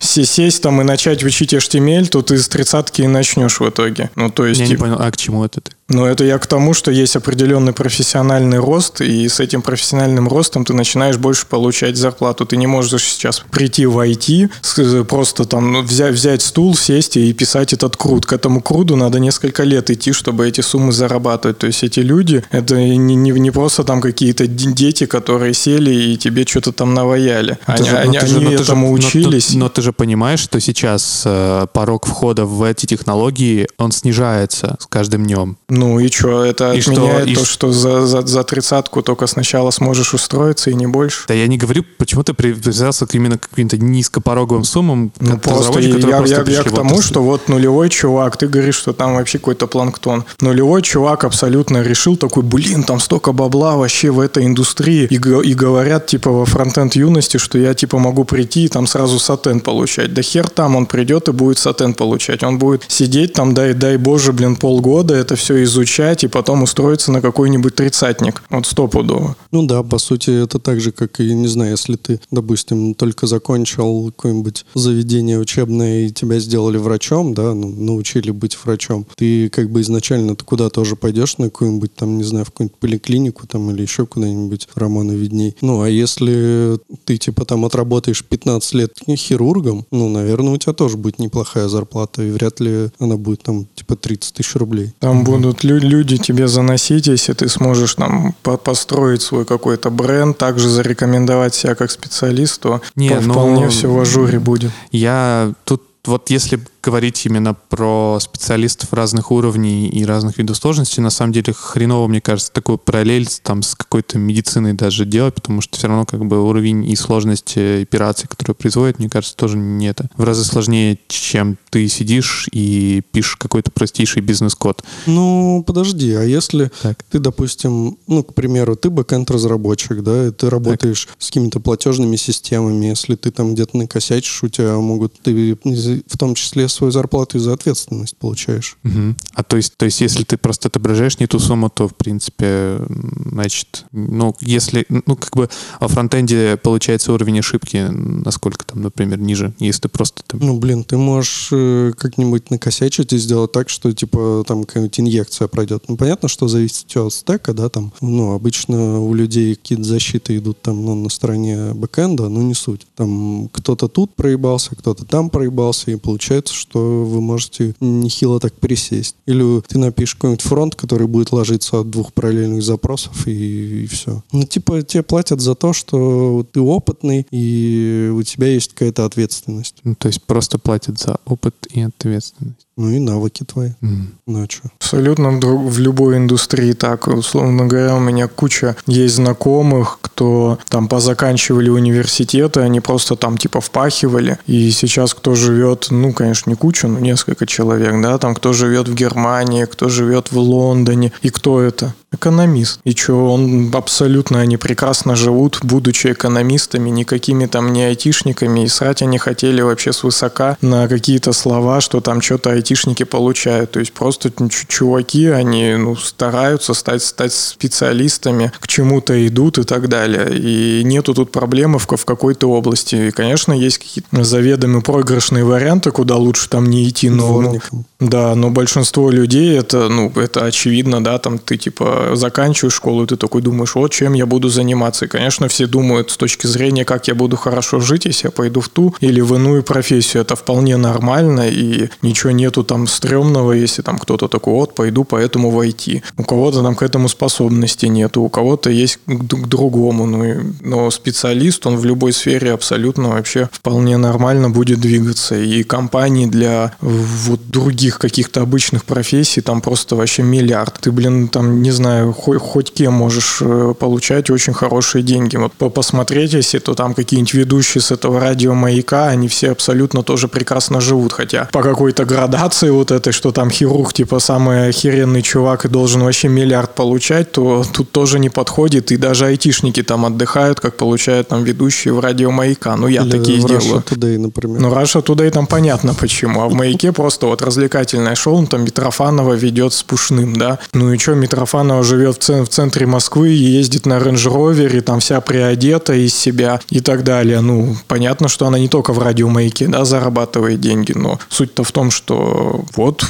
сесть 0.00 0.62
там 0.62 0.80
и 0.80 0.84
начать 0.84 1.24
учить 1.24 1.54
HTML, 1.54 2.06
то 2.06 2.22
ты 2.22 2.38
с 2.38 2.48
тридцатки 2.48 3.02
и 3.02 3.06
начнешь 3.06 3.60
в 3.60 3.68
итоге. 3.68 4.10
Ну, 4.14 4.30
то 4.30 4.46
есть... 4.46 4.60
Я 4.60 4.66
не 4.66 4.76
понял, 4.76 4.96
а 4.98 5.10
к 5.10 5.16
чему 5.16 5.44
это 5.44 5.60
ты? 5.60 5.72
Ну, 5.90 6.04
это 6.04 6.22
я 6.22 6.38
к 6.38 6.46
тому, 6.46 6.74
что 6.74 6.90
есть 6.90 7.16
определенный 7.16 7.72
профессиональный 7.72 8.58
рост, 8.58 9.00
и 9.00 9.26
с 9.26 9.40
этим 9.40 9.62
профессиональным 9.62 10.28
ростом 10.28 10.66
ты 10.66 10.74
начинаешь 10.74 11.16
больше 11.16 11.46
получать 11.46 11.96
зарплату. 11.96 12.44
Ты 12.44 12.58
не 12.58 12.66
можешь 12.66 13.04
сейчас 13.04 13.42
прийти 13.50 13.86
в 13.86 13.98
IT, 13.98 15.04
просто 15.04 15.46
там 15.46 15.72
ну, 15.72 15.82
взять, 15.82 16.12
взять 16.12 16.42
стул, 16.42 16.76
сесть 16.76 17.16
и 17.16 17.32
писать 17.32 17.72
этот 17.72 17.96
крут. 17.96 18.26
К 18.26 18.34
этому 18.34 18.60
круду 18.60 18.96
надо 18.96 19.18
несколько 19.18 19.64
лет 19.64 19.90
идти, 19.90 20.12
чтобы 20.12 20.46
эти 20.46 20.60
суммы 20.60 20.92
зарабатывать. 20.92 21.56
То 21.56 21.66
есть 21.66 21.82
эти 21.82 22.00
люди, 22.00 22.44
это 22.50 22.76
не, 22.76 22.98
не, 22.98 23.30
не 23.30 23.50
просто 23.50 23.82
там 23.82 24.02
какие-то 24.02 24.46
дети, 24.46 25.06
которые 25.06 25.54
сели 25.54 25.90
и 25.90 26.16
тебе 26.18 26.44
что-то 26.46 26.72
там 26.72 26.92
наваяли. 26.92 27.56
Они, 27.64 27.88
же, 27.88 27.96
они, 27.96 28.18
же, 28.20 28.36
они 28.36 28.54
этому 28.54 28.88
же, 28.88 29.06
учились. 29.06 29.54
Но, 29.54 29.60
но, 29.60 29.64
но 29.64 29.68
ты 29.70 29.80
же 29.80 29.94
понимаешь, 29.94 30.40
что 30.40 30.60
сейчас 30.60 31.22
э, 31.24 31.66
порог 31.72 32.06
входа 32.06 32.44
в 32.44 32.62
эти 32.62 32.84
технологии, 32.84 33.68
он 33.78 33.90
снижается 33.90 34.76
с 34.78 34.86
каждым 34.86 35.24
днем. 35.24 35.56
Ну 35.78 36.00
и 36.00 36.08
что, 36.10 36.44
это 36.44 36.72
и 36.72 36.80
отменяет 36.80 37.28
что, 37.28 37.34
то, 37.34 37.40
и... 37.40 37.44
что 37.44 37.72
за, 37.72 38.06
за, 38.06 38.26
за 38.26 38.42
тридцатку 38.42 39.02
только 39.02 39.26
сначала 39.26 39.70
сможешь 39.70 40.12
устроиться 40.14 40.70
и 40.70 40.74
не 40.74 40.86
больше? 40.86 41.24
Да 41.28 41.34
я 41.34 41.46
не 41.46 41.56
говорю, 41.56 41.84
почему 41.98 42.22
ты 42.24 42.34
привязался 42.34 43.06
к 43.06 43.14
именно 43.14 43.38
к 43.38 43.48
каким-то 43.48 43.78
низкопороговым 43.78 44.64
суммам. 44.64 45.12
Ну 45.20 45.38
просто 45.38 45.78
я, 45.78 46.16
просто 46.16 46.44
я, 46.50 46.58
я 46.58 46.62
к 46.64 46.74
тому, 46.74 47.00
что 47.00 47.22
вот 47.22 47.48
нулевой 47.48 47.90
чувак, 47.90 48.36
ты 48.36 48.48
говоришь, 48.48 48.76
что 48.76 48.92
там 48.92 49.14
вообще 49.14 49.38
какой-то 49.38 49.66
планктон. 49.66 50.24
Нулевой 50.40 50.82
чувак 50.82 51.24
абсолютно 51.24 51.82
решил 51.82 52.16
такой, 52.16 52.42
блин, 52.42 52.82
там 52.82 53.00
столько 53.00 53.32
бабла 53.32 53.76
вообще 53.76 54.10
в 54.10 54.20
этой 54.20 54.46
индустрии. 54.46 55.06
И, 55.10 55.14
и 55.14 55.54
говорят 55.54 56.06
типа 56.06 56.30
во 56.30 56.44
фронтенд 56.44 56.96
юности, 56.96 57.36
что 57.36 57.58
я 57.58 57.74
типа 57.74 57.98
могу 57.98 58.24
прийти 58.24 58.64
и 58.64 58.68
там 58.68 58.86
сразу 58.86 59.18
сатен 59.18 59.60
получать. 59.60 60.12
Да 60.12 60.22
хер 60.22 60.48
там 60.48 60.76
он 60.76 60.86
придет 60.86 61.28
и 61.28 61.32
будет 61.32 61.58
сатен 61.58 61.94
получать. 61.94 62.42
Он 62.42 62.58
будет 62.58 62.84
сидеть 62.88 63.32
там, 63.32 63.54
дай, 63.54 63.74
дай 63.74 63.96
боже, 63.96 64.32
блин, 64.32 64.56
полгода, 64.56 65.14
это 65.14 65.36
все 65.36 65.62
изучать 65.68 66.24
и 66.24 66.28
потом 66.28 66.62
устроиться 66.62 67.12
на 67.12 67.20
какой-нибудь 67.20 67.74
тридцатник. 67.74 68.42
Вот 68.50 68.66
стопудово. 68.66 69.36
Ну 69.52 69.66
да, 69.66 69.82
по 69.82 69.98
сути, 69.98 70.30
это 70.42 70.58
так 70.58 70.80
же, 70.80 70.92
как 70.92 71.20
и, 71.20 71.32
не 71.32 71.46
знаю, 71.46 71.72
если 71.72 71.96
ты, 71.96 72.20
допустим, 72.30 72.94
только 72.94 73.26
закончил 73.26 74.06
какое-нибудь 74.06 74.64
заведение 74.74 75.38
учебное 75.38 76.06
и 76.06 76.10
тебя 76.10 76.38
сделали 76.40 76.78
врачом, 76.78 77.34
да, 77.34 77.54
ну, 77.54 77.68
научили 77.68 78.30
быть 78.30 78.58
врачом, 78.64 79.06
ты 79.16 79.48
как 79.50 79.70
бы 79.70 79.80
изначально 79.82 80.34
ты 80.34 80.44
куда 80.44 80.70
тоже 80.70 80.96
пойдешь 80.96 81.38
на 81.38 81.44
какую-нибудь 81.44 81.94
там, 81.94 82.18
не 82.18 82.24
знаю, 82.24 82.44
в 82.44 82.50
какую-нибудь 82.50 82.78
поликлинику 82.78 83.46
там 83.46 83.70
или 83.70 83.82
еще 83.82 84.06
куда-нибудь, 84.06 84.68
Романа 84.74 85.12
видней. 85.12 85.54
Ну, 85.60 85.82
а 85.82 85.88
если 85.88 86.78
ты 87.04 87.16
типа 87.18 87.44
там 87.44 87.64
отработаешь 87.64 88.24
15 88.24 88.74
лет 88.74 88.98
хирургом, 89.16 89.86
ну, 89.90 90.08
наверное, 90.08 90.54
у 90.54 90.56
тебя 90.56 90.72
тоже 90.72 90.96
будет 90.96 91.18
неплохая 91.18 91.68
зарплата, 91.68 92.22
и 92.22 92.30
вряд 92.30 92.60
ли 92.60 92.90
она 92.98 93.16
будет 93.16 93.42
там 93.42 93.66
типа 93.74 93.96
30 93.96 94.34
тысяч 94.34 94.54
рублей. 94.56 94.92
Там 94.98 95.24
будут 95.24 95.57
будут 95.62 95.82
лю- 95.82 95.88
люди 95.88 96.16
тебе 96.16 96.48
заносить, 96.48 97.06
если 97.06 97.32
ты 97.32 97.48
сможешь 97.48 97.94
там 97.94 98.34
по- 98.42 98.56
построить 98.56 99.22
свой 99.22 99.44
какой-то 99.44 99.90
бренд, 99.90 100.36
также 100.38 100.68
зарекомендовать 100.68 101.54
себя 101.54 101.74
как 101.74 101.90
специалист, 101.90 102.60
то 102.60 102.80
Не, 102.96 103.10
по- 103.10 103.20
вполне 103.20 103.64
ну, 103.64 103.70
все 103.70 103.88
в 103.88 103.98
ажуре 103.98 104.38
будет. 104.38 104.70
Я 104.92 105.52
тут 105.64 105.82
вот 106.04 106.30
если 106.30 106.60
говорить 106.88 107.26
именно 107.26 107.52
про 107.52 108.18
специалистов 108.18 108.94
разных 108.94 109.30
уровней 109.30 109.90
и 109.90 110.06
разных 110.06 110.38
видов 110.38 110.56
сложности, 110.56 111.00
на 111.00 111.10
самом 111.10 111.34
деле 111.34 111.52
хреново, 111.52 112.08
мне 112.08 112.22
кажется, 112.22 112.50
такую 112.50 112.78
параллель 112.78 113.28
там 113.42 113.62
с 113.62 113.74
какой-то 113.74 114.16
медициной 114.18 114.72
даже 114.72 115.04
делать, 115.04 115.34
потому 115.34 115.60
что 115.60 115.76
все 115.76 115.86
равно 115.86 116.06
как 116.06 116.24
бы 116.24 116.42
уровень 116.42 116.90
и 116.90 116.96
сложность 116.96 117.58
операций, 117.58 118.26
которые 118.26 118.54
производят, 118.54 118.98
мне 118.98 119.10
кажется, 119.10 119.36
тоже 119.36 119.58
не 119.58 119.86
это. 119.86 120.08
В 120.16 120.24
разы 120.24 120.44
сложнее, 120.44 120.98
чем 121.08 121.58
ты 121.68 121.86
сидишь 121.88 122.48
и 122.52 123.02
пишешь 123.12 123.36
какой-то 123.36 123.70
простейший 123.70 124.22
бизнес-код. 124.22 124.82
Ну, 125.04 125.62
подожди, 125.66 126.14
а 126.14 126.22
если 126.22 126.70
так. 126.80 127.02
ты, 127.02 127.18
допустим, 127.18 127.98
ну, 128.06 128.22
к 128.22 128.32
примеру, 128.32 128.76
ты 128.76 128.88
бэкэнд-разработчик, 128.88 130.02
да, 130.02 130.28
и 130.28 130.30
ты 130.30 130.48
работаешь 130.48 131.04
так. 131.04 131.16
с 131.18 131.26
какими-то 131.26 131.60
платежными 131.60 132.16
системами, 132.16 132.86
если 132.86 133.14
ты 133.14 133.30
там 133.30 133.52
где-то 133.52 133.76
накосячишь, 133.76 134.42
у 134.42 134.48
тебя 134.48 134.78
могут, 134.78 135.20
ты 135.20 135.58
в 136.06 136.16
том 136.16 136.34
числе 136.34 136.66
свою 136.78 136.90
зарплату 136.90 137.38
и 137.38 137.40
за 137.40 137.52
ответственность 137.52 138.16
получаешь. 138.16 138.76
Угу. 138.84 139.14
А 139.34 139.42
то 139.42 139.56
есть, 139.56 139.76
то 139.76 139.84
есть, 139.84 140.00
если 140.00 140.24
ты 140.24 140.36
просто 140.36 140.68
отображаешь 140.68 141.18
не 141.18 141.26
ту 141.26 141.38
сумму, 141.38 141.70
то, 141.70 141.88
в 141.88 141.94
принципе, 141.94 142.80
значит, 143.26 143.84
ну, 143.92 144.34
если, 144.40 144.86
ну, 144.88 145.16
как 145.16 145.36
бы 145.36 145.48
во 145.80 145.88
фронтенде 145.88 146.56
получается 146.56 147.12
уровень 147.12 147.40
ошибки 147.40 147.88
насколько 148.24 148.64
там, 148.64 148.82
например, 148.82 149.18
ниже, 149.18 149.52
если 149.58 149.82
ты 149.82 149.88
просто 149.88 150.22
там... 150.26 150.40
Ну, 150.40 150.58
блин, 150.58 150.84
ты 150.84 150.96
можешь 150.96 151.48
э, 151.52 151.92
как-нибудь 151.96 152.50
накосячить 152.50 153.12
и 153.12 153.18
сделать 153.18 153.52
так, 153.52 153.68
что, 153.68 153.92
типа, 153.92 154.44
там 154.46 154.64
какая-нибудь 154.64 155.00
инъекция 155.00 155.48
пройдет. 155.48 155.84
Ну, 155.88 155.96
понятно, 155.96 156.28
что 156.28 156.48
зависит 156.48 156.94
от 156.96 157.12
стека, 157.12 157.54
да, 157.54 157.68
там, 157.68 157.92
ну, 158.00 158.32
обычно 158.34 159.00
у 159.00 159.14
людей 159.14 159.54
какие-то 159.54 159.84
защиты 159.84 160.36
идут 160.36 160.60
там, 160.62 160.84
ну, 160.84 160.94
на 160.94 161.08
стороне 161.08 161.72
бэкэнда, 161.74 162.28
но 162.28 162.42
не 162.42 162.54
суть. 162.54 162.86
Там 162.96 163.48
кто-то 163.52 163.88
тут 163.88 164.14
проебался, 164.14 164.74
кто-то 164.76 165.04
там 165.04 165.30
проебался, 165.30 165.90
и 165.90 165.96
получается, 165.96 166.54
что 166.58 167.04
вы 167.04 167.20
можете 167.20 167.74
нехило 167.80 168.40
так 168.40 168.54
присесть. 168.54 169.16
Или 169.26 169.60
ты 169.62 169.78
напишешь 169.78 170.14
какой-нибудь 170.14 170.42
фронт, 170.42 170.74
который 170.74 171.06
будет 171.06 171.32
ложиться 171.32 171.80
от 171.80 171.90
двух 171.90 172.12
параллельных 172.12 172.62
запросов, 172.62 173.26
и, 173.26 173.84
и 173.84 173.86
все. 173.86 174.22
Ну, 174.32 174.44
типа, 174.44 174.82
тебе 174.82 175.02
платят 175.02 175.40
за 175.40 175.54
то, 175.54 175.72
что 175.72 176.46
ты 176.52 176.60
опытный, 176.60 177.26
и 177.30 178.12
у 178.14 178.22
тебя 178.22 178.48
есть 178.48 178.72
какая-то 178.72 179.04
ответственность. 179.04 179.76
Ну, 179.84 179.94
то 179.94 180.08
есть 180.08 180.22
просто 180.22 180.58
платят 180.58 180.98
за 180.98 181.18
опыт 181.24 181.54
и 181.70 181.80
ответственность. 181.80 182.67
Ну 182.78 182.90
и 182.90 183.00
навыки 183.00 183.42
твои. 183.44 183.70
Mm. 183.82 184.06
Ну 184.28 184.44
а 184.44 184.46
что? 184.48 184.68
Абсолютно 184.78 185.30
в 185.30 185.80
любой 185.80 186.16
индустрии 186.16 186.72
так. 186.74 187.08
Условно 187.08 187.66
говоря, 187.66 187.96
у 187.96 188.00
меня 188.00 188.28
куча 188.28 188.76
есть 188.86 189.16
знакомых, 189.16 189.98
кто 190.00 190.60
там 190.68 190.86
позаканчивали 190.86 191.70
университеты, 191.70 192.60
они 192.60 192.78
просто 192.78 193.16
там 193.16 193.36
типа 193.36 193.60
впахивали. 193.60 194.38
И 194.46 194.70
сейчас 194.70 195.12
кто 195.12 195.34
живет, 195.34 195.88
ну, 195.90 196.12
конечно, 196.12 196.50
не 196.50 196.56
куча, 196.56 196.86
но 196.86 197.00
несколько 197.00 197.46
человек, 197.46 198.00
да, 198.00 198.16
там 198.18 198.36
кто 198.36 198.52
живет 198.52 198.86
в 198.86 198.94
Германии, 198.94 199.64
кто 199.64 199.88
живет 199.88 200.30
в 200.30 200.38
Лондоне. 200.38 201.12
И 201.20 201.30
кто 201.30 201.60
это? 201.60 201.94
Экономист. 202.10 202.80
И 202.84 202.96
что, 202.96 203.34
он 203.34 203.70
абсолютно, 203.74 204.40
они 204.40 204.56
прекрасно 204.56 205.14
живут, 205.14 205.58
будучи 205.62 206.08
экономистами, 206.08 206.88
никакими 206.88 207.44
там 207.44 207.74
не 207.74 207.82
айтишниками, 207.84 208.64
и 208.64 208.68
срать 208.68 209.02
они 209.02 209.18
хотели 209.18 209.60
вообще 209.60 209.92
свысока 209.92 210.56
на 210.62 210.88
какие-то 210.88 211.34
слова, 211.34 211.82
что 211.82 212.00
там 212.00 212.22
что-то 212.22 212.50
айтишники 212.50 213.02
получают. 213.02 213.72
То 213.72 213.80
есть 213.80 213.92
просто 213.92 214.32
чуваки, 214.68 215.26
они 215.26 215.74
ну, 215.74 215.96
стараются 215.96 216.72
стать, 216.72 217.02
стать 217.02 217.34
специалистами, 217.34 218.52
к 218.58 218.66
чему-то 218.66 219.26
идут 219.26 219.58
и 219.58 219.64
так 219.64 219.88
далее. 219.88 220.30
И 220.34 220.82
нету 220.84 221.12
тут 221.12 221.30
проблемы 221.30 221.78
в, 221.78 221.86
в 221.86 222.04
какой-то 222.06 222.50
области. 222.50 223.08
И, 223.08 223.10
конечно, 223.10 223.52
есть 223.52 223.78
какие-то 223.78 224.24
заведомые 224.24 224.80
проигрышные 224.80 225.44
варианты, 225.44 225.90
куда 225.90 226.16
лучше 226.16 226.48
там 226.48 226.64
не 226.64 226.88
идти, 226.88 227.10
но... 227.10 227.56
Да, 228.00 228.34
но 228.34 228.50
большинство 228.50 229.10
людей, 229.10 229.58
это, 229.58 229.88
ну, 229.88 230.10
это 230.14 230.44
очевидно, 230.44 231.02
да, 231.02 231.18
там 231.18 231.38
ты 231.38 231.56
типа 231.56 231.97
заканчиваешь 232.14 232.74
школу, 232.74 233.04
и 233.04 233.06
ты 233.06 233.16
такой 233.16 233.42
думаешь, 233.42 233.74
вот 233.74 233.92
чем 233.92 234.12
я 234.12 234.26
буду 234.26 234.48
заниматься. 234.48 235.04
И, 235.04 235.08
конечно, 235.08 235.48
все 235.48 235.66
думают 235.66 236.10
с 236.10 236.16
точки 236.16 236.46
зрения, 236.46 236.84
как 236.84 237.08
я 237.08 237.14
буду 237.14 237.36
хорошо 237.36 237.80
жить, 237.80 238.06
если 238.06 238.28
я 238.28 238.30
пойду 238.30 238.60
в 238.60 238.68
ту 238.68 238.94
или 239.00 239.20
в 239.20 239.34
иную 239.34 239.62
профессию. 239.62 240.22
Это 240.22 240.36
вполне 240.36 240.76
нормально, 240.76 241.48
и 241.48 241.88
ничего 242.02 242.30
нету 242.30 242.64
там 242.64 242.86
стрёмного, 242.86 243.52
если 243.52 243.82
там 243.82 243.98
кто-то 243.98 244.28
такой, 244.28 244.54
вот, 244.54 244.74
пойду 244.74 245.04
поэтому 245.04 245.50
войти. 245.50 246.02
У 246.16 246.24
кого-то 246.24 246.62
там 246.62 246.74
к 246.74 246.82
этому 246.82 247.08
способности 247.08 247.86
нету, 247.86 248.22
у 248.22 248.28
кого-то 248.28 248.70
есть 248.70 248.98
к, 249.06 249.24
другому. 249.24 250.06
Ну, 250.06 250.54
но 250.60 250.90
специалист, 250.90 251.66
он 251.66 251.76
в 251.76 251.84
любой 251.84 252.12
сфере 252.12 252.52
абсолютно 252.52 253.10
вообще 253.10 253.48
вполне 253.52 253.96
нормально 253.96 254.50
будет 254.50 254.80
двигаться. 254.80 255.36
И 255.36 255.62
компании 255.62 256.26
для 256.26 256.74
вот 256.80 257.40
других 257.48 257.98
каких-то 257.98 258.42
обычных 258.42 258.84
профессий 258.84 259.40
там 259.40 259.60
просто 259.60 259.96
вообще 259.96 260.22
миллиард. 260.22 260.78
Ты, 260.80 260.92
блин, 260.92 261.28
там, 261.28 261.62
не 261.62 261.70
знаю, 261.70 261.87
хоть, 262.16 262.38
хоть 262.38 262.72
кем 262.72 262.94
можешь 262.94 263.38
э, 263.40 263.74
получать 263.78 264.30
очень 264.30 264.52
хорошие 264.52 265.02
деньги. 265.02 265.36
Вот 265.36 265.52
посмотреть, 265.72 266.32
если 266.32 266.58
то 266.58 266.74
там 266.74 266.94
какие-нибудь 266.94 267.34
ведущие 267.34 267.82
с 267.82 267.90
этого 267.90 268.20
радио 268.20 268.54
маяка, 268.54 269.08
они 269.08 269.28
все 269.28 269.50
абсолютно 269.52 270.02
тоже 270.02 270.28
прекрасно 270.28 270.80
живут. 270.80 271.12
Хотя 271.12 271.48
по 271.52 271.62
какой-то 271.62 272.04
градации 272.04 272.70
вот 272.70 272.90
этой, 272.90 273.12
что 273.12 273.32
там 273.32 273.50
хирург, 273.50 273.92
типа, 273.92 274.18
самый 274.18 274.68
охеренный 274.68 275.22
чувак 275.22 275.64
и 275.64 275.68
должен 275.68 276.02
вообще 276.02 276.28
миллиард 276.28 276.74
получать, 276.74 277.32
то 277.32 277.64
тут 277.72 277.90
тоже 277.92 278.18
не 278.18 278.30
подходит. 278.30 278.92
И 278.92 278.96
даже 278.96 279.26
айтишники 279.26 279.82
там 279.82 280.04
отдыхают, 280.04 280.60
как 280.60 280.76
получают 280.76 281.28
там 281.28 281.44
ведущие 281.44 281.94
в 281.94 282.00
радио 282.00 282.30
маяка. 282.30 282.76
Ну, 282.76 282.88
я 282.88 283.02
Или 283.02 283.10
такие 283.10 283.38
в 283.38 283.42
сделаю. 283.42 283.82
Russia 283.82 283.84
Today, 283.84 284.18
например. 284.18 284.60
Ну, 284.60 284.72
Russia 284.72 285.02
Today 285.04 285.30
там 285.30 285.46
понятно 285.46 285.94
почему. 285.94 286.42
А 286.42 286.48
в 286.48 286.54
маяке 286.54 286.92
просто 286.92 287.26
вот 287.26 287.42
развлекательное 287.42 288.14
шоу, 288.14 288.46
там 288.46 288.64
Митрофанова 288.64 289.34
ведет 289.34 289.72
с 289.72 289.82
Пушным, 289.82 290.36
да. 290.36 290.58
Ну 290.72 290.92
и 290.92 290.98
что, 290.98 291.14
Митрофанова 291.14 291.77
живет 291.82 292.16
в, 292.16 292.18
цен, 292.18 292.44
в 292.44 292.48
центре 292.48 292.86
Москвы 292.86 293.30
и 293.30 293.36
ездит 293.36 293.86
на 293.86 293.98
рейндж-ровере, 293.98 294.80
там 294.80 295.00
вся 295.00 295.20
приодета 295.20 295.94
из 295.94 296.14
себя 296.14 296.60
и 296.70 296.80
так 296.80 297.04
далее. 297.04 297.40
Ну, 297.40 297.76
понятно, 297.86 298.28
что 298.28 298.46
она 298.46 298.58
не 298.58 298.68
только 298.68 298.92
в 298.92 298.98
радиомаяке, 298.98 299.68
да, 299.68 299.84
зарабатывает 299.84 300.60
деньги, 300.60 300.92
но 300.92 301.18
суть-то 301.28 301.64
в 301.64 301.72
том, 301.72 301.90
что 301.90 302.64
вот 302.74 303.04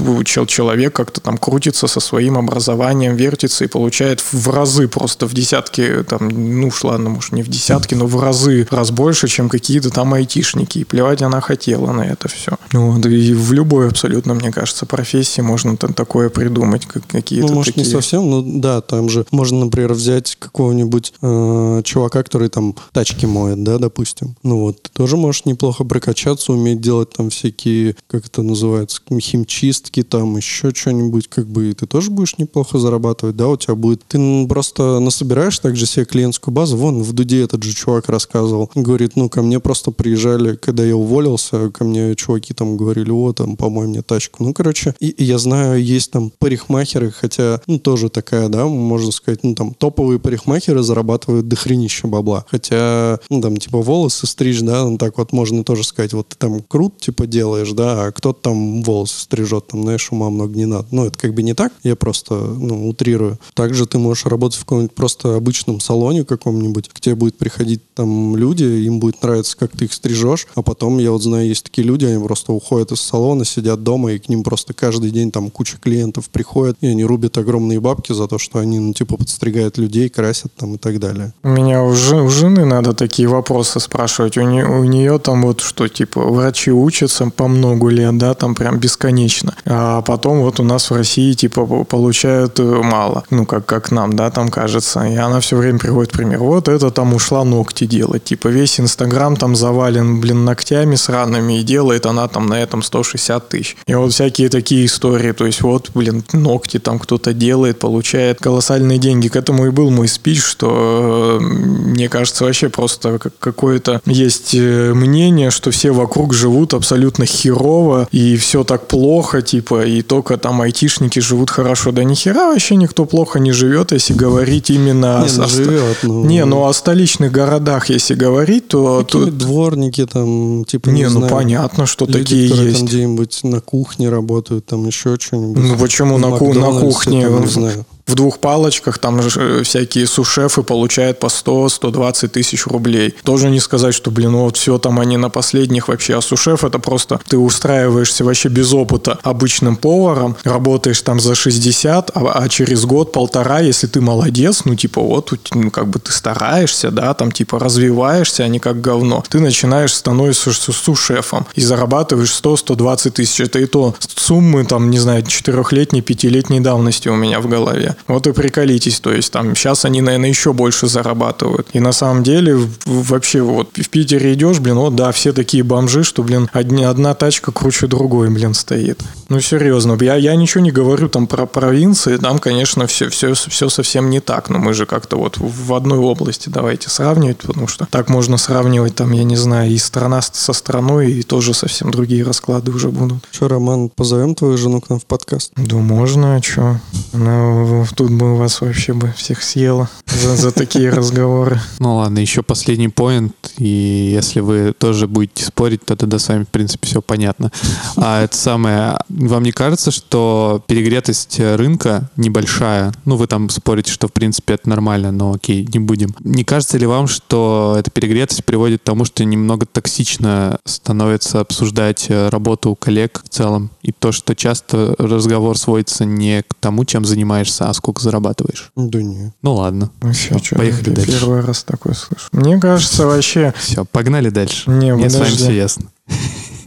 человек 0.46 0.94
как-то 0.94 1.20
там 1.20 1.38
крутится 1.38 1.86
со 1.86 2.00
своим 2.00 2.38
образованием, 2.38 3.16
вертится 3.16 3.64
и 3.64 3.68
получает 3.68 4.20
в 4.32 4.48
разы 4.50 4.88
просто 4.88 5.26
в 5.26 5.34
десятки, 5.34 6.04
там, 6.08 6.28
ну 6.28 6.68
уж 6.68 6.84
ладно, 6.84 7.10
может 7.10 7.32
не 7.32 7.42
в 7.42 7.48
десятки, 7.48 7.94
но 7.94 8.06
в 8.06 8.20
разы 8.20 8.66
раз 8.70 8.90
больше, 8.90 9.28
чем 9.28 9.48
какие-то 9.48 9.90
там 9.90 10.14
айтишники. 10.14 10.78
И 10.78 10.84
плевать 10.84 11.22
она 11.22 11.40
хотела 11.40 11.92
на 11.92 12.02
это 12.02 12.28
все. 12.28 12.56
Вот, 12.72 13.04
и 13.06 13.34
в 13.34 13.52
любой 13.52 13.88
абсолютно, 13.88 14.34
мне 14.34 14.52
кажется, 14.52 14.86
профессии 14.86 15.40
можно 15.40 15.76
там 15.76 15.94
такое 15.94 16.28
придумать, 16.28 16.86
как 16.86 17.06
какие-то 17.06 17.48
Ну, 17.48 17.54
может, 17.54 17.74
такие... 17.74 17.86
не 17.86 17.92
совсем, 17.92 18.28
но 18.28 18.42
да, 18.60 18.80
там 18.80 19.08
же 19.08 19.26
можно, 19.30 19.64
например, 19.64 19.92
взять 19.92 20.36
какого-нибудь 20.36 21.12
э, 21.20 21.82
чувака, 21.84 22.22
который 22.22 22.48
там 22.48 22.74
тачки 22.92 23.26
моет, 23.26 23.62
да, 23.62 23.78
допустим. 23.78 24.36
Ну 24.42 24.60
вот, 24.60 24.82
ты 24.82 24.90
тоже 24.92 25.16
можешь 25.16 25.44
неплохо 25.44 25.84
прокачаться, 25.84 26.52
уметь 26.52 26.80
делать 26.80 27.10
там 27.10 27.30
всякие, 27.30 27.96
как 28.06 28.26
это 28.26 28.42
называется, 28.42 29.00
химчистки, 29.20 30.02
там 30.02 30.36
еще 30.36 30.72
что-нибудь, 30.74 31.28
как 31.28 31.46
бы, 31.46 31.70
и 31.70 31.74
ты 31.74 31.86
тоже 31.86 32.10
будешь 32.10 32.38
неплохо 32.38 32.78
зарабатывать, 32.78 33.36
да, 33.36 33.48
у 33.48 33.56
тебя 33.56 33.74
будет... 33.74 34.02
Ты 34.08 34.46
просто 34.48 34.98
насобираешь 34.98 35.58
также 35.58 35.86
себе 35.86 36.04
клиентскую 36.04 36.54
базу, 36.54 36.76
вон 36.76 37.02
в 37.02 37.12
Дуде 37.12 37.42
этот 37.42 37.62
же 37.62 37.74
чувак 37.74 38.08
рассказывал, 38.08 38.70
говорит, 38.74 39.16
ну, 39.16 39.28
ко 39.28 39.42
мне 39.42 39.60
просто 39.60 39.90
приезжали, 39.90 40.56
когда 40.56 40.84
я 40.84 40.96
уволился, 40.96 41.70
ко 41.70 41.84
мне 41.84 42.14
чуваки 42.14 42.54
там 42.54 42.76
говорили, 42.76 43.10
о, 43.10 43.32
там, 43.32 43.56
помой 43.56 43.86
мне 43.86 44.02
тачку. 44.02 44.44
Ну, 44.44 44.52
короче, 44.52 44.94
и, 45.00 45.08
и 45.08 45.24
я 45.24 45.38
знаю, 45.38 45.82
есть 45.82 46.10
там 46.10 46.30
парикмахеры, 46.38 47.10
хотя, 47.10 47.60
ну, 47.66 47.78
тоже 47.78 48.08
такая, 48.08 48.47
да, 48.48 48.66
можно 48.66 49.12
сказать, 49.12 49.40
ну, 49.42 49.54
там, 49.54 49.74
топовые 49.74 50.18
парикмахеры 50.18 50.82
зарабатывают 50.82 51.48
дохренища 51.48 52.06
бабла. 52.08 52.44
Хотя, 52.48 53.18
ну, 53.28 53.40
там, 53.40 53.56
типа, 53.56 53.80
волосы 53.80 54.26
стричь, 54.26 54.60
да, 54.60 54.84
ну, 54.84 54.98
так 54.98 55.18
вот 55.18 55.32
можно 55.32 55.64
тоже 55.64 55.84
сказать, 55.84 56.12
вот 56.12 56.28
ты 56.28 56.36
там 56.36 56.60
крут, 56.62 56.98
типа, 57.00 57.26
делаешь, 57.26 57.72
да, 57.72 58.06
а 58.06 58.12
кто-то 58.12 58.40
там 58.40 58.82
волосы 58.82 59.20
стрижет, 59.20 59.68
там, 59.68 59.82
знаешь, 59.82 60.10
ума 60.12 60.30
много 60.30 60.54
не 60.54 60.66
надо. 60.66 60.86
Ну, 60.90 61.06
это 61.06 61.18
как 61.18 61.34
бы 61.34 61.42
не 61.42 61.54
так, 61.54 61.72
я 61.82 61.96
просто, 61.96 62.34
ну, 62.34 62.88
утрирую. 62.88 63.38
Также 63.54 63.86
ты 63.86 63.98
можешь 63.98 64.26
работать 64.26 64.58
в 64.58 64.64
каком-нибудь 64.64 64.94
просто 64.94 65.36
обычном 65.36 65.80
салоне 65.80 66.24
каком-нибудь, 66.24 66.88
к 66.88 67.00
тебе 67.00 67.14
будет 67.14 67.36
приходить 67.36 67.80
там 67.94 68.36
люди, 68.36 68.64
им 68.64 69.00
будет 69.00 69.22
нравиться, 69.22 69.56
как 69.56 69.72
ты 69.76 69.86
их 69.86 69.92
стрижешь, 69.92 70.46
а 70.54 70.62
потом, 70.62 70.98
я 70.98 71.10
вот 71.10 71.22
знаю, 71.22 71.48
есть 71.48 71.64
такие 71.64 71.86
люди, 71.86 72.04
они 72.04 72.22
просто 72.22 72.52
уходят 72.52 72.92
из 72.92 73.00
салона, 73.00 73.44
сидят 73.44 73.82
дома, 73.82 74.12
и 74.12 74.18
к 74.18 74.28
ним 74.28 74.44
просто 74.44 74.74
каждый 74.74 75.10
день 75.10 75.30
там 75.30 75.50
куча 75.50 75.78
клиентов 75.78 76.28
приходят, 76.30 76.76
и 76.80 76.86
они 76.86 77.04
рубят 77.04 77.36
огромные 77.38 77.80
бабки 77.80 78.12
за 78.12 78.28
то, 78.28 78.37
что 78.38 78.58
они, 78.58 78.78
ну, 78.78 78.92
типа, 78.92 79.16
подстригают 79.16 79.78
людей, 79.78 80.08
красят 80.08 80.52
там 80.56 80.74
и 80.74 80.78
так 80.78 80.98
далее. 80.98 81.32
У 81.42 81.48
меня 81.48 81.82
у, 81.82 81.94
жен, 81.94 82.20
у 82.20 82.28
жены 82.28 82.64
надо 82.64 82.92
такие 82.92 83.28
вопросы 83.28 83.80
спрашивать. 83.80 84.36
У, 84.36 84.42
не, 84.42 84.64
у 84.64 84.84
нее 84.84 85.18
там 85.18 85.42
вот 85.42 85.60
что, 85.60 85.88
типа, 85.88 86.20
врачи 86.20 86.70
учатся 86.70 87.30
по 87.30 87.48
много 87.48 87.88
лет, 87.88 88.16
да, 88.18 88.34
там 88.34 88.54
прям 88.54 88.78
бесконечно. 88.78 89.54
А 89.64 90.02
потом 90.02 90.40
вот 90.40 90.60
у 90.60 90.62
нас 90.62 90.90
в 90.90 90.94
России, 90.94 91.32
типа, 91.32 91.84
получают 91.84 92.60
э, 92.60 92.62
мало. 92.62 93.24
Ну, 93.30 93.46
как, 93.46 93.66
как 93.66 93.90
нам, 93.90 94.14
да, 94.16 94.30
там 94.30 94.48
кажется. 94.48 95.00
И 95.04 95.16
она 95.16 95.40
все 95.40 95.56
время 95.56 95.78
приводит 95.78 96.12
пример. 96.12 96.38
Вот 96.38 96.68
это 96.68 96.90
там 96.90 97.14
ушла 97.14 97.44
ногти 97.44 97.86
делать. 97.86 98.24
Типа, 98.24 98.48
весь 98.48 98.80
Инстаграм 98.80 99.36
там 99.36 99.56
завален, 99.56 100.20
блин, 100.20 100.44
ногтями 100.44 100.96
сраными, 100.96 101.60
и 101.60 101.62
делает 101.62 102.06
она 102.06 102.28
там 102.28 102.46
на 102.46 102.62
этом 102.62 102.82
160 102.82 103.48
тысяч. 103.48 103.76
И 103.86 103.94
вот 103.94 104.12
всякие 104.12 104.48
такие 104.48 104.86
истории. 104.86 105.32
То 105.32 105.46
есть, 105.46 105.62
вот, 105.62 105.90
блин, 105.94 106.24
ногти 106.32 106.78
там 106.78 106.98
кто-то 106.98 107.32
делает, 107.32 107.78
получает 107.78 108.17
получает 108.18 108.38
колоссальные 108.40 108.98
деньги. 108.98 109.28
К 109.28 109.36
этому 109.36 109.66
и 109.66 109.70
был 109.70 109.90
мой 109.90 110.08
спич, 110.08 110.42
что 110.42 111.38
э, 111.40 111.44
мне 111.44 112.08
кажется, 112.08 112.44
вообще 112.44 112.68
просто 112.68 113.18
какое-то 113.38 114.00
есть 114.06 114.54
э, 114.54 114.92
мнение, 114.92 115.50
что 115.50 115.70
все 115.70 115.92
вокруг 115.92 116.34
живут 116.34 116.74
абсолютно 116.74 117.26
херово, 117.26 118.08
и 118.10 118.36
все 118.36 118.64
так 118.64 118.88
плохо, 118.88 119.40
типа, 119.40 119.86
и 119.86 120.02
только 120.02 120.36
там 120.36 120.60
айтишники 120.60 121.20
живут 121.20 121.50
хорошо. 121.50 121.92
Да 121.92 122.02
нихера 122.04 122.48
вообще 122.48 122.76
никто 122.76 123.04
плохо 123.04 123.38
не 123.38 123.52
живет, 123.52 123.92
если 123.92 124.14
говорить 124.14 124.70
именно 124.70 125.24
не, 125.24 125.30
о... 125.30 125.42
Ну, 125.42 125.48
живет, 125.48 125.98
ну... 126.02 126.24
Не, 126.24 126.44
ну 126.44 126.66
о 126.66 126.72
столичных 126.72 127.30
городах, 127.30 127.90
если 127.90 128.14
говорить, 128.14 128.68
то... 128.68 129.04
Какие 129.04 129.26
то... 129.26 129.30
дворники 129.30 130.06
там, 130.06 130.64
типа, 130.64 130.88
не, 130.88 131.02
не 131.02 131.04
ну 131.04 131.10
знаю, 131.10 131.32
понятно, 131.32 131.86
что 131.86 132.04
люди, 132.04 132.18
такие 132.18 132.48
которые 132.48 132.68
есть. 132.68 132.80
там 132.80 132.88
где-нибудь 132.88 133.40
на 133.44 133.60
кухне 133.60 134.08
работают, 134.08 134.66
там 134.66 134.86
еще 134.86 135.16
что-нибудь. 135.20 135.62
Ну 135.62 135.76
почему 135.78 136.18
на, 136.18 136.30
ку- 136.30 136.52
на 136.52 136.80
кухне? 136.80 137.22
Там, 137.28 137.40
не 137.42 137.46
знаю 137.46 137.86
в 138.08 138.14
двух 138.14 138.38
палочках 138.38 138.98
там 138.98 139.22
же 139.22 139.40
э, 139.40 139.62
всякие 139.62 140.06
сушефы 140.06 140.62
получают 140.62 141.20
по 141.20 141.26
100-120 141.26 142.28
тысяч 142.28 142.66
рублей. 142.66 143.14
Тоже 143.22 143.50
не 143.50 143.60
сказать, 143.60 143.94
что, 143.94 144.10
блин, 144.10 144.32
ну 144.32 144.44
вот 144.44 144.56
все 144.56 144.78
там 144.78 144.98
они 144.98 145.16
на 145.16 145.30
последних 145.30 145.88
вообще. 145.88 146.16
А 146.16 146.20
сушеф 146.20 146.64
это 146.64 146.78
просто 146.78 147.20
ты 147.28 147.36
устраиваешься 147.36 148.24
вообще 148.24 148.48
без 148.48 148.72
опыта 148.72 149.18
обычным 149.22 149.76
поваром, 149.76 150.36
работаешь 150.44 151.00
там 151.02 151.20
за 151.20 151.34
60, 151.34 152.10
а, 152.14 152.20
а 152.34 152.48
через 152.48 152.84
год-полтора, 152.84 153.60
если 153.60 153.86
ты 153.86 154.00
молодец, 154.00 154.62
ну 154.64 154.74
типа 154.74 155.00
вот, 155.00 155.32
ну 155.54 155.70
как 155.70 155.88
бы 155.88 155.98
ты 155.98 156.12
стараешься, 156.12 156.90
да, 156.90 157.12
там 157.14 157.30
типа 157.30 157.58
развиваешься, 157.58 158.44
а 158.44 158.48
не 158.48 158.58
как 158.58 158.80
говно. 158.80 159.22
Ты 159.28 159.40
начинаешь 159.40 159.94
становишься 159.94 160.52
сушефом 160.52 161.46
и 161.54 161.60
зарабатываешь 161.60 162.30
100-120 162.30 163.10
тысяч. 163.10 163.40
Это 163.40 163.58
и 163.58 163.66
то 163.66 163.94
суммы 164.16 164.64
там, 164.64 164.90
не 164.90 164.98
знаю, 164.98 165.22
четырехлетней, 165.22 166.00
пятилетней 166.00 166.60
давности 166.60 167.08
у 167.08 167.16
меня 167.16 167.40
в 167.40 167.48
голове. 167.48 167.96
Вот 168.06 168.26
и 168.26 168.32
приколитесь, 168.32 169.00
то 169.00 169.12
есть 169.12 169.32
там 169.32 169.54
сейчас 169.54 169.84
они, 169.84 170.00
наверное, 170.00 170.28
еще 170.28 170.52
больше 170.52 170.86
зарабатывают. 170.86 171.68
И 171.72 171.80
на 171.80 171.92
самом 171.92 172.22
деле 172.22 172.58
вообще 172.86 173.42
вот 173.42 173.76
в 173.76 173.88
Питере 173.88 174.34
идешь, 174.34 174.60
блин, 174.60 174.76
вот 174.76 174.94
да, 174.94 175.12
все 175.12 175.32
такие 175.32 175.62
бомжи, 175.62 176.04
что, 176.04 176.22
блин, 176.22 176.48
одни, 176.52 176.84
одна 176.84 177.14
тачка 177.14 177.52
круче 177.52 177.86
другой, 177.86 178.30
блин, 178.30 178.54
стоит. 178.54 179.02
Ну, 179.28 179.40
серьезно, 179.40 179.98
я, 180.00 180.16
я 180.16 180.34
ничего 180.36 180.62
не 180.62 180.70
говорю 180.70 181.08
там 181.08 181.26
про 181.26 181.46
провинции, 181.46 182.16
там, 182.16 182.38
конечно, 182.38 182.86
все, 182.86 183.08
все, 183.08 183.34
все 183.34 183.68
совсем 183.68 184.10
не 184.10 184.20
так, 184.20 184.48
но 184.48 184.58
мы 184.58 184.72
же 184.72 184.86
как-то 184.86 185.16
вот 185.16 185.36
в 185.38 185.74
одной 185.74 185.98
области 185.98 186.48
давайте 186.48 186.88
сравнивать, 186.88 187.38
потому 187.38 187.68
что 187.68 187.86
так 187.90 188.08
можно 188.08 188.38
сравнивать 188.38 188.94
там, 188.94 189.12
я 189.12 189.24
не 189.24 189.36
знаю, 189.36 189.70
и 189.70 189.78
страна 189.78 190.22
со 190.22 190.52
страной, 190.52 191.12
и 191.12 191.22
тоже 191.22 191.54
совсем 191.54 191.90
другие 191.90 192.24
расклады 192.24 192.70
уже 192.70 192.88
будут. 192.88 193.24
Что, 193.30 193.48
Роман, 193.48 193.90
позовем 193.90 194.34
твою 194.34 194.56
жену 194.56 194.80
к 194.80 194.88
нам 194.88 194.98
в 194.98 195.06
подкаст? 195.06 195.52
Да 195.56 195.76
можно, 195.76 196.36
а 196.36 196.42
что? 196.42 196.80
Она 197.12 197.86
тут 197.94 198.10
бы 198.10 198.36
вас 198.36 198.60
вообще 198.60 198.92
бы 198.92 199.12
всех 199.16 199.42
съела 199.42 199.88
за, 200.06 200.36
за 200.36 200.50
такие 200.52 200.90
разговоры. 200.90 201.60
Ну 201.78 201.96
ладно, 201.96 202.18
еще 202.18 202.42
последний 202.42 202.88
поинт, 202.88 203.34
и 203.58 204.10
если 204.12 204.40
вы 204.40 204.72
тоже 204.76 205.06
будете 205.06 205.44
спорить, 205.44 205.84
то 205.84 205.96
тогда 205.96 206.18
с 206.18 206.28
вами, 206.28 206.44
в 206.44 206.48
принципе, 206.48 206.86
все 206.86 207.02
понятно. 207.02 207.50
А 207.96 208.22
это 208.22 208.36
самое, 208.36 208.98
вам 209.08 209.42
не 209.42 209.52
кажется, 209.52 209.90
что 209.90 210.62
перегретость 210.66 211.38
рынка 211.40 212.10
небольшая, 212.16 212.92
ну 213.04 213.16
вы 213.16 213.26
там 213.26 213.50
спорите, 213.50 213.92
что 213.92 214.08
в 214.08 214.12
принципе 214.12 214.54
это 214.54 214.68
нормально, 214.68 215.12
но 215.12 215.32
окей, 215.32 215.68
не 215.72 215.78
будем. 215.78 216.14
Не 216.20 216.44
кажется 216.44 216.78
ли 216.78 216.86
вам, 216.86 217.06
что 217.08 217.76
эта 217.78 217.90
перегретость 217.90 218.44
приводит 218.44 218.80
к 218.80 218.84
тому, 218.84 219.04
что 219.04 219.24
немного 219.24 219.66
токсично 219.66 220.58
становится 220.64 221.40
обсуждать 221.40 222.06
э, 222.08 222.28
работу 222.28 222.74
коллег 222.74 223.22
в 223.24 223.28
целом, 223.28 223.70
и 223.82 223.92
то, 223.92 224.12
что 224.12 224.34
часто 224.34 224.94
разговор 224.98 225.56
сводится 225.58 226.04
не 226.04 226.42
к 226.42 226.54
тому, 226.60 226.84
чем 226.84 227.04
занимаешься, 227.04 227.68
а 227.68 227.74
сколько 227.78 228.02
зарабатываешь? 228.02 228.70
Да 228.76 229.02
нет. 229.02 229.32
Ну 229.42 229.54
ладно. 229.54 229.90
Вообще, 230.00 230.36
Все, 230.38 230.56
поехали 230.56 230.90
дальше. 230.90 231.10
Первый 231.12 231.40
раз 231.40 231.64
такой 231.64 231.94
слышу. 231.94 232.28
Мне 232.32 232.58
кажется, 232.60 233.06
вообще... 233.06 233.54
Все, 233.56 233.84
погнали 233.84 234.28
дальше. 234.28 234.70
Не, 234.70 234.94
Мне 234.94 235.08
с 235.08 235.16
вами 235.16 235.30
все 235.30 235.52
ясно. 235.52 235.86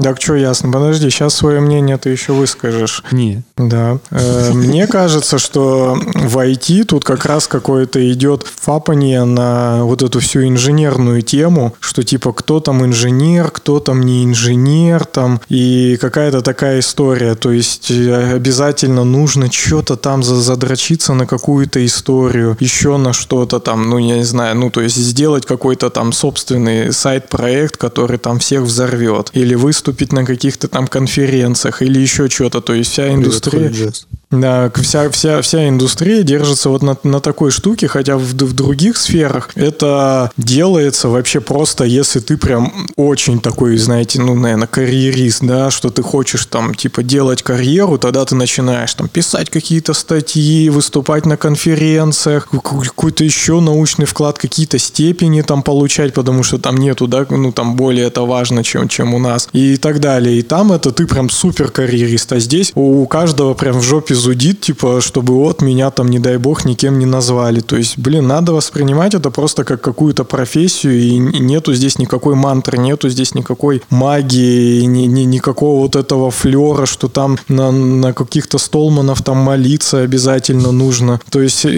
Так 0.01 0.21
что 0.21 0.35
ясно, 0.35 0.71
подожди, 0.71 1.09
сейчас 1.09 1.35
свое 1.35 1.59
мнение 1.59 1.97
ты 1.97 2.09
еще 2.09 2.33
выскажешь. 2.33 3.03
Не. 3.11 3.43
Да. 3.57 3.99
Э, 4.09 4.51
Мне 4.53 4.87
кажется, 4.87 5.37
что 5.37 5.97
в 6.15 6.37
IT 6.37 6.85
тут 6.85 7.03
как 7.03 7.25
раз 7.25 7.47
какое-то 7.47 8.11
идет 8.11 8.43
фапание 8.43 9.23
на 9.25 9.83
вот 9.85 10.01
эту 10.01 10.19
всю 10.19 10.43
инженерную 10.47 11.21
тему, 11.21 11.75
что 11.79 12.03
типа 12.03 12.33
кто 12.33 12.59
там 12.59 12.83
инженер, 12.85 13.51
кто 13.51 13.79
там 13.79 14.01
не 14.01 14.23
инженер, 14.25 15.05
там, 15.05 15.39
и 15.49 15.97
какая-то 16.01 16.41
такая 16.41 16.79
история. 16.79 17.35
То 17.35 17.51
есть 17.51 17.91
э, 17.91 18.33
обязательно 18.33 19.03
нужно 19.03 19.51
что-то 19.51 19.95
там 19.97 20.23
за- 20.23 20.41
задрочиться 20.41 21.13
на 21.13 21.27
какую-то 21.27 21.85
историю, 21.85 22.57
еще 22.59 22.97
на 22.97 23.13
что-то 23.13 23.59
там, 23.59 23.89
ну, 23.89 23.97
я 23.99 24.15
не 24.17 24.23
знаю, 24.23 24.55
ну, 24.55 24.69
то 24.71 24.81
есть 24.81 24.95
сделать 24.95 25.45
какой-то 25.45 25.89
там 25.89 26.11
собственный 26.13 26.91
сайт-проект, 26.91 27.77
который 27.77 28.17
там 28.17 28.39
всех 28.39 28.61
взорвет, 28.61 29.29
или 29.33 29.53
выступить 29.55 29.90
на 30.11 30.25
каких-то 30.25 30.67
там 30.67 30.87
конференциях, 30.87 31.81
или 31.81 31.99
еще 31.99 32.29
что-то. 32.29 32.61
То 32.61 32.73
есть 32.73 32.91
вся 32.91 33.13
индустрия... 33.13 33.69
Привет, 33.69 34.07
Да, 34.31 34.71
вся, 34.75 35.09
вся, 35.09 35.41
вся 35.41 35.67
индустрия 35.67 36.23
держится 36.23 36.69
вот 36.69 36.81
на, 36.81 36.97
на 37.03 37.19
такой 37.19 37.51
штуке, 37.51 37.89
хотя 37.89 38.17
в, 38.17 38.21
в 38.21 38.53
других 38.53 38.95
сферах 38.95 39.49
это 39.55 40.31
делается 40.37 41.09
вообще 41.09 41.41
просто, 41.41 41.83
если 41.83 42.21
ты 42.21 42.37
прям 42.37 42.87
очень 42.95 43.41
такой, 43.41 43.75
знаете, 43.77 44.21
ну, 44.21 44.35
наверное, 44.35 44.67
карьерист, 44.67 45.43
да, 45.43 45.69
что 45.69 45.89
ты 45.89 46.01
хочешь 46.01 46.45
там, 46.45 46.73
типа, 46.73 47.03
делать 47.03 47.43
карьеру, 47.43 47.97
тогда 47.97 48.23
ты 48.23 48.35
начинаешь 48.35 48.93
там 48.93 49.09
писать 49.09 49.49
какие-то 49.49 49.93
статьи, 49.93 50.69
выступать 50.69 51.25
на 51.25 51.35
конференциях, 51.35 52.47
какой-то 52.49 53.25
еще 53.25 53.59
научный 53.59 54.05
вклад, 54.05 54.37
какие-то 54.37 54.77
степени 54.79 55.41
там 55.41 55.61
получать, 55.61 56.13
потому 56.13 56.43
что 56.43 56.57
там 56.57 56.77
нету, 56.77 57.07
да, 57.07 57.25
ну, 57.29 57.51
там 57.51 57.75
более 57.75 58.07
это 58.07 58.21
важно, 58.21 58.63
чем, 58.63 58.87
чем 58.87 59.13
у 59.13 59.19
нас, 59.19 59.49
и 59.51 59.75
так 59.75 59.99
далее. 59.99 60.39
И 60.39 60.41
там 60.41 60.71
это 60.71 60.91
ты 60.91 61.05
прям 61.05 61.29
супер 61.29 61.69
карьерист, 61.69 62.31
а 62.31 62.39
здесь 62.39 62.71
у, 62.75 63.05
каждого 63.07 63.55
прям 63.55 63.79
в 63.79 63.83
жопе 63.83 64.15
зудит, 64.21 64.61
типа, 64.61 65.01
чтобы 65.01 65.33
вот 65.33 65.61
меня 65.61 65.89
там, 65.91 66.07
не 66.07 66.19
дай 66.19 66.37
бог, 66.37 66.65
никем 66.65 66.99
не 66.99 67.05
назвали. 67.05 67.59
То 67.59 67.75
есть, 67.75 67.97
блин, 67.97 68.27
надо 68.27 68.53
воспринимать 68.53 69.13
это 69.13 69.31
просто 69.31 69.63
как 69.63 69.81
какую-то 69.81 70.23
профессию, 70.23 70.93
и 70.93 71.17
нету 71.17 71.73
здесь 71.73 71.97
никакой 71.97 72.35
мантры, 72.35 72.77
нету 72.77 73.09
здесь 73.09 73.35
никакой 73.35 73.81
магии, 73.89 74.83
ни, 74.83 75.07
ни, 75.07 75.21
никакого 75.21 75.81
вот 75.81 75.95
этого 75.95 76.31
флера, 76.31 76.85
что 76.85 77.07
там 77.07 77.37
на, 77.47 77.71
на 77.71 78.13
каких-то 78.13 78.57
столманов 78.57 79.21
там 79.21 79.37
молиться 79.37 79.99
обязательно 79.99 80.71
нужно. 80.71 81.19
То 81.29 81.41
есть, 81.41 81.65
э, 81.65 81.69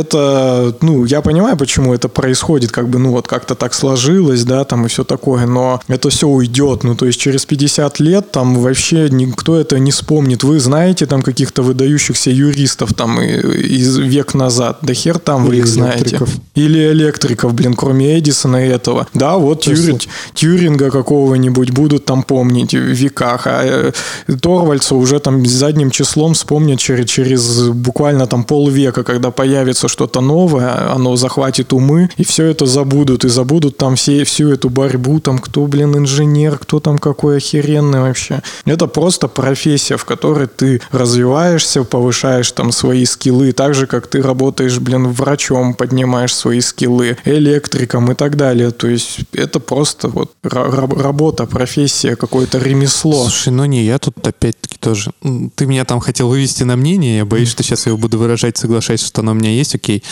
это, 0.00 0.74
ну, 0.80 1.04
я 1.04 1.20
понимаю, 1.20 1.56
почему 1.56 1.94
это 1.94 2.08
происходит, 2.08 2.72
как 2.72 2.88
бы, 2.88 2.98
ну, 2.98 3.10
вот 3.10 3.28
как-то 3.28 3.54
так 3.54 3.74
сложилось, 3.74 4.44
да, 4.44 4.64
там 4.64 4.86
и 4.86 4.88
все 4.88 5.04
такое, 5.04 5.46
но 5.46 5.80
это 5.88 6.08
все 6.08 6.26
уйдет, 6.26 6.84
ну, 6.84 6.94
то 6.94 7.06
есть, 7.06 7.20
через 7.20 7.44
50 7.44 8.00
лет 8.00 8.32
там 8.32 8.54
вообще 8.54 9.08
никто 9.10 9.56
это 9.56 9.78
не 9.78 9.90
вспомнит. 9.90 10.42
Вы 10.42 10.58
знаете 10.58 11.06
там 11.06 11.22
каких-то 11.22 11.62
выдающихся 11.62 11.81
юристов 11.84 12.94
там 12.94 13.20
из 13.20 13.96
век 13.98 14.34
назад. 14.34 14.78
Да 14.82 14.94
хер 14.94 15.18
там 15.18 15.44
вы 15.44 15.54
Или 15.54 15.60
их 15.60 15.66
знаете. 15.66 16.20
Или 16.54 16.92
электриков, 16.92 17.54
блин, 17.54 17.74
кроме 17.74 18.18
Эдисона 18.18 18.66
и 18.66 18.68
этого. 18.68 19.06
Да, 19.14 19.36
вот. 19.36 19.66
Тюри- 19.66 19.98
Тьюринга 20.34 20.90
какого-нибудь 20.90 21.70
будут 21.70 22.04
там 22.04 22.22
помнить 22.22 22.74
в 22.74 22.78
веках, 22.78 23.46
а 23.46 23.92
э, 24.28 24.34
Торвальца 24.40 24.94
уже 24.94 25.18
там 25.18 25.44
задним 25.46 25.90
числом 25.90 26.34
вспомнят 26.34 26.78
через, 26.78 27.08
через 27.08 27.68
буквально 27.68 28.26
там 28.26 28.44
полвека, 28.44 29.02
когда 29.04 29.30
появится 29.30 29.88
что-то 29.88 30.20
новое, 30.20 30.92
оно 30.92 31.16
захватит 31.16 31.72
умы, 31.72 32.10
и 32.16 32.24
все 32.24 32.46
это 32.46 32.66
забудут, 32.66 33.24
и 33.24 33.28
забудут 33.28 33.76
там 33.76 33.96
все, 33.96 34.24
всю 34.24 34.50
эту 34.52 34.68
борьбу, 34.70 35.20
там 35.20 35.38
кто, 35.38 35.66
блин, 35.66 35.96
инженер, 35.96 36.58
кто 36.58 36.80
там 36.80 36.98
какой 36.98 37.36
охеренный 37.38 38.00
вообще. 38.00 38.42
Это 38.64 38.86
просто 38.86 39.28
профессия, 39.28 39.96
в 39.96 40.04
которой 40.04 40.46
ты 40.46 40.80
развиваешься, 40.92 41.71
повышаешь 41.84 42.50
там 42.52 42.72
свои 42.72 43.04
скиллы, 43.04 43.52
так 43.52 43.74
же, 43.74 43.86
как 43.86 44.06
ты 44.06 44.22
работаешь, 44.22 44.78
блин, 44.78 45.08
врачом, 45.08 45.74
поднимаешь 45.74 46.34
свои 46.34 46.60
скиллы, 46.60 47.16
электриком 47.24 48.10
и 48.12 48.14
так 48.14 48.36
далее. 48.36 48.70
То 48.70 48.88
есть 48.88 49.20
это 49.32 49.60
просто 49.60 50.08
вот 50.08 50.32
ра- 50.42 50.70
ра- 50.70 51.02
работа, 51.02 51.46
профессия, 51.46 52.16
какое-то 52.16 52.58
ремесло. 52.58 53.22
Слушай, 53.22 53.52
ну 53.52 53.64
не, 53.64 53.84
я 53.84 53.98
тут 53.98 54.26
опять-таки 54.26 54.76
тоже... 54.78 55.12
Ты 55.54 55.66
меня 55.66 55.84
там 55.84 56.00
хотел 56.00 56.28
вывести 56.28 56.64
на 56.64 56.76
мнение, 56.76 57.18
я 57.18 57.24
боюсь, 57.24 57.50
что 57.50 57.62
сейчас 57.62 57.86
я 57.86 57.90
его 57.90 57.98
буду 57.98 58.18
выражать, 58.18 58.56
соглашаясь, 58.56 59.04
что 59.04 59.22
оно 59.22 59.32
у 59.32 59.34
меня 59.34 59.50
есть, 59.50 59.74
окей. 59.74 60.02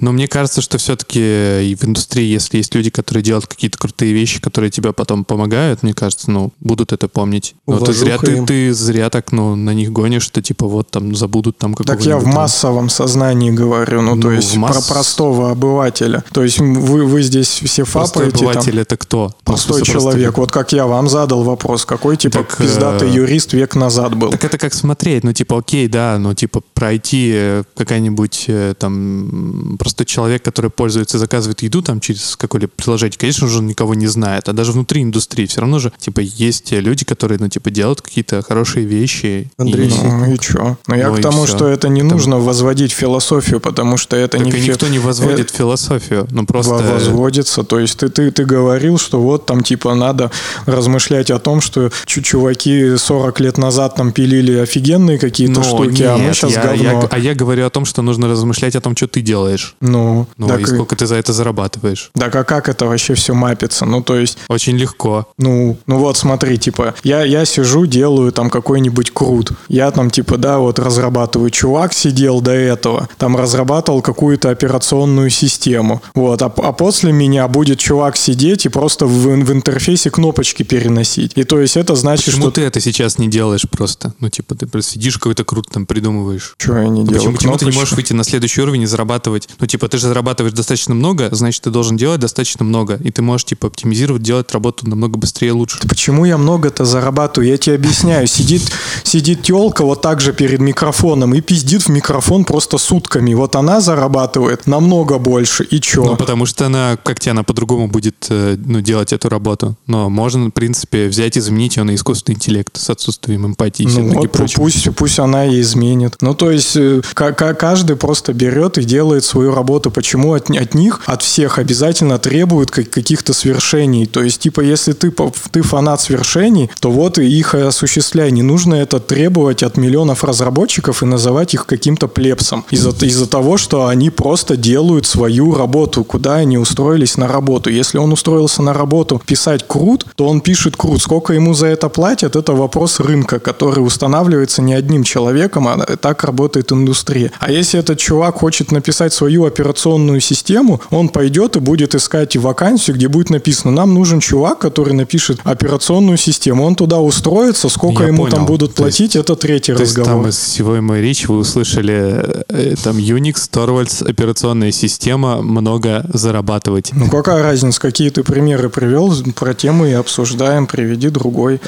Но 0.00 0.12
мне 0.12 0.28
кажется, 0.28 0.60
что 0.60 0.78
все-таки 0.78 1.18
и 1.18 1.76
в 1.78 1.84
индустрии, 1.84 2.26
если 2.26 2.58
есть 2.58 2.74
люди, 2.74 2.90
которые 2.90 3.22
делают 3.22 3.46
какие-то 3.46 3.78
крутые 3.78 4.12
вещи, 4.12 4.40
которые 4.40 4.70
тебе 4.70 4.92
потом 4.92 5.24
помогают, 5.24 5.82
мне 5.82 5.94
кажется, 5.94 6.30
ну, 6.30 6.52
будут 6.60 6.92
это 6.92 7.08
помнить. 7.08 7.54
Но 7.66 7.78
ты 7.80 7.92
зря, 7.92 8.18
ты, 8.18 8.32
им. 8.32 8.46
ты 8.46 8.72
зря 8.72 9.10
так, 9.10 9.32
ну, 9.32 9.54
на 9.56 9.74
них 9.74 9.92
гонишь, 9.92 10.22
что 10.22 10.42
типа 10.42 10.66
вот 10.66 10.94
там 10.98 11.14
забудут 11.14 11.58
там 11.58 11.74
Так 11.74 12.02
я 12.04 12.18
в 12.18 12.24
там- 12.24 12.32
массовом 12.34 12.88
сознании 12.88 13.50
говорю, 13.50 14.02
ну, 14.02 14.16
то 14.20 14.28
Ну, 14.28 14.34
есть 14.34 14.54
в 14.54 14.58
масс- 14.58 14.84
про 14.86 14.94
простого 14.94 15.50
обывателя. 15.50 16.24
То 16.32 16.42
есть 16.42 16.58
вы, 16.60 17.04
вы 17.04 17.22
здесь 17.22 17.48
все 17.48 17.84
Простой 17.84 18.26
фапаете, 18.26 18.38
там, 18.38 18.48
обыватель 18.48 18.80
это 18.80 18.96
кто? 18.96 19.32
простой 19.44 19.78
смысле, 19.78 19.92
человек. 19.92 20.22
просто- 20.34 20.40
Вот 20.40 20.52
как 20.52 20.72
я 20.72 20.86
вам 20.86 21.08
задал 21.08 21.42
вопрос, 21.44 21.84
какой 21.84 22.16
типа 22.16 22.38
Так, 22.38 22.56
пиздатый 22.56 23.08
э, 23.10 23.14
юрист 23.14 23.52
век 23.52 23.74
назад 23.76 24.14
был. 24.16 24.30
Так 24.30 24.44
это 24.44 24.58
как 24.58 24.74
смотреть, 24.74 25.24
ну 25.24 25.32
типа 25.32 25.58
окей, 25.58 25.88
да, 25.88 26.16
ну 26.18 26.34
типа 26.34 26.62
пройти 26.74 27.30
э, 27.34 27.62
какая-нибудь 27.76 28.44
э, 28.48 28.74
там 28.78 29.76
простой 29.78 30.06
человек, 30.06 30.42
который 30.42 30.70
пользуется 30.70 31.18
заказывает 31.18 31.62
еду 31.62 31.82
там 31.82 32.00
через 32.00 32.36
какое-либо 32.36 32.72
приложение, 32.76 33.16
конечно 33.18 33.46
же, 33.48 33.58
он 33.58 33.66
никого 33.66 33.94
не 33.94 34.06
знает, 34.06 34.48
а 34.48 34.52
даже 34.52 34.72
внутри 34.72 35.02
индустрии 35.02 35.46
все 35.46 35.60
равно 35.60 35.78
же 35.78 35.92
типа 35.98 36.20
есть 36.20 36.72
э, 36.72 36.80
люди, 36.80 37.04
которые 37.04 37.38
ну 37.38 37.48
типа 37.48 37.70
делают 37.70 38.00
какие-то 38.02 38.42
хорошие 38.42 38.84
вещи. 38.86 39.50
Андрей, 39.58 39.88
и- 39.88 40.02
Ну 40.08 40.32
и 40.34 40.38
чё? 40.38 40.76
Но 40.88 40.96
я 40.96 41.08
Ну 41.10 41.16
к 41.16 41.20
тому, 41.20 41.46
что 41.46 41.68
это 41.68 41.88
не 41.88 42.02
нужно 42.02 42.38
возводить 42.38 42.92
философию, 42.92 43.60
потому 43.60 43.96
что 43.96 44.16
это 44.16 44.38
Так 44.38 44.46
не 44.46 44.52
и 44.52 44.68
никто 44.68 44.88
не 44.88 44.98
возводит 44.98 45.50
э, 45.52 45.56
философию, 45.56 46.26
ну 46.30 46.44
просто 46.46 46.74
возводится. 46.74 47.62
То 47.62 47.78
есть 47.78 47.98
ты, 47.98 48.08
ты, 48.08 48.30
ты 48.30 48.44
говорил, 48.44 48.98
что 48.98 49.20
вот 49.20 49.46
там 49.46 49.62
типа 49.62 49.94
надо 49.94 50.30
размышлять 50.66 51.30
о 51.30 51.38
том, 51.38 51.60
что 51.60 51.90
чу- 52.06 52.22
чуваки 52.22 52.96
40 52.96 53.40
лет 53.40 53.58
назад 53.58 53.94
там 53.96 54.12
пилили 54.12 54.56
офигенные 54.58 55.18
какие-то 55.18 55.60
Ну, 55.60 55.62
штуки, 55.64 56.02
а 56.02 56.16
мы 56.16 56.24
нет, 56.24 56.34
сейчас 56.34 56.52
я, 56.52 56.62
говно. 56.62 56.82
я- 56.82 57.08
а 57.10 57.18
я 57.18 57.34
говорю 57.34 57.66
о 57.66 57.70
том, 57.70 57.84
что 57.84 58.02
нужно 58.02 58.28
размышлять 58.28 58.76
о 58.76 58.80
том, 58.80 58.96
что 58.96 59.06
ты 59.06 59.20
делаешь. 59.20 59.74
Ну, 59.80 60.26
Ну, 60.36 60.46
так, 60.48 60.60
и 60.60 60.62
и- 60.62 60.66
сколько 60.66 60.96
ты 60.96 61.06
за 61.06 61.16
это 61.16 61.32
зарабатываешь. 61.32 62.10
так 62.14 62.34
а 62.34 62.44
как 62.44 62.68
это 62.68 62.86
вообще 62.86 63.14
все 63.14 63.34
мапится? 63.34 63.84
Ну, 63.84 64.02
то 64.02 64.16
есть, 64.18 64.38
Очень 64.48 64.76
легко. 64.78 65.26
ну, 65.38 65.76
ну 65.86 65.98
вот 65.98 66.16
смотри, 66.16 66.56
типа, 66.58 66.94
я, 67.04 67.22
я 67.24 67.44
сижу, 67.44 67.86
делаю 67.86 68.32
там 68.32 68.50
какой-нибудь 68.50 69.10
крут. 69.12 69.52
Я 69.68 69.90
там, 69.90 70.10
типа, 70.10 70.36
да, 70.38 70.58
вот 70.58 70.77
разрабатываю. 70.78 71.50
Чувак 71.50 71.92
сидел 71.92 72.40
до 72.40 72.52
этого, 72.52 73.08
там 73.18 73.36
разрабатывал 73.36 74.02
какую-то 74.02 74.50
операционную 74.50 75.30
систему. 75.30 76.02
Вот, 76.14 76.42
а, 76.42 76.46
а 76.46 76.72
после 76.72 77.12
меня 77.12 77.48
будет 77.48 77.78
чувак 77.78 78.16
сидеть 78.16 78.66
и 78.66 78.68
просто 78.68 79.06
в, 79.06 79.10
в 79.10 79.52
интерфейсе 79.52 80.10
кнопочки 80.10 80.62
переносить. 80.62 81.32
И 81.36 81.44
то 81.44 81.60
есть 81.60 81.76
это 81.76 81.94
значит, 81.94 82.26
Почему 82.26 82.44
что... 82.44 82.52
ты 82.52 82.62
это 82.62 82.80
сейчас 82.80 83.18
не 83.18 83.28
делаешь 83.28 83.66
просто? 83.68 84.14
Ну, 84.20 84.28
типа, 84.28 84.54
ты 84.54 84.66
просто 84.66 84.92
сидишь, 84.92 85.18
какой-то 85.18 85.44
круто 85.44 85.70
там 85.70 85.86
придумываешь. 85.86 86.54
Что 86.58 86.78
я 86.78 86.88
не 86.88 87.00
Ну, 87.00 87.06
делаю? 87.06 87.18
Почему, 87.18 87.34
почему 87.34 87.56
ты 87.58 87.64
не 87.66 87.72
можешь 87.72 87.92
выйти 87.92 88.12
на 88.12 88.24
следующий 88.24 88.60
уровень 88.62 88.82
и 88.82 88.86
зарабатывать? 88.86 89.48
Ну, 89.58 89.66
типа, 89.66 89.88
ты 89.88 89.98
же 89.98 90.08
зарабатываешь 90.08 90.54
достаточно 90.54 90.94
много, 90.94 91.28
значит, 91.32 91.62
ты 91.62 91.70
должен 91.70 91.96
делать 91.96 92.20
достаточно 92.20 92.64
много. 92.64 92.94
И 93.02 93.10
ты 93.10 93.22
можешь, 93.22 93.46
типа, 93.46 93.68
оптимизировать, 93.68 94.22
делать 94.22 94.52
работу 94.52 94.88
намного 94.88 95.18
быстрее 95.18 95.48
и 95.48 95.52
лучше. 95.52 95.78
Да 95.82 95.88
Почему 95.88 96.24
я 96.24 96.38
много-то 96.38 96.84
зарабатываю? 96.84 97.50
Я 97.50 97.58
тебе 97.58 97.74
объясняю. 97.74 98.26
Сидит, 98.26 98.62
сидит 99.02 99.42
телка 99.42 99.84
вот 99.84 100.00
так 100.00 100.20
же 100.20 100.32
перед 100.32 100.60
микрофоном 100.68 101.34
и 101.34 101.40
пиздит 101.40 101.82
в 101.82 101.88
микрофон 101.88 102.44
просто 102.44 102.78
сутками. 102.78 103.34
Вот 103.34 103.56
она 103.56 103.80
зарабатывает 103.80 104.66
намного 104.66 105.18
больше. 105.18 105.64
И 105.64 105.80
чё? 105.80 106.04
Ну, 106.04 106.16
потому 106.16 106.46
что 106.46 106.66
она, 106.66 106.96
как 107.02 107.18
тебе, 107.20 107.32
она 107.32 107.42
по-другому 107.42 107.88
будет 107.88 108.26
э, 108.30 108.56
ну, 108.64 108.80
делать 108.80 109.12
эту 109.12 109.28
работу. 109.28 109.76
Но 109.86 110.08
можно, 110.10 110.46
в 110.48 110.50
принципе, 110.50 111.08
взять 111.08 111.36
и 111.36 111.40
заменить 111.40 111.76
ее 111.76 111.84
на 111.84 111.94
искусственный 111.94 112.36
интеллект 112.36 112.76
с 112.76 112.90
отсутствием 112.90 113.46
эмпатии 113.46 113.84
Ну 113.88 114.12
вот, 114.12 114.32
прочим. 114.32 114.56
пусть, 114.62 114.94
пусть 114.94 115.18
она 115.18 115.46
и 115.46 115.60
изменит. 115.60 116.16
Ну, 116.20 116.34
то 116.34 116.50
есть, 116.50 116.76
э, 116.76 117.00
ка- 117.14 117.32
ка- 117.32 117.54
каждый 117.54 117.96
просто 117.96 118.32
берет 118.32 118.78
и 118.78 118.84
делает 118.84 119.24
свою 119.24 119.54
работу. 119.54 119.90
Почему 119.90 120.34
от, 120.34 120.50
от 120.50 120.74
них, 120.74 121.00
от 121.06 121.22
всех 121.22 121.58
обязательно 121.58 122.18
требуют 122.18 122.70
как- 122.70 122.90
каких-то 122.90 123.32
свершений? 123.32 124.06
То 124.06 124.22
есть, 124.22 124.40
типа, 124.40 124.60
если 124.60 124.92
ты, 124.92 125.12
ты 125.50 125.62
фанат 125.62 126.00
свершений, 126.00 126.70
то 126.80 126.90
вот 126.90 127.18
и 127.18 127.26
их 127.26 127.54
осуществляй. 127.54 128.30
Не 128.30 128.42
нужно 128.42 128.74
это 128.74 129.00
требовать 129.00 129.62
от 129.62 129.76
миллионов 129.78 130.24
разработчиков 130.24 130.57
и 130.66 131.04
называть 131.04 131.54
их 131.54 131.66
каким-то 131.66 132.08
плепсом. 132.08 132.64
Из-за 132.70 132.90
из 133.04 133.28
того, 133.28 133.56
что 133.56 133.86
они 133.86 134.10
просто 134.10 134.56
делают 134.56 135.06
свою 135.06 135.54
работу, 135.54 136.04
куда 136.04 136.34
они 136.36 136.58
устроились 136.58 137.16
на 137.16 137.28
работу. 137.28 137.70
Если 137.70 137.98
он 137.98 138.12
устроился 138.12 138.62
на 138.62 138.72
работу 138.72 139.20
писать 139.24 139.66
крут, 139.66 140.06
то 140.16 140.26
он 140.26 140.40
пишет 140.40 140.76
крут. 140.76 141.00
Сколько 141.02 141.32
ему 141.32 141.54
за 141.54 141.66
это 141.66 141.88
платят, 141.88 142.36
это 142.36 142.52
вопрос 142.52 143.00
рынка, 143.00 143.38
который 143.38 143.80
устанавливается 143.80 144.62
не 144.62 144.74
одним 144.74 145.04
человеком, 145.04 145.68
а 145.68 145.76
так 145.96 146.24
работает 146.24 146.72
индустрия. 146.72 147.30
А 147.40 147.50
если 147.50 147.80
этот 147.80 147.98
чувак 147.98 148.36
хочет 148.36 148.72
написать 148.72 149.12
свою 149.12 149.44
операционную 149.44 150.20
систему, 150.20 150.80
он 150.90 151.08
пойдет 151.08 151.56
и 151.56 151.60
будет 151.60 151.94
искать 151.94 152.36
вакансию, 152.36 152.96
где 152.96 153.08
будет 153.08 153.30
написано, 153.30 153.72
нам 153.72 153.94
нужен 153.94 154.20
чувак, 154.20 154.58
который 154.58 154.94
напишет 154.94 155.40
операционную 155.44 156.16
систему. 156.18 156.64
Он 156.64 156.74
туда 156.74 156.98
устроится, 157.00 157.68
сколько 157.68 158.02
Я 158.02 158.08
ему 158.08 158.24
понял. 158.24 158.36
там 158.36 158.46
будут 158.46 158.74
То 158.74 158.86
есть- 158.86 158.98
платить, 158.98 159.16
это 159.16 159.36
третий 159.36 159.72
разговор. 159.72 160.12
там 160.12 160.28
из 160.28 160.38
всего 160.48 160.80
моей 160.80 161.02
речи 161.02 161.26
вы 161.26 161.38
услышали 161.38 162.44
э, 162.48 162.74
там 162.82 162.96
Unix, 162.96 163.48
Torvalds, 163.50 164.08
операционная 164.08 164.72
система, 164.72 165.42
много 165.42 166.04
зарабатывать. 166.12 166.90
Ну 166.94 167.08
какая 167.08 167.42
разница, 167.42 167.80
какие 167.80 168.10
ты 168.10 168.22
примеры 168.22 168.68
привел, 168.68 169.14
про 169.34 169.54
тему 169.54 169.86
и 169.86 169.92
обсуждаем, 169.92 170.66
приведи 170.66 171.08
другой. 171.10 171.60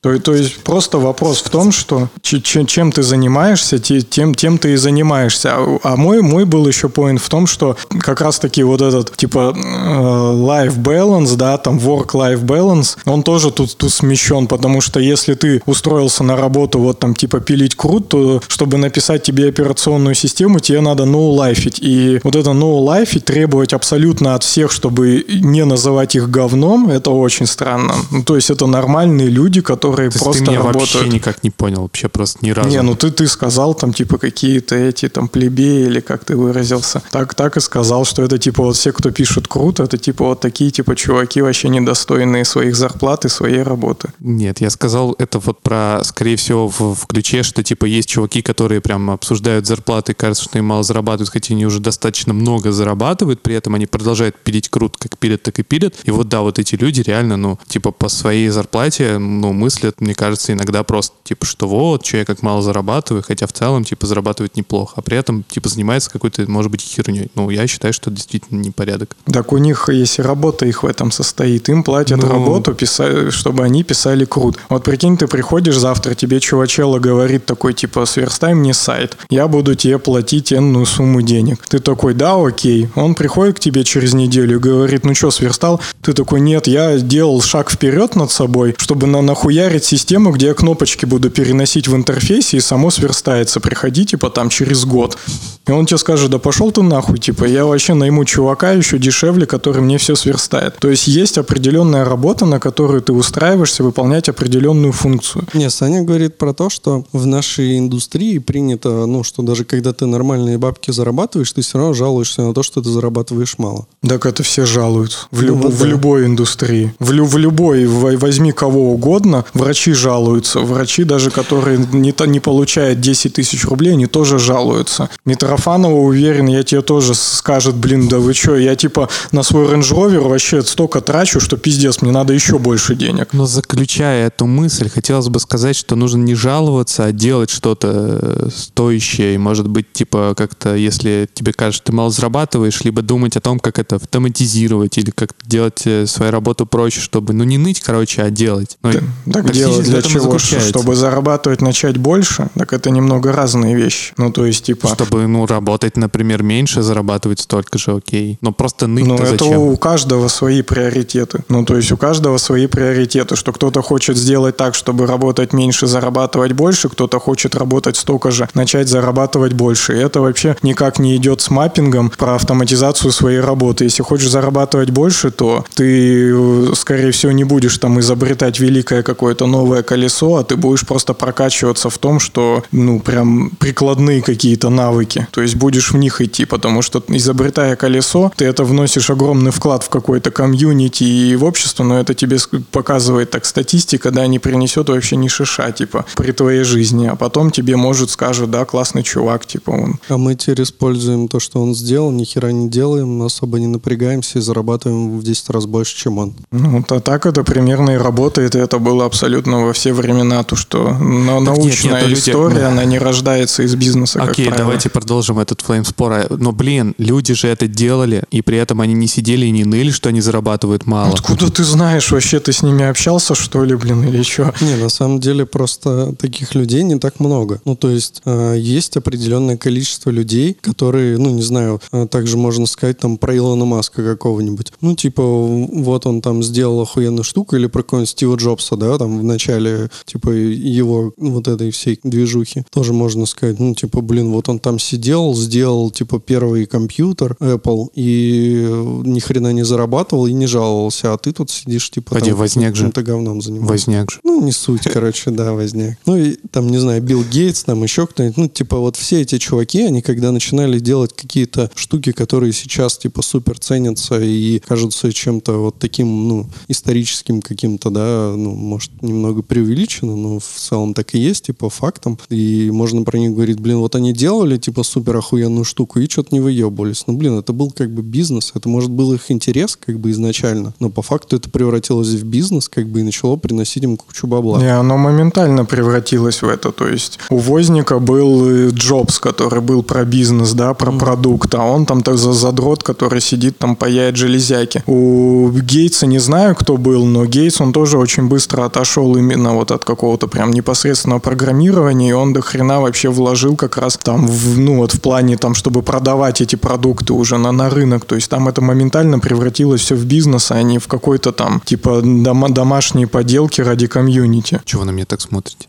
То, 0.00 0.18
то 0.18 0.34
есть 0.34 0.58
просто 0.58 0.98
вопрос 0.98 1.42
в 1.42 1.50
том, 1.50 1.72
что 1.72 2.08
чем 2.22 2.92
ты 2.92 3.02
занимаешься, 3.02 3.78
те- 3.78 4.02
тем, 4.02 4.34
тем 4.34 4.58
ты 4.58 4.72
и 4.72 4.76
занимаешься. 4.76 5.54
А, 5.54 5.78
а 5.82 5.96
мой, 5.96 6.22
мой 6.22 6.44
был 6.44 6.66
еще 6.66 6.88
point 6.88 7.18
в 7.18 7.28
том, 7.28 7.46
что 7.46 7.76
как 8.00 8.20
раз 8.20 8.38
таки 8.38 8.62
вот 8.62 8.80
этот 8.80 9.16
типа 9.16 9.54
э, 9.56 9.60
life 9.60 10.76
balance, 10.76 11.36
да, 11.36 11.58
там 11.58 11.78
work-life 11.78 12.42
balance, 12.44 12.96
он 13.04 13.22
тоже 13.22 13.50
тут, 13.50 13.76
тут 13.76 13.92
смещен, 13.92 14.46
потому 14.46 14.80
что 14.80 15.00
если 15.00 15.34
ты 15.34 15.62
устроился 15.66 16.24
на 16.24 16.36
работу 16.36 16.78
вот 16.78 16.98
там 16.98 17.14
типа 17.14 17.40
пилить 17.40 17.74
крут, 17.74 18.08
то 18.08 18.27
чтобы 18.48 18.78
написать 18.78 19.22
тебе 19.22 19.48
операционную 19.48 20.14
систему, 20.14 20.60
тебе 20.60 20.80
надо 20.80 21.04
no-лайфить. 21.04 21.78
И 21.80 22.20
вот 22.22 22.36
это 22.36 22.50
no-лайфить 22.50 23.24
требовать 23.24 23.72
абсолютно 23.72 24.34
от 24.34 24.42
всех, 24.42 24.70
чтобы 24.72 25.24
не 25.28 25.64
называть 25.64 26.14
их 26.14 26.30
говном, 26.30 26.90
это 26.90 27.10
очень 27.10 27.46
странно. 27.46 27.94
Ну, 28.10 28.22
то 28.22 28.36
есть 28.36 28.50
это 28.50 28.66
нормальные 28.66 29.28
люди, 29.28 29.60
которые 29.60 30.10
То 30.10 30.18
просто 30.18 30.44
ты 30.44 30.50
меня 30.50 30.62
работают. 30.62 30.94
вообще 30.94 31.08
никак 31.08 31.44
не 31.44 31.50
понял, 31.50 31.82
вообще 31.82 32.08
просто 32.08 32.38
ни 32.42 32.50
разу. 32.50 32.68
Не, 32.68 32.82
ну 32.82 32.94
ты, 32.94 33.10
ты 33.10 33.26
сказал 33.26 33.74
там 33.74 33.92
типа 33.92 34.18
какие-то 34.18 34.74
эти 34.74 35.08
там 35.08 35.28
плебеи 35.28 35.86
или 35.86 36.00
как 36.00 36.24
ты 36.24 36.36
выразился. 36.36 37.02
Так, 37.10 37.34
так 37.34 37.56
и 37.56 37.60
сказал, 37.60 38.04
что 38.04 38.22
это 38.22 38.38
типа 38.38 38.62
вот 38.62 38.76
все, 38.76 38.92
кто 38.92 39.10
пишут 39.10 39.48
круто, 39.48 39.84
это 39.84 39.98
типа 39.98 40.24
вот 40.24 40.40
такие 40.40 40.70
типа 40.70 40.96
чуваки 40.96 41.42
вообще 41.42 41.68
недостойные 41.68 42.44
своих 42.44 42.76
зарплат 42.76 43.24
и 43.24 43.28
своей 43.28 43.62
работы. 43.62 44.08
Нет, 44.20 44.60
я 44.60 44.70
сказал 44.70 45.14
это 45.18 45.38
вот 45.38 45.60
про, 45.60 46.00
скорее 46.04 46.36
всего, 46.36 46.68
в, 46.68 46.94
в 46.94 47.06
ключе, 47.06 47.42
что 47.42 47.62
типа 47.62 47.84
есть 47.84 48.08
чуваки, 48.18 48.42
которые 48.42 48.80
прям 48.80 49.10
обсуждают 49.10 49.64
зарплаты, 49.66 50.12
кажется, 50.12 50.42
что 50.42 50.58
им 50.58 50.64
мало 50.64 50.82
зарабатывают, 50.82 51.30
хотя 51.30 51.54
они 51.54 51.64
уже 51.66 51.78
достаточно 51.78 52.32
много 52.34 52.72
зарабатывают, 52.72 53.40
при 53.42 53.54
этом 53.54 53.76
они 53.76 53.86
продолжают 53.86 54.34
пилить 54.42 54.68
крут, 54.68 54.96
как 54.96 55.16
пилят, 55.18 55.44
так 55.44 55.56
и 55.60 55.62
пилят. 55.62 55.94
И 56.02 56.10
вот 56.10 56.28
да, 56.28 56.40
вот 56.40 56.58
эти 56.58 56.74
люди 56.74 57.00
реально, 57.02 57.36
ну, 57.36 57.60
типа 57.68 57.92
по 57.92 58.08
своей 58.08 58.48
зарплате, 58.48 59.18
ну, 59.18 59.52
мыслят, 59.52 60.00
мне 60.00 60.14
кажется, 60.16 60.52
иногда 60.52 60.82
просто, 60.82 61.14
типа, 61.22 61.46
что 61.46 61.68
вот, 61.68 62.04
что 62.04 62.16
я 62.16 62.24
как 62.24 62.42
мало 62.42 62.60
зарабатываю, 62.60 63.22
хотя 63.22 63.46
в 63.46 63.52
целом, 63.52 63.84
типа, 63.84 64.08
зарабатывает 64.08 64.56
неплохо, 64.56 64.94
а 64.96 65.02
при 65.02 65.16
этом, 65.16 65.44
типа, 65.48 65.68
занимается 65.68 66.10
какой-то, 66.10 66.50
может 66.50 66.72
быть, 66.72 66.80
херней. 66.80 67.30
Ну, 67.36 67.50
я 67.50 67.68
считаю, 67.68 67.92
что 67.94 68.10
это 68.10 68.16
действительно 68.16 68.60
непорядок. 68.60 69.14
Так 69.32 69.52
у 69.52 69.58
них, 69.58 69.88
если 69.92 70.22
работа 70.22 70.66
их 70.66 70.82
в 70.82 70.86
этом 70.86 71.12
состоит, 71.12 71.68
им 71.68 71.84
платят 71.84 72.20
Ну. 72.20 72.28
работу, 72.28 72.72
писа- 72.72 73.30
чтобы 73.30 73.62
они 73.62 73.84
писали 73.84 74.24
крут. 74.24 74.56
Вот 74.68 74.82
прикинь, 74.82 75.16
ты 75.16 75.28
приходишь 75.28 75.76
завтра, 75.78 76.16
тебе 76.16 76.40
чувачело 76.40 76.98
говорит 76.98 77.46
такой, 77.46 77.74
типа, 77.74 78.07
сверстай 78.08 78.54
мне 78.54 78.74
сайт, 78.74 79.16
я 79.30 79.48
буду 79.48 79.74
тебе 79.74 79.98
платить 79.98 80.52
энную 80.52 80.86
сумму 80.86 81.22
денег. 81.22 81.64
Ты 81.68 81.78
такой, 81.78 82.14
да, 82.14 82.34
окей. 82.34 82.88
Он 82.94 83.14
приходит 83.14 83.56
к 83.56 83.60
тебе 83.60 83.84
через 83.84 84.14
неделю 84.14 84.56
и 84.56 84.60
говорит, 84.60 85.04
ну 85.04 85.14
что, 85.14 85.30
сверстал? 85.30 85.80
Ты 86.02 86.12
такой, 86.12 86.40
нет, 86.40 86.66
я 86.66 86.98
делал 86.98 87.40
шаг 87.40 87.70
вперед 87.70 88.16
над 88.16 88.30
собой, 88.30 88.74
чтобы 88.78 89.06
на 89.06 89.22
нахуярить 89.22 89.84
систему, 89.84 90.32
где 90.32 90.48
я 90.48 90.54
кнопочки 90.54 91.04
буду 91.04 91.30
переносить 91.30 91.88
в 91.88 91.94
интерфейсе 91.94 92.56
и 92.56 92.60
само 92.60 92.90
сверстается. 92.90 93.60
Приходи, 93.60 94.06
типа, 94.06 94.30
там 94.30 94.48
через 94.48 94.84
год. 94.84 95.18
И 95.66 95.70
он 95.70 95.84
тебе 95.84 95.98
скажет, 95.98 96.30
да 96.30 96.38
пошел 96.38 96.72
ты 96.72 96.82
нахуй, 96.82 97.18
типа, 97.18 97.44
я 97.44 97.66
вообще 97.66 97.94
найму 97.94 98.24
чувака 98.24 98.72
еще 98.72 98.98
дешевле, 98.98 99.46
который 99.46 99.82
мне 99.82 99.98
все 99.98 100.14
сверстает. 100.16 100.76
То 100.78 100.88
есть 100.88 101.06
есть 101.08 101.36
определенная 101.36 102.04
работа, 102.04 102.46
на 102.46 102.58
которую 102.58 103.02
ты 103.02 103.12
устраиваешься 103.12 103.82
выполнять 103.82 104.28
определенную 104.28 104.92
функцию. 104.92 105.44
Не, 105.52 105.68
Саня 105.68 106.02
говорит 106.02 106.38
про 106.38 106.54
то, 106.54 106.70
что 106.70 107.04
в 107.12 107.26
нашей 107.26 107.76
индустрии 107.92 108.38
принято, 108.38 109.06
ну, 109.06 109.24
что 109.24 109.42
даже 109.42 109.64
когда 109.64 109.92
ты 109.92 110.04
нормальные 110.06 110.58
бабки 110.58 110.90
зарабатываешь, 110.90 111.50
ты 111.52 111.62
все 111.62 111.78
равно 111.78 111.94
жалуешься 111.94 112.42
на 112.42 112.52
то, 112.52 112.62
что 112.62 112.82
ты 112.82 112.90
зарабатываешь 112.90 113.56
мало. 113.58 113.86
Так 114.06 114.26
это 114.26 114.42
все 114.42 114.66
жалуются. 114.66 115.18
В, 115.30 115.40
Ну 115.42 115.48
люб- 115.48 115.62
вот 115.62 115.72
в 115.72 115.80
да. 115.80 115.86
любой 115.86 116.26
индустрии. 116.26 116.94
В, 116.98 117.10
лю- 117.12 117.24
в 117.24 117.38
любой, 117.38 117.86
в- 117.86 118.16
возьми 118.18 118.52
кого 118.52 118.92
угодно, 118.92 119.44
врачи 119.54 119.92
жалуются. 119.92 120.60
Врачи, 120.60 121.04
даже 121.04 121.30
которые 121.30 121.78
не, 121.92 122.12
то- 122.12 122.26
не 122.26 122.40
получают 122.40 123.00
10 123.00 123.32
тысяч 123.34 123.64
рублей, 123.64 123.92
они 123.94 124.06
тоже 124.06 124.38
жалуются. 124.38 125.08
Митрофанова, 125.24 125.94
уверен, 126.00 126.46
я 126.46 126.62
тебе 126.62 126.82
тоже 126.82 127.14
скажет, 127.14 127.76
блин, 127.76 128.08
да 128.08 128.18
вы 128.18 128.34
что, 128.34 128.56
я 128.56 128.74
типа 128.76 129.08
на 129.32 129.42
свой 129.42 129.66
Range 129.66 129.80
Rover 129.92 130.28
вообще 130.28 130.62
столько 130.62 131.00
трачу, 131.00 131.40
что 131.40 131.56
пиздец, 131.56 132.02
мне 132.02 132.10
надо 132.10 132.32
еще 132.32 132.58
больше 132.58 132.94
денег. 132.96 133.28
Но 133.32 133.46
заключая 133.46 134.26
эту 134.26 134.46
мысль, 134.46 134.88
хотелось 134.88 135.28
бы 135.28 135.38
сказать, 135.38 135.76
что 135.76 135.94
нужно 135.94 136.18
не 136.22 136.34
жаловаться, 136.34 137.04
а 137.04 137.12
делать 137.12 137.50
что-то 137.50 137.77
что-то 137.78 138.50
стоящее, 138.50 139.34
и 139.34 139.38
может 139.38 139.68
быть, 139.68 139.92
типа, 139.92 140.34
как-то, 140.36 140.74
если 140.74 141.28
тебе 141.32 141.52
кажется, 141.52 141.84
ты 141.84 141.92
мало 141.92 142.10
зарабатываешь, 142.10 142.82
либо 142.82 143.02
думать 143.02 143.36
о 143.36 143.40
том, 143.40 143.58
как 143.58 143.78
это 143.78 143.96
автоматизировать 143.96 144.98
или 144.98 145.10
как 145.10 145.30
делать 145.44 145.82
э, 145.86 146.06
свою 146.06 146.32
работу 146.32 146.66
проще, 146.66 147.00
чтобы, 147.00 147.32
ну, 147.32 147.44
не 147.44 147.58
ныть, 147.58 147.80
короче, 147.80 148.22
а 148.22 148.30
делать. 148.30 148.78
Ну, 148.82 148.92
так 149.32 149.50
делать 149.52 149.84
для 149.84 150.02
чего? 150.02 150.38
Чтобы 150.38 150.96
зарабатывать, 150.96 151.60
начать 151.60 151.96
больше? 151.96 152.48
Так 152.54 152.72
это 152.72 152.90
немного 152.90 153.32
разные 153.32 153.74
вещи. 153.74 154.12
Ну, 154.16 154.32
то 154.32 154.44
есть, 154.44 154.64
типа... 154.64 154.88
Чтобы, 154.88 155.26
ну, 155.26 155.46
работать, 155.46 155.96
например, 155.96 156.42
меньше, 156.42 156.82
зарабатывать 156.82 157.40
столько 157.40 157.78
же, 157.78 157.92
окей. 157.92 158.38
Но 158.40 158.52
просто 158.52 158.86
ныть-то 158.86 159.08
Ну, 159.08 159.16
это 159.16 159.44
зачем? 159.44 159.58
у 159.58 159.76
каждого 159.76 160.28
свои 160.28 160.62
приоритеты. 160.62 161.44
Ну, 161.48 161.64
то 161.64 161.76
есть 161.76 161.92
у 161.92 161.96
каждого 161.96 162.38
свои 162.38 162.66
приоритеты, 162.66 163.36
что 163.36 163.52
кто-то 163.52 163.82
хочет 163.82 164.16
сделать 164.16 164.56
так, 164.56 164.74
чтобы 164.74 165.06
работать 165.06 165.52
меньше, 165.52 165.86
зарабатывать 165.86 166.52
больше, 166.52 166.88
кто-то 166.88 167.18
хочет 167.18 167.54
работать 167.54 167.67
столько 167.96 168.30
же, 168.30 168.48
начать 168.54 168.88
зарабатывать 168.88 169.52
больше. 169.52 169.96
И 169.96 170.00
это 170.00 170.20
вообще 170.20 170.56
никак 170.62 170.98
не 170.98 171.16
идет 171.16 171.40
с 171.40 171.50
маппингом 171.50 172.10
про 172.10 172.34
автоматизацию 172.34 173.12
своей 173.12 173.40
работы. 173.40 173.84
Если 173.84 174.02
хочешь 174.02 174.30
зарабатывать 174.30 174.90
больше, 174.90 175.30
то 175.30 175.64
ты, 175.74 176.32
э, 176.32 176.72
скорее 176.74 177.10
всего, 177.10 177.32
не 177.32 177.44
будешь 177.44 177.78
там 177.78 178.00
изобретать 178.00 178.60
великое 178.60 179.02
какое-то 179.02 179.46
новое 179.46 179.82
колесо, 179.82 180.36
а 180.36 180.44
ты 180.44 180.56
будешь 180.56 180.86
просто 180.86 181.14
прокачиваться 181.14 181.90
в 181.90 181.98
том, 181.98 182.20
что, 182.20 182.64
ну, 182.72 183.00
прям 183.00 183.50
прикладные 183.58 184.22
какие-то 184.22 184.70
навыки. 184.70 185.26
То 185.30 185.42
есть 185.42 185.56
будешь 185.56 185.92
в 185.92 185.96
них 185.96 186.20
идти, 186.20 186.44
потому 186.44 186.82
что 186.82 187.02
изобретая 187.08 187.76
колесо, 187.76 188.32
ты 188.36 188.44
это 188.44 188.64
вносишь 188.64 189.10
огромный 189.10 189.50
вклад 189.50 189.82
в 189.82 189.88
какой-то 189.88 190.30
комьюнити 190.30 191.04
и 191.04 191.36
в 191.36 191.44
общество, 191.44 191.84
но 191.84 192.00
это 192.00 192.14
тебе 192.14 192.38
показывает 192.72 193.30
так 193.30 193.44
статистика, 193.44 194.10
да, 194.10 194.26
не 194.26 194.38
принесет 194.38 194.88
вообще 194.88 195.16
ни 195.16 195.28
шиша, 195.28 195.72
типа, 195.72 196.04
при 196.16 196.32
твоей 196.32 196.64
жизни. 196.64 197.06
А 197.06 197.16
потом 197.16 197.50
тебе, 197.58 197.76
может, 197.76 198.10
скажут, 198.10 198.52
да, 198.52 198.64
классный 198.64 199.02
чувак, 199.02 199.44
типа, 199.44 199.70
он 199.70 199.98
А 200.08 200.16
мы 200.16 200.36
теперь 200.36 200.62
используем 200.62 201.26
то, 201.26 201.40
что 201.40 201.60
он 201.60 201.74
сделал, 201.74 202.12
ни 202.12 202.22
хера 202.22 202.52
не 202.52 202.68
делаем, 202.70 203.20
особо 203.22 203.58
не 203.58 203.66
напрягаемся 203.66 204.38
и 204.38 204.42
зарабатываем 204.42 205.18
в 205.18 205.24
10 205.24 205.50
раз 205.50 205.66
больше, 205.66 205.96
чем 205.96 206.18
он. 206.18 206.34
Ну, 206.52 206.84
то 206.84 207.00
так 207.00 207.26
это 207.26 207.42
примерно 207.42 207.90
и 207.90 207.96
работает, 207.96 208.54
и 208.54 208.58
это 208.60 208.78
было 208.78 209.04
абсолютно 209.06 209.64
во 209.64 209.72
все 209.72 209.92
времена, 209.92 210.44
то, 210.44 210.54
что 210.54 210.90
на- 210.98 211.40
нет, 211.40 211.42
научная 211.42 212.00
нет, 212.02 212.10
люди- 212.10 212.30
история, 212.30 212.62
ну- 212.62 212.68
она 212.68 212.84
не 212.84 212.98
рождается 213.00 213.64
из 213.64 213.74
бизнеса, 213.74 214.22
Окей, 214.22 214.52
давайте 214.56 214.88
продолжим 214.88 215.40
этот 215.40 215.60
флейм 215.62 215.84
спора. 215.84 216.26
Но, 216.30 216.52
блин, 216.52 216.94
люди 216.98 217.34
же 217.34 217.48
это 217.48 217.66
делали, 217.66 218.22
и 218.30 218.40
при 218.40 218.58
этом 218.58 218.80
они 218.80 218.94
не 218.94 219.08
сидели 219.08 219.46
и 219.46 219.50
не 219.50 219.64
ныли, 219.64 219.90
что 219.90 220.10
они 220.10 220.20
зарабатывают 220.20 220.86
мало. 220.86 221.12
Откуда 221.14 221.50
ты 221.50 221.64
знаешь 221.64 222.12
вообще? 222.12 222.38
Ты 222.38 222.52
с 222.52 222.62
ними 222.62 222.84
общался, 222.84 223.34
что 223.34 223.64
ли, 223.64 223.74
блин, 223.74 224.04
или 224.04 224.22
что? 224.22 224.54
Не, 224.60 224.76
на 224.76 224.88
самом 224.90 225.18
деле 225.18 225.44
просто 225.44 226.14
таких 226.20 226.54
людей 226.54 226.84
не 226.84 226.98
так 227.00 227.18
много. 227.18 227.47
Ну, 227.64 227.76
то 227.76 227.90
есть 227.90 228.22
э, 228.24 228.56
есть 228.58 228.96
определенное 228.96 229.56
количество 229.56 230.10
людей, 230.10 230.56
которые, 230.60 231.18
ну, 231.18 231.30
не 231.30 231.42
знаю, 231.42 231.80
э, 231.92 232.06
также 232.06 232.36
можно 232.36 232.66
сказать 232.66 232.98
там 232.98 233.16
про 233.18 233.36
Илона 233.36 233.64
Маска 233.64 234.02
какого-нибудь. 234.02 234.72
Ну, 234.80 234.94
типа, 234.94 235.22
вот 235.22 236.06
он 236.06 236.20
там 236.20 236.42
сделал 236.42 236.80
охуенную 236.80 237.24
штуку, 237.24 237.56
или 237.56 237.66
про 237.66 237.82
какого-нибудь 237.82 238.10
Стива 238.10 238.36
Джобса, 238.36 238.76
да, 238.76 238.98
там 238.98 239.18
в 239.18 239.24
начале, 239.24 239.90
типа, 240.04 240.30
его 240.30 241.12
вот 241.16 241.48
этой 241.48 241.70
всей 241.70 241.98
движухи. 242.02 242.64
Тоже 242.70 242.92
можно 242.92 243.26
сказать, 243.26 243.58
ну, 243.58 243.74
типа, 243.74 244.00
блин, 244.00 244.30
вот 244.30 244.48
он 244.48 244.58
там 244.58 244.78
сидел, 244.78 245.34
сделал, 245.34 245.90
типа, 245.90 246.20
первый 246.20 246.66
компьютер 246.66 247.36
Apple, 247.40 247.88
и 247.94 248.66
ни 249.04 249.20
хрена 249.20 249.52
не 249.52 249.64
зарабатывал 249.64 250.26
и 250.26 250.32
не 250.32 250.46
жаловался, 250.46 251.12
а 251.12 251.18
ты 251.18 251.32
тут 251.32 251.50
сидишь, 251.50 251.90
типа, 251.90 252.14
Погоди, 252.14 252.30
там 252.30 252.38
возняк 252.38 252.76
же. 252.76 252.84
каким-то 252.84 253.02
говном 253.02 253.40
занимаешься. 253.40 253.72
Возняк 253.72 254.10
же. 254.10 254.20
Ну, 254.24 254.42
не 254.42 254.52
суть, 254.52 254.82
короче, 254.82 255.30
да, 255.30 255.52
возняк. 255.52 255.98
Ну, 256.06 256.16
и 256.16 256.36
там, 256.50 256.68
не 256.68 256.78
знаю, 256.78 257.02
Билл 257.02 257.22
Гейтс, 257.24 257.37
там 257.64 257.82
еще 257.82 258.06
кто-нибудь. 258.06 258.36
Ну, 258.36 258.48
типа, 258.48 258.78
вот 258.78 258.96
все 258.96 259.22
эти 259.22 259.38
чуваки, 259.38 259.82
они 259.82 260.02
когда 260.02 260.32
начинали 260.32 260.78
делать 260.78 261.12
какие-то 261.14 261.70
штуки, 261.74 262.12
которые 262.12 262.52
сейчас, 262.52 262.98
типа, 262.98 263.22
супер 263.22 263.58
ценятся 263.58 264.20
и 264.20 264.60
кажутся 264.60 265.12
чем-то 265.12 265.52
вот 265.52 265.78
таким, 265.78 266.28
ну, 266.28 266.46
историческим 266.68 267.40
каким-то, 267.40 267.90
да, 267.90 268.34
ну, 268.36 268.54
может, 268.54 268.90
немного 269.02 269.42
преувеличено, 269.42 270.16
но 270.16 270.38
в 270.38 270.44
целом 270.44 270.94
так 270.94 271.14
и 271.14 271.18
есть, 271.18 271.46
типа, 271.46 271.70
фактом. 271.70 272.18
И 272.28 272.70
можно 272.72 273.02
про 273.02 273.18
них 273.18 273.32
говорить, 273.32 273.60
блин, 273.60 273.78
вот 273.78 273.94
они 273.94 274.12
делали, 274.12 274.56
типа, 274.56 274.82
супер 274.82 275.16
охуенную 275.16 275.64
штуку 275.64 276.00
и 276.00 276.08
что-то 276.08 276.34
не 276.34 276.40
выебывались. 276.40 277.04
Ну, 277.06 277.14
блин, 277.14 277.38
это 277.38 277.52
был 277.52 277.70
как 277.70 277.90
бы 277.92 278.02
бизнес, 278.02 278.52
это, 278.54 278.68
может, 278.68 278.90
был 278.90 279.12
их 279.12 279.30
интерес, 279.30 279.76
как 279.76 279.98
бы, 279.98 280.10
изначально, 280.10 280.74
но 280.80 280.90
по 280.90 281.02
факту 281.02 281.36
это 281.36 281.48
превратилось 281.50 282.08
в 282.08 282.24
бизнес, 282.24 282.68
как 282.68 282.88
бы, 282.88 283.00
и 283.00 283.02
начало 283.02 283.36
приносить 283.36 283.84
им 283.84 283.96
кучу 283.96 284.26
бабла. 284.26 284.58
Не, 284.58 284.76
оно 284.76 284.96
моментально 284.96 285.64
превратилось 285.64 286.42
в 286.42 286.48
это. 286.48 286.72
То 286.72 286.88
есть 286.88 287.18
у 287.30 287.38
Возника 287.38 287.98
был 287.98 288.68
Джобс, 288.70 289.18
который 289.18 289.60
был 289.60 289.82
про 289.82 290.04
бизнес, 290.04 290.52
да, 290.52 290.74
про 290.74 290.92
продукт, 290.92 291.54
а 291.54 291.62
он 291.64 291.86
там 291.86 292.02
за 292.04 292.32
задрот, 292.32 292.82
который 292.82 293.20
сидит 293.20 293.58
там 293.58 293.76
паяет 293.76 294.16
железяки. 294.16 294.82
У 294.86 295.50
Гейтса 295.50 296.06
не 296.06 296.18
знаю, 296.18 296.54
кто 296.54 296.76
был, 296.76 297.04
но 297.04 297.26
Гейтс, 297.26 297.60
он 297.60 297.72
тоже 297.72 297.98
очень 297.98 298.28
быстро 298.28 298.64
отошел 298.64 299.16
именно 299.16 299.54
вот 299.54 299.70
от 299.70 299.84
какого-то 299.84 300.26
прям 300.26 300.50
непосредственного 300.52 301.18
программирования, 301.18 302.10
и 302.10 302.12
он 302.12 302.32
до 302.32 302.40
хрена 302.40 302.80
вообще 302.80 303.08
вложил 303.10 303.56
как 303.56 303.76
раз 303.76 303.98
там, 304.02 304.26
в, 304.26 304.58
ну 304.58 304.76
вот 304.76 304.94
в 304.94 305.00
плане 305.00 305.36
там, 305.36 305.54
чтобы 305.54 305.82
продавать 305.82 306.40
эти 306.40 306.56
продукты 306.56 307.12
уже 307.12 307.38
на, 307.38 307.52
на 307.52 307.68
рынок. 307.68 308.04
То 308.04 308.14
есть 308.14 308.30
там 308.30 308.48
это 308.48 308.62
моментально 308.62 309.18
превратилось 309.18 309.82
все 309.82 309.94
в 309.94 310.04
бизнес, 310.04 310.50
а 310.50 310.62
не 310.62 310.78
в 310.78 310.86
какой-то 310.86 311.32
там 311.32 311.60
типа 311.64 312.00
дома, 312.02 312.48
домашние 312.48 313.06
поделки 313.06 313.60
ради 313.60 313.86
комьюнити. 313.86 314.60
Чего 314.64 314.80
вы 314.80 314.86
на 314.86 314.90
меня 314.90 315.06
так 315.06 315.20
смотрите? 315.20 315.68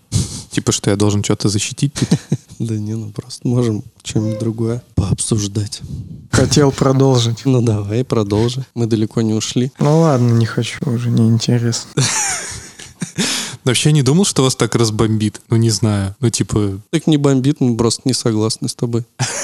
Типа, 0.51 0.71
что 0.71 0.89
я 0.89 0.95
должен 0.95 1.23
что-то 1.23 1.49
защитить? 1.49 1.93
Да 2.59 2.75
не, 2.75 2.93
ну 2.93 3.09
просто 3.11 3.47
можем 3.47 3.85
что-нибудь 4.03 4.37
другое 4.37 4.83
пообсуждать. 4.95 5.79
Хотел 6.29 6.73
продолжить. 6.73 7.45
Ну 7.45 7.61
давай, 7.61 8.03
продолжи. 8.03 8.65
Мы 8.75 8.85
далеко 8.85 9.21
не 9.21 9.33
ушли. 9.33 9.71
Ну 9.79 10.01
ладно, 10.01 10.33
не 10.33 10.45
хочу, 10.45 10.77
уже 10.85 11.09
неинтересно. 11.09 11.89
Вообще 13.63 13.91
не 13.91 14.03
думал, 14.03 14.25
что 14.25 14.43
вас 14.43 14.55
так 14.55 14.75
разбомбит. 14.75 15.41
Ну, 15.49 15.57
не 15.57 15.69
знаю. 15.69 16.15
Ну, 16.19 16.29
типа, 16.29 16.79
Так 16.91 17.07
не 17.07 17.17
бомбит, 17.17 17.59
мы 17.59 17.75
просто 17.77 18.01
не 18.05 18.13
согласны 18.13 18.69
с 18.69 18.75
тобой. 18.75 19.03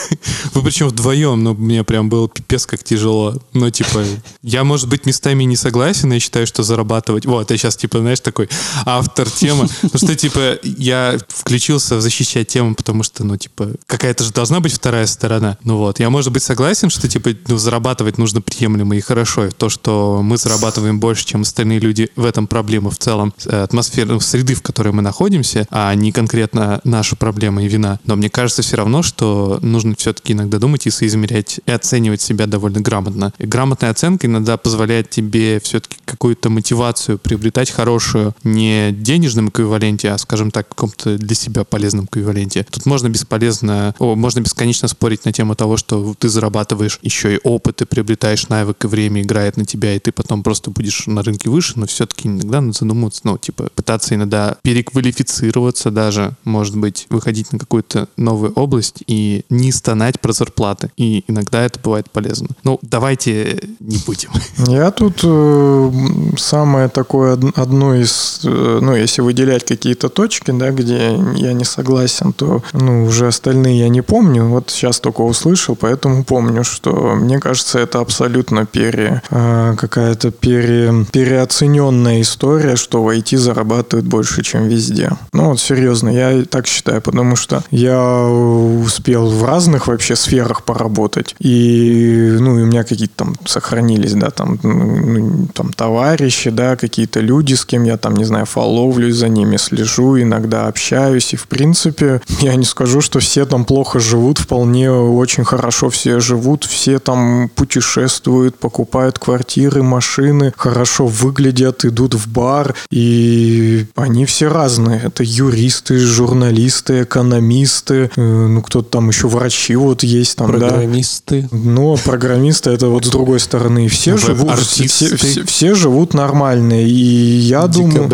вы 0.53 0.61
причем 0.61 0.87
вдвоем, 0.87 1.43
но 1.43 1.53
мне 1.53 1.83
прям 1.83 2.09
было 2.09 2.27
пипец 2.29 2.65
как 2.65 2.83
тяжело. 2.83 3.35
Ну, 3.53 3.69
типа, 3.69 4.03
я, 4.41 4.63
может 4.63 4.87
быть, 4.89 5.05
местами 5.05 5.43
не 5.43 5.55
согласен, 5.55 6.11
я 6.11 6.19
считаю, 6.19 6.47
что 6.47 6.63
зарабатывать... 6.63 7.25
Вот, 7.25 7.51
я 7.51 7.57
сейчас, 7.57 7.75
типа, 7.75 7.99
знаешь, 7.99 8.19
такой 8.19 8.49
автор 8.85 9.29
темы. 9.29 9.67
Ну, 9.95 9.99
что, 9.99 10.15
типа, 10.15 10.57
я 10.63 11.17
включился 11.27 12.01
защищать 12.01 12.47
тему, 12.47 12.75
потому 12.75 13.03
что, 13.03 13.23
ну, 13.23 13.37
типа, 13.37 13.71
какая-то 13.85 14.23
же 14.23 14.31
должна 14.31 14.59
быть 14.59 14.73
вторая 14.73 15.05
сторона. 15.05 15.57
Ну, 15.63 15.77
вот. 15.77 15.99
Я, 15.99 16.09
может 16.09 16.33
быть, 16.33 16.43
согласен, 16.43 16.89
что, 16.89 17.07
типа, 17.07 17.31
ну, 17.47 17.57
зарабатывать 17.57 18.17
нужно 18.17 18.41
приемлемо 18.41 18.97
и 18.97 19.01
хорошо. 19.01 19.45
И 19.45 19.51
то, 19.51 19.69
что 19.69 20.21
мы 20.23 20.37
зарабатываем 20.37 20.99
больше, 20.99 21.25
чем 21.25 21.41
остальные 21.41 21.79
люди, 21.79 22.09
в 22.15 22.25
этом 22.25 22.47
проблема 22.47 22.89
в 22.89 22.97
целом. 22.97 23.33
Э, 23.45 23.63
Атмосфера, 23.63 24.04
ну, 24.05 24.19
среды, 24.19 24.55
в 24.55 24.61
которой 24.61 24.93
мы 24.93 25.01
находимся, 25.01 25.67
а 25.71 25.93
не 25.95 26.11
конкретно 26.11 26.81
наша 26.83 27.15
проблема 27.15 27.63
и 27.63 27.67
вина. 27.67 27.99
Но 28.05 28.15
мне 28.15 28.29
кажется 28.29 28.61
все 28.61 28.77
равно, 28.77 29.03
что 29.03 29.59
нужно 29.61 29.95
все-таки 29.97 30.33
иногда 30.33 30.59
думать 30.59 30.87
и 30.87 30.89
соизмерять, 30.89 31.59
и 31.65 31.71
оценивать 31.71 32.21
себя 32.21 32.47
довольно 32.47 32.81
грамотно. 32.81 33.33
И 33.37 33.45
грамотная 33.45 33.91
оценка 33.91 34.27
иногда 34.27 34.57
позволяет 34.57 35.09
тебе 35.09 35.59
все-таки 35.59 35.97
какую-то 36.05 36.49
мотивацию 36.49 37.17
приобретать 37.17 37.71
хорошую 37.71 38.35
не 38.43 38.91
денежном 38.91 39.49
эквиваленте, 39.49 40.11
а, 40.11 40.17
скажем 40.17 40.51
так, 40.51 40.69
каком-то 40.69 41.17
для 41.17 41.35
себя 41.35 41.63
полезном 41.63 42.05
эквиваленте. 42.05 42.65
Тут 42.69 42.85
можно 42.85 43.09
бесполезно, 43.09 43.95
о, 43.99 44.15
можно 44.15 44.39
бесконечно 44.39 44.87
спорить 44.87 45.25
на 45.25 45.33
тему 45.33 45.55
того, 45.55 45.77
что 45.77 46.13
ты 46.17 46.29
зарабатываешь 46.29 46.99
еще 47.01 47.35
и 47.35 47.39
опыт, 47.43 47.77
ты 47.77 47.85
приобретаешь 47.85 48.47
навык, 48.49 48.83
и 48.83 48.87
время 48.87 49.21
играет 49.21 49.57
на 49.57 49.65
тебя, 49.65 49.95
и 49.95 49.99
ты 49.99 50.11
потом 50.11 50.43
просто 50.43 50.71
будешь 50.71 51.07
на 51.07 51.23
рынке 51.23 51.49
выше, 51.49 51.73
но 51.75 51.85
все-таки 51.85 52.27
иногда 52.27 52.61
надо 52.61 52.77
задумываться, 52.77 53.21
ну, 53.23 53.37
типа, 53.37 53.69
пытаться 53.75 53.94
иногда 54.13 54.57
переквалифицироваться 54.61 55.91
даже, 55.91 56.33
может 56.43 56.75
быть, 56.77 57.07
выходить 57.09 57.51
на 57.53 57.59
какую-то 57.59 58.07
новую 58.17 58.51
область 58.53 59.03
и 59.07 59.43
не 59.49 59.71
стонать 59.71 60.19
про 60.19 60.33
зарплаты. 60.33 60.91
И 60.97 61.23
иногда 61.27 61.63
это 61.63 61.79
бывает 61.79 62.09
полезно. 62.11 62.49
Ну, 62.63 62.79
давайте 62.81 63.59
не 63.79 63.97
будем. 64.05 64.29
Я 64.67 64.91
тут 64.91 65.21
э, 65.23 65.91
самое 66.37 66.89
такое 66.89 67.33
од- 67.33 67.57
одно 67.57 67.95
из, 67.95 68.41
э, 68.43 68.79
ну, 68.81 68.95
если 68.95 69.21
выделять 69.21 69.63
какие-то 69.65 70.09
точки, 70.09 70.51
да, 70.51 70.71
где 70.71 71.17
я 71.35 71.53
не 71.53 71.63
согласен, 71.65 72.33
то, 72.33 72.63
ну, 72.73 73.05
уже 73.05 73.27
остальные 73.27 73.79
я 73.79 73.89
не 73.89 74.01
помню. 74.01 74.45
Вот 74.45 74.69
сейчас 74.69 74.99
только 74.99 75.21
услышал, 75.21 75.75
поэтому 75.75 76.23
помню, 76.23 76.63
что 76.63 77.15
мне 77.15 77.39
кажется, 77.39 77.79
это 77.79 77.99
абсолютно 77.99 78.65
пере, 78.65 79.21
э, 79.29 79.75
какая-то 79.77 80.31
пере, 80.31 81.05
переоцененная 81.11 82.21
история, 82.21 82.75
что 82.75 83.03
в 83.03 83.09
IT 83.09 83.37
зарабатывать 83.37 83.84
работают 83.85 84.05
больше, 84.05 84.43
чем 84.43 84.67
везде. 84.67 85.11
Ну 85.33 85.49
вот 85.49 85.59
серьезно, 85.59 86.09
я 86.09 86.43
так 86.45 86.67
считаю, 86.67 87.01
потому 87.01 87.35
что 87.35 87.63
я 87.71 88.23
успел 88.23 89.29
в 89.29 89.43
разных 89.43 89.87
вообще 89.87 90.15
сферах 90.15 90.63
поработать. 90.63 91.35
И, 91.39 92.37
ну, 92.39 92.59
и 92.59 92.63
у 92.63 92.65
меня 92.65 92.83
какие-то 92.83 93.13
там 93.15 93.35
сохранились, 93.45 94.13
да, 94.13 94.29
там, 94.31 94.59
ну, 94.63 95.47
там 95.53 95.71
товарищи, 95.73 96.49
да, 96.49 96.75
какие-то 96.75 97.19
люди, 97.19 97.53
с 97.53 97.65
кем 97.65 97.83
я 97.83 97.97
там, 97.97 98.15
не 98.15 98.25
знаю, 98.25 98.45
фоловлюсь 98.45 99.15
за 99.15 99.29
ними, 99.29 99.57
слежу, 99.57 100.19
иногда 100.19 100.67
общаюсь. 100.67 101.33
И, 101.33 101.37
в 101.37 101.47
принципе, 101.47 102.21
я 102.41 102.55
не 102.55 102.65
скажу, 102.65 103.01
что 103.01 103.19
все 103.19 103.45
там 103.45 103.65
плохо 103.65 103.99
живут, 103.99 104.39
вполне 104.39 104.91
очень 104.91 105.43
хорошо 105.43 105.89
все 105.89 106.19
живут, 106.19 106.63
все 106.65 106.99
там 106.99 107.49
путешествуют, 107.55 108.57
покупают 108.57 109.19
квартиры, 109.19 109.83
машины, 109.83 110.53
хорошо 110.57 111.05
выглядят, 111.05 111.85
идут 111.85 112.15
в 112.15 112.27
бар, 112.27 112.73
и 112.91 113.74
они 113.95 114.25
все 114.25 114.47
разные. 114.47 115.01
Это 115.03 115.23
юристы, 115.23 115.97
журналисты, 115.99 117.03
экономисты, 117.03 118.09
э, 118.15 118.21
ну 118.21 118.61
кто-то 118.61 118.89
там 118.89 119.09
еще 119.09 119.27
врачи 119.27 119.75
вот 119.75 120.03
есть 120.03 120.37
там, 120.37 120.47
программисты. 120.47 121.47
да. 121.51 121.57
Но 121.57 121.97
программисты 121.97 122.71
это 122.71 122.87
вот 122.87 123.05
с 123.05 123.09
другой 123.09 123.39
стороны. 123.39 123.87
Все 123.87 124.17
живут, 124.17 124.59
все, 124.59 124.87
все, 124.87 125.45
все 125.45 125.75
живут 125.75 126.13
нормально, 126.13 126.83
и 126.83 126.89
я 126.89 127.67
думаю, 127.67 128.09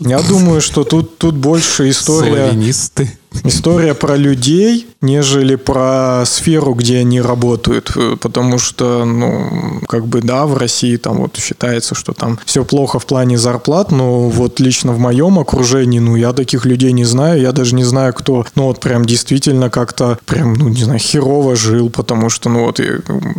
я 0.00 0.20
думаю, 0.22 0.60
что 0.60 0.84
тут 0.84 1.18
тут 1.18 1.36
больше 1.36 1.90
история. 1.90 2.48
Славянисты. 2.48 3.10
История 3.44 3.94
про 3.94 4.16
людей, 4.16 4.86
нежели 5.00 5.56
про 5.56 6.24
сферу, 6.26 6.74
где 6.74 6.98
они 6.98 7.20
работают. 7.20 7.92
Потому 8.20 8.58
что, 8.58 9.04
ну, 9.04 9.80
как 9.88 10.06
бы, 10.06 10.20
да, 10.20 10.46
в 10.46 10.56
России 10.56 10.96
там 10.96 11.18
вот 11.18 11.36
считается, 11.36 11.94
что 11.94 12.12
там 12.12 12.38
все 12.44 12.64
плохо 12.64 12.98
в 12.98 13.06
плане 13.06 13.38
зарплат, 13.38 13.92
но 13.92 14.28
вот 14.28 14.60
лично 14.60 14.92
в 14.92 14.98
моем 14.98 15.38
окружении, 15.38 15.98
ну, 15.98 16.16
я 16.16 16.32
таких 16.32 16.64
людей 16.66 16.92
не 16.92 17.04
знаю, 17.04 17.40
я 17.40 17.52
даже 17.52 17.74
не 17.74 17.84
знаю, 17.84 18.12
кто, 18.14 18.44
ну, 18.54 18.64
вот 18.64 18.80
прям 18.80 19.04
действительно 19.04 19.70
как-то 19.70 20.18
прям, 20.26 20.54
ну, 20.54 20.68
не 20.68 20.82
знаю, 20.82 20.98
херово 20.98 21.56
жил, 21.56 21.90
потому 21.90 22.30
что, 22.30 22.48
ну, 22.48 22.66
вот 22.66 22.80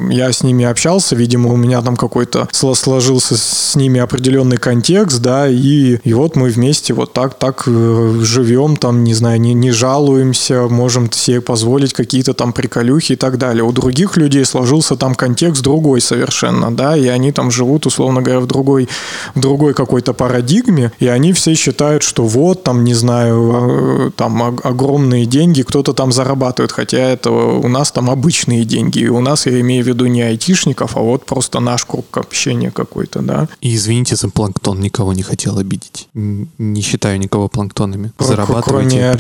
я 0.10 0.32
с 0.32 0.44
ними 0.44 0.66
общался, 0.66 1.16
видимо, 1.16 1.52
у 1.52 1.58
меня 1.58 1.82
там 1.82 1.96
какой-то 1.96 2.48
сложился 2.52 3.38
с 3.38 3.76
ними 3.76 4.00
определенный 4.00 4.58
контекст, 4.58 5.22
да, 5.22 5.48
и, 5.48 5.98
и 6.04 6.14
вот 6.14 6.36
мы 6.36 6.50
вместе 6.50 6.94
вот 6.94 7.14
так, 7.14 7.38
так 7.38 7.64
э, 7.68 8.20
живем, 8.22 8.78
там, 8.78 9.04
не 9.04 9.14
знаю, 9.14 9.40
не, 9.42 9.54
не 9.54 9.72
жалуемся, 9.88 10.68
можем 10.70 11.12
себе 11.12 11.40
позволить 11.42 11.94
какие-то 11.94 12.34
там 12.34 12.52
приколюхи 12.54 13.14
и 13.14 13.16
так 13.16 13.38
далее. 13.38 13.64
У 13.64 13.72
других 13.72 14.18
людей 14.18 14.46
сложился 14.46 14.96
там 14.96 15.16
контекст 15.16 15.64
другой 15.64 16.02
совершенно, 16.02 16.76
да, 16.76 16.98
и 16.98 17.08
они 17.08 17.32
там 17.32 17.52
живут, 17.52 17.86
условно 17.86 18.22
говоря, 18.22 18.42
в 18.42 18.48
другой, 18.48 18.90
в 19.36 19.40
другой 19.40 19.74
какой-то 19.74 20.14
парадигме, 20.14 20.92
и 21.00 21.08
они 21.08 21.32
все 21.32 21.56
считают, 21.56 22.04
что 22.04 22.28
вот, 22.28 22.64
там, 22.64 22.84
не 22.84 22.96
знаю, 22.96 24.08
э, 24.08 24.12
там 24.16 24.42
огромные 24.42 25.26
деньги 25.26 25.62
кто-то 25.62 25.94
там 25.94 26.12
зарабатывает, 26.12 26.72
хотя 26.72 26.98
это 26.98 27.32
у 27.32 27.68
нас 27.68 27.92
там 27.92 28.10
обычные 28.10 28.66
деньги, 28.66 29.00
и 29.00 29.10
у 29.10 29.22
нас, 29.22 29.48
я 29.48 29.60
имею 29.62 29.84
в 29.84 29.88
виду 29.88 30.06
не 30.08 30.22
айтишников, 30.22 30.98
а 30.98 31.00
вот 31.00 31.26
просто 31.26 31.60
наш 31.60 31.86
круг 31.86 32.18
общения 32.18 32.72
какой-то, 32.72 33.22
да. 33.22 33.48
И 33.62 33.76
извините 33.76 34.16
за 34.16 34.30
планктон, 34.30 34.82
никого 34.82 35.14
не 35.14 35.24
хотел 35.24 35.58
обидеть. 35.58 36.08
Не 36.14 36.82
считаю 36.82 37.20
никого 37.20 37.48
планктонами. 37.48 38.12
Зарабатывайте. 38.20 38.70
Кроме 38.70 39.12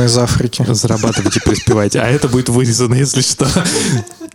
обезьяны 0.00 0.04
из 0.04 0.18
Африки. 0.18 0.64
Зарабатывайте, 0.68 1.40
преуспевайте. 1.40 2.00
А 2.00 2.06
это 2.06 2.28
будет 2.28 2.48
вырезано, 2.48 2.94
если 2.94 3.20
что. 3.20 3.48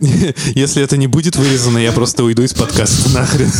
Если 0.54 0.82
это 0.82 0.96
не 0.96 1.06
будет 1.06 1.36
вырезано, 1.36 1.78
я 1.78 1.92
просто 1.92 2.24
уйду 2.24 2.42
из 2.42 2.52
подкаста 2.54 3.10
нахрен. 3.10 3.50